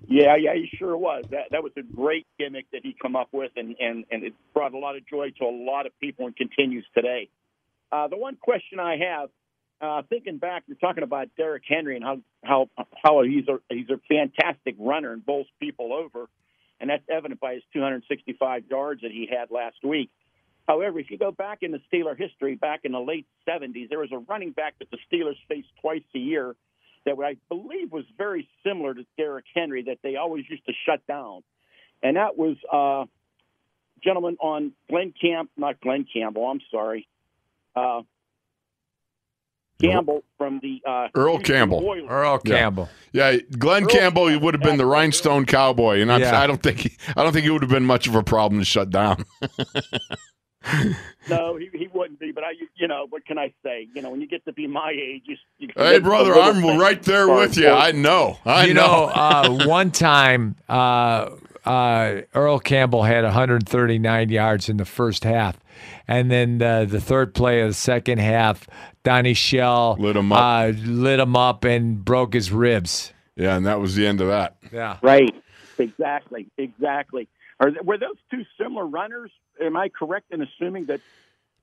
[0.09, 1.25] Yeah, yeah, he sure was.
[1.31, 4.35] That that was a great gimmick that he come up with, and and and it
[4.55, 7.29] brought a lot of joy to a lot of people, and continues today.
[7.91, 9.31] Uh, the one question I have,
[9.81, 12.69] uh, thinking back, you're talking about Derrick Henry and how how
[13.03, 16.29] how he's a he's a fantastic runner and bowls people over,
[16.81, 20.11] and that's evident by his 265 yards that he had last week.
[20.69, 24.01] However, if you go back in the Steeler history, back in the late 70s, there
[24.01, 26.57] was a running back that the Steelers faced twice a year
[27.07, 31.07] that I believe was very similar to Derrick Henry that they always used to shut
[31.07, 31.43] down.
[32.03, 33.07] And that was uh
[34.05, 37.09] gentleman on Glenn Camp not Glenn Campbell, I'm sorry.
[37.75, 38.03] Uh
[39.81, 41.85] Campbell from the uh Earl Campbell.
[41.87, 42.07] Oilers.
[42.09, 42.59] Earl Yeah.
[42.59, 42.89] Campbell.
[43.13, 46.41] Yeah, Glenn Earl Campbell he would have been the rhinestone cowboy, and I'm, Yeah.
[46.41, 48.61] I don't think he, I don't think he would have been much of a problem
[48.61, 49.25] to shut down.
[51.29, 53.89] No, he, he wouldn't be, but I you know, what can I say?
[53.93, 57.03] You know, when you get to be my age, you, you hey, brother, I'm right
[57.03, 57.69] there with you.
[57.69, 58.39] I know.
[58.45, 59.07] I you know.
[59.07, 61.31] know, uh, one time uh,
[61.65, 65.57] uh, Earl Campbell had 139 yards in the first half,
[66.07, 68.69] and then uh, the third play of the second half,
[69.03, 70.39] Donnie Shell Lit him up.
[70.39, 73.13] Uh, lit him up and broke his ribs.
[73.35, 74.57] yeah, and that was the end of that.
[74.73, 74.99] Yeah.
[75.03, 75.35] Right.
[75.79, 76.47] Exactly.
[76.57, 77.29] Exactly.
[77.61, 79.31] Are th- were those two similar runners?
[79.61, 81.01] Am I correct in assuming that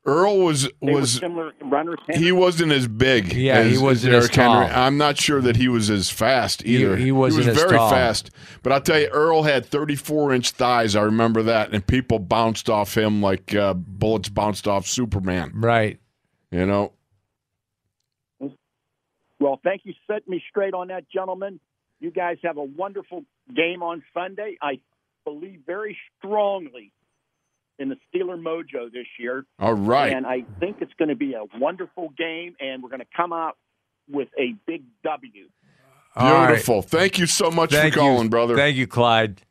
[0.06, 2.00] Earl was they were was similar runners?
[2.14, 3.32] he wasn't as big.
[3.34, 4.68] Yeah, he wasn't as as Derrick Henry.
[4.74, 4.84] tall.
[4.86, 6.98] I'm not sure that he was as fast He- either.
[6.98, 7.90] he wasn't he was as very tall.
[7.90, 8.32] fast.
[8.64, 10.96] But I'll tell you, Earl had 34 inch thighs.
[10.96, 15.52] I remember that, and people bounced off him like uh, bullets bounced off Superman.
[15.56, 16.00] Right.
[16.52, 16.92] You know.
[19.40, 19.94] Well, thank you.
[20.08, 21.60] Set me straight on that, gentlemen.
[22.00, 24.58] You guys have a wonderful game on Sunday.
[24.62, 24.80] I
[25.26, 26.92] believe very strongly
[27.80, 29.46] in the Steeler mojo this year.
[29.60, 30.14] All right.
[30.14, 33.34] And I think it's going to be a wonderful game, and we're going to come
[33.34, 33.58] out
[34.10, 35.48] with a big W.
[36.16, 36.48] All right.
[36.48, 36.82] Beautiful.
[36.82, 38.06] Thank you so much Thank for you.
[38.06, 38.56] calling, brother.
[38.56, 39.42] Thank you, Clyde.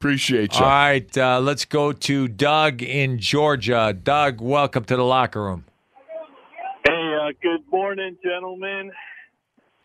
[0.00, 0.64] Appreciate you.
[0.64, 3.96] All right, uh, let's go to Doug in Georgia.
[4.02, 5.64] Doug, welcome to the locker room.
[6.84, 8.90] Hey, uh, good morning, gentlemen.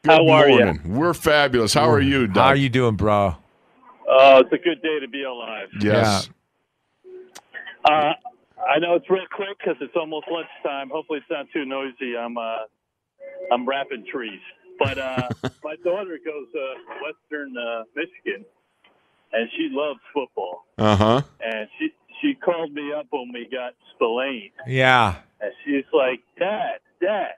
[0.03, 0.57] Good How are ya?
[0.65, 0.95] morning.
[0.95, 1.75] We're fabulous.
[1.75, 2.35] How are you, Doug?
[2.35, 3.35] How are you doing, bro?
[4.07, 5.67] Oh, it's a good day to be alive.
[5.81, 6.29] Yes.
[7.85, 8.13] Uh,
[8.67, 10.89] I know it's real quick because it's almost lunchtime.
[10.89, 12.17] Hopefully, it's not too noisy.
[12.17, 12.57] I'm uh,
[13.51, 14.39] I'm wrapping trees.
[14.79, 15.29] But uh,
[15.63, 16.73] my daughter goes to
[17.03, 18.45] Western uh, Michigan,
[19.33, 20.65] and she loves football.
[20.77, 21.21] Uh huh.
[21.43, 21.89] And she
[22.21, 25.15] she called me up when we got Spillane, Yeah.
[25.41, 27.33] and she's like, "Dad, Dad,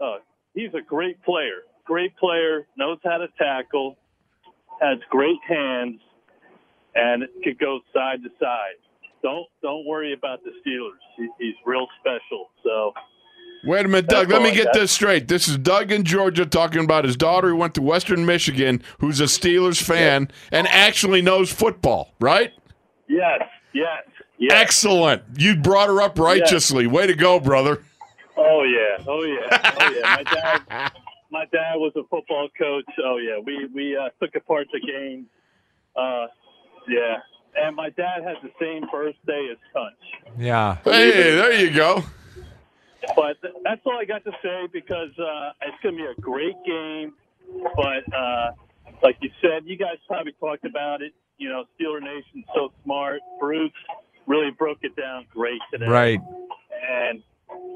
[0.00, 0.18] oh,
[0.54, 1.62] he's a great player.
[1.84, 3.96] Great player, knows how to tackle,
[4.82, 6.00] has great hands,
[6.94, 8.76] and it could go side to side.
[9.22, 10.98] Don't don't worry about the Steelers.
[11.16, 12.50] He, he's real special.
[12.62, 12.92] So
[13.64, 14.30] Wait a minute, Doug.
[14.30, 15.26] Let me get this straight.
[15.26, 19.20] This is Doug in Georgia talking about his daughter who went to Western Michigan, who's
[19.20, 22.52] a Steelers fan and actually knows football, right?
[23.08, 23.40] yes,
[23.72, 24.04] yes,
[24.38, 24.52] yes.
[24.52, 25.22] Excellent.
[25.36, 26.86] You brought her up righteously.
[26.86, 27.82] Way to go, brother.
[28.36, 30.02] Oh yeah, oh yeah, oh yeah.
[30.02, 30.92] My dad,
[31.30, 32.84] my dad was a football coach.
[33.04, 35.26] Oh yeah, we we uh, took apart the game.
[35.96, 36.26] Uh,
[36.88, 37.18] yeah,
[37.56, 40.34] and my dad has the same birthday as Tunch.
[40.38, 40.76] Yeah.
[40.84, 42.04] Hey, there you go.
[43.14, 46.20] But th- that's all I got to say because uh, it's going to be a
[46.20, 47.14] great game.
[47.76, 48.50] But uh,
[49.02, 51.12] like you said, you guys probably talked about it.
[51.38, 53.20] You know, Steeler Nation's so smart.
[53.40, 53.72] Bruce
[54.26, 55.86] really broke it down great today.
[55.86, 56.20] Right.
[56.90, 57.22] And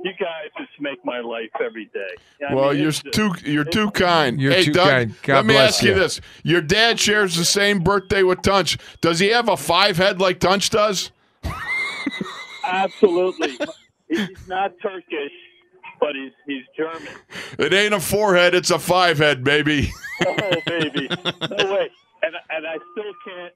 [0.05, 2.47] you guys just make my life every day.
[2.49, 4.41] I Well, mean, you're it's just- too you're too kind.
[4.41, 5.15] You're hey, too Doug, kind.
[5.23, 5.95] God let me bless ask you you.
[5.95, 8.79] this: Your dad shares the same birthday with Tunch.
[9.01, 11.11] Does he have a five head like Tunch does?
[12.65, 13.59] Absolutely.
[14.09, 15.33] he's not Turkish,
[16.01, 17.09] but he's he's German.
[17.59, 19.93] It ain't a four head; it's a five head, baby.
[20.25, 20.37] Oh
[20.67, 21.91] baby, no way.
[22.23, 23.53] And and I still can't.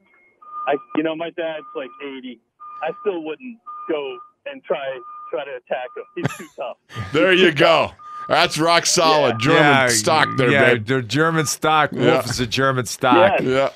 [0.66, 2.40] I you know my dad's like eighty.
[2.82, 3.56] I still wouldn't
[3.88, 4.98] go and try
[5.30, 6.04] try to attack him.
[6.16, 6.76] He's too tough.
[7.12, 7.90] there you go.
[8.28, 10.86] That's rock solid German yeah, stock there, yeah, babe.
[10.86, 11.92] The German stock.
[11.92, 12.30] Wolf Yeah.
[12.30, 13.40] is a German stock.
[13.40, 13.42] Yes.
[13.42, 13.68] Yeah.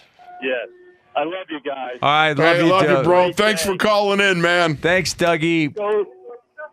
[0.42, 0.68] Yes.
[1.14, 1.98] I love you guys.
[2.02, 3.04] All right, love Hey, you, love you, Doug.
[3.04, 3.32] bro.
[3.32, 4.76] Thanks for calling in, man.
[4.76, 5.72] Thanks, Dougie.
[5.74, 6.06] Go.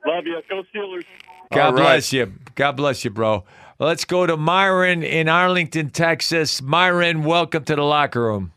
[0.05, 0.41] Love you.
[0.49, 1.03] Go Steelers.
[1.51, 1.81] God All right.
[1.81, 2.33] bless you.
[2.55, 3.43] God bless you, bro.
[3.79, 6.61] Let's go to Myron in Arlington, Texas.
[6.63, 8.51] Myron, welcome to the locker room.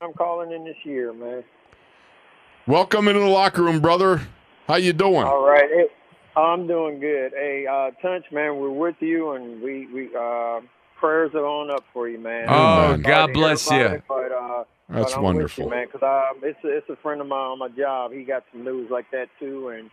[0.00, 1.42] I'm calling in this year, man.
[2.66, 4.22] Welcome into the locker room, brother.
[4.66, 5.16] How you doing?
[5.16, 5.90] All right, it,
[6.34, 7.32] I'm doing good.
[7.34, 10.60] Hey, uh, Tunch, man, we're with you, and we we uh,
[10.98, 12.46] prayers are on up for you, man.
[12.48, 14.02] Oh, Sorry God bless you.
[14.08, 15.64] But, uh, That's but wonderful.
[15.64, 15.88] you, man.
[15.92, 18.12] Because um, it's a, it's a friend of mine on my job.
[18.12, 19.90] He got some news like that too, and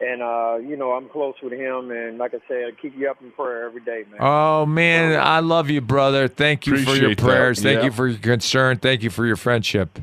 [0.00, 3.08] and uh, you know I'm close with him, and like I said, I keep you
[3.08, 4.20] up in prayer every day, man.
[4.20, 6.26] Oh man, I love you, brother.
[6.26, 7.24] Thank you for your Appreciate that.
[7.24, 7.62] prayers.
[7.62, 7.84] Thank Yeah.
[7.84, 8.78] you for your concern.
[8.78, 10.00] Thank you for your friendship.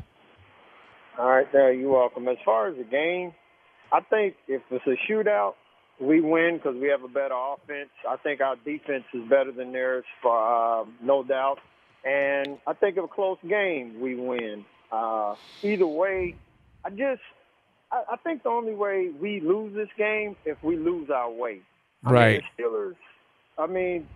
[1.18, 1.72] All right, there.
[1.72, 2.28] You're welcome.
[2.28, 3.32] As far as the game,
[3.92, 5.54] I think if it's a shootout,
[6.00, 7.90] we win because we have a better offense.
[8.08, 11.58] I think our defense is better than theirs, for uh, no doubt.
[12.04, 14.64] And I think if a close game, we win.
[14.92, 16.36] Uh, either way,
[16.84, 17.20] I just
[17.90, 21.60] I, I think the only way we lose this game if we lose our way.
[22.04, 22.42] I mean, Right.
[22.56, 22.96] Steelers.
[23.58, 24.06] I mean,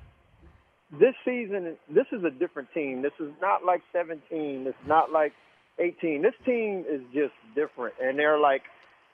[0.93, 3.03] this season, this is a different team.
[3.03, 4.65] This is not like 17.
[4.65, 5.33] This is not like
[5.79, 6.23] 18.
[6.23, 8.63] This team is just different, and they're like,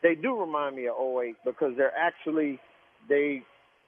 [0.03, 2.61] they do remind me of 08 because they're actually,
[3.09, 3.43] they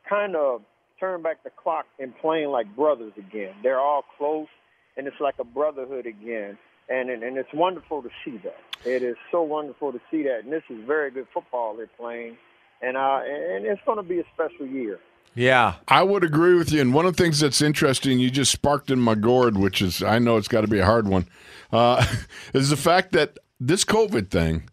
[0.09, 0.63] kind of
[0.99, 3.55] turn back the clock and playing like brothers again.
[3.63, 4.49] They're all close,
[4.97, 6.59] and it's like a brotherhood again.
[6.89, 8.59] And, and and it's wonderful to see that.
[8.85, 12.37] It is so wonderful to see that, and this is very good football they're playing,
[12.83, 14.99] and uh and it's going to be a special year.
[15.35, 15.75] Yeah.
[15.89, 16.81] I would agree with you.
[16.81, 20.03] And one of the things that's interesting, you just sparked in my gourd, which is,
[20.03, 21.29] I know it's got to be a hard one,
[21.73, 22.05] uh,
[22.55, 24.69] is the fact that this COVID thing,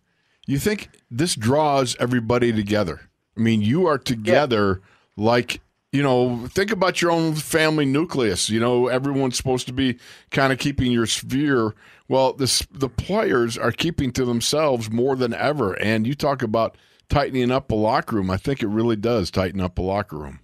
[0.46, 3.02] you think this draws everybody together.
[3.38, 4.82] I mean, you are together
[5.16, 5.62] like,
[5.92, 8.50] you know, think about your own family nucleus.
[8.50, 10.00] You know, everyone's supposed to be
[10.32, 11.76] kind of keeping your sphere.
[12.08, 15.74] Well, this, the players are keeping to themselves more than ever.
[15.74, 16.78] And you talk about
[17.10, 18.30] tightening up a locker room.
[18.30, 20.40] I think it really does tighten up a locker room.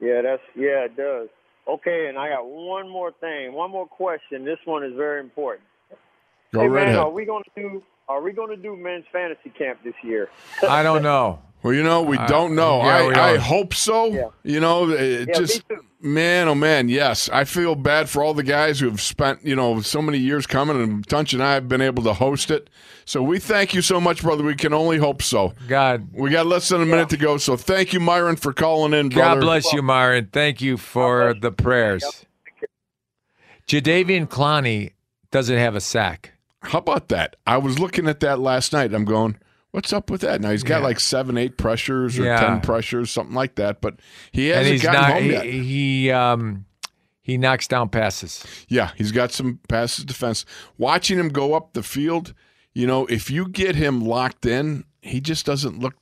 [0.00, 1.28] Yeah, that's yeah, it does.
[1.66, 4.44] Okay, and I got one more thing, one more question.
[4.44, 5.66] This one is very important.
[6.52, 6.98] Go hey right man, ahead.
[6.98, 10.30] are we going to do are we going to do men's fantasy camp this year?
[10.66, 11.40] I don't know.
[11.62, 12.78] Well, you know, we Uh, don't know.
[12.84, 14.06] yeah, we I, I hope so.
[14.06, 14.28] Yeah.
[14.44, 15.62] You know, it Yeah, just
[16.00, 17.28] man, oh man, yes.
[17.32, 20.46] I feel bad for all the guys who have spent, you know, so many years
[20.46, 22.70] coming, and Tunch and I have been able to host it.
[23.04, 24.44] So we thank you so much, brother.
[24.44, 25.54] We can only hope so.
[25.66, 28.92] God, We got less than a minute to go, so thank you, Myron, for calling
[28.92, 29.40] in, brother.
[29.40, 30.28] God bless you, Myron.
[30.32, 32.26] Thank you for the prayers.
[33.66, 34.92] Jadeveon Clowney
[35.30, 36.32] doesn't have a sack.
[36.62, 37.36] How about that?
[37.46, 38.92] I was looking at that last night.
[38.94, 39.36] I'm going,
[39.70, 40.40] What's up with that?
[40.40, 40.84] Now he's got Yeah.
[40.86, 42.40] like seven, eight pressures or Yeah.
[42.40, 43.80] ten pressures, something like that.
[43.80, 44.00] But
[44.32, 45.12] he hasn't gotten not.
[45.12, 45.44] home He, yet.
[45.44, 46.64] he um
[47.20, 48.44] he knocks down passes.
[48.68, 50.46] Yeah, he's got some passes defense.
[50.78, 52.32] Watching him go up the field,
[52.72, 55.94] you know, if you get him locked in, he just doesn't look.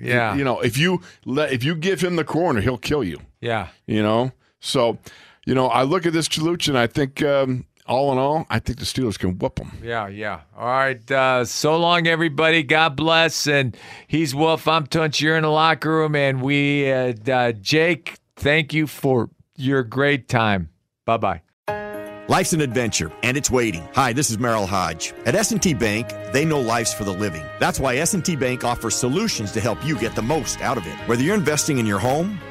[0.00, 0.34] Yeah.
[0.36, 3.18] you know, if you let if you give him the corner, he'll kill you.
[3.40, 3.68] Yeah.
[3.86, 4.98] You know, so
[5.44, 8.58] you know, I look at this Chaluch and I think, um, all in all, I
[8.58, 9.72] think the Steelers can whoop them.
[9.82, 10.40] Yeah, yeah.
[10.56, 11.10] All right.
[11.10, 12.62] Uh, so long, everybody.
[12.62, 13.46] God bless.
[13.46, 13.76] And
[14.06, 14.66] he's Wolf.
[14.68, 15.20] I'm Tunch.
[15.20, 16.14] You're in the locker room.
[16.16, 20.70] And we, uh, uh, Jake, thank you for your great time.
[21.04, 21.42] Bye bye.
[22.28, 23.88] Life's an adventure, and it's waiting.
[23.94, 25.14] Hi, this is Merril Hoge.
[25.26, 27.44] At S&T Bank, they know life's for the living.
[27.60, 30.96] That's why S&T Bank offers solutions to help you get the most out of it.
[31.06, 32.40] Whether you're investing in your home,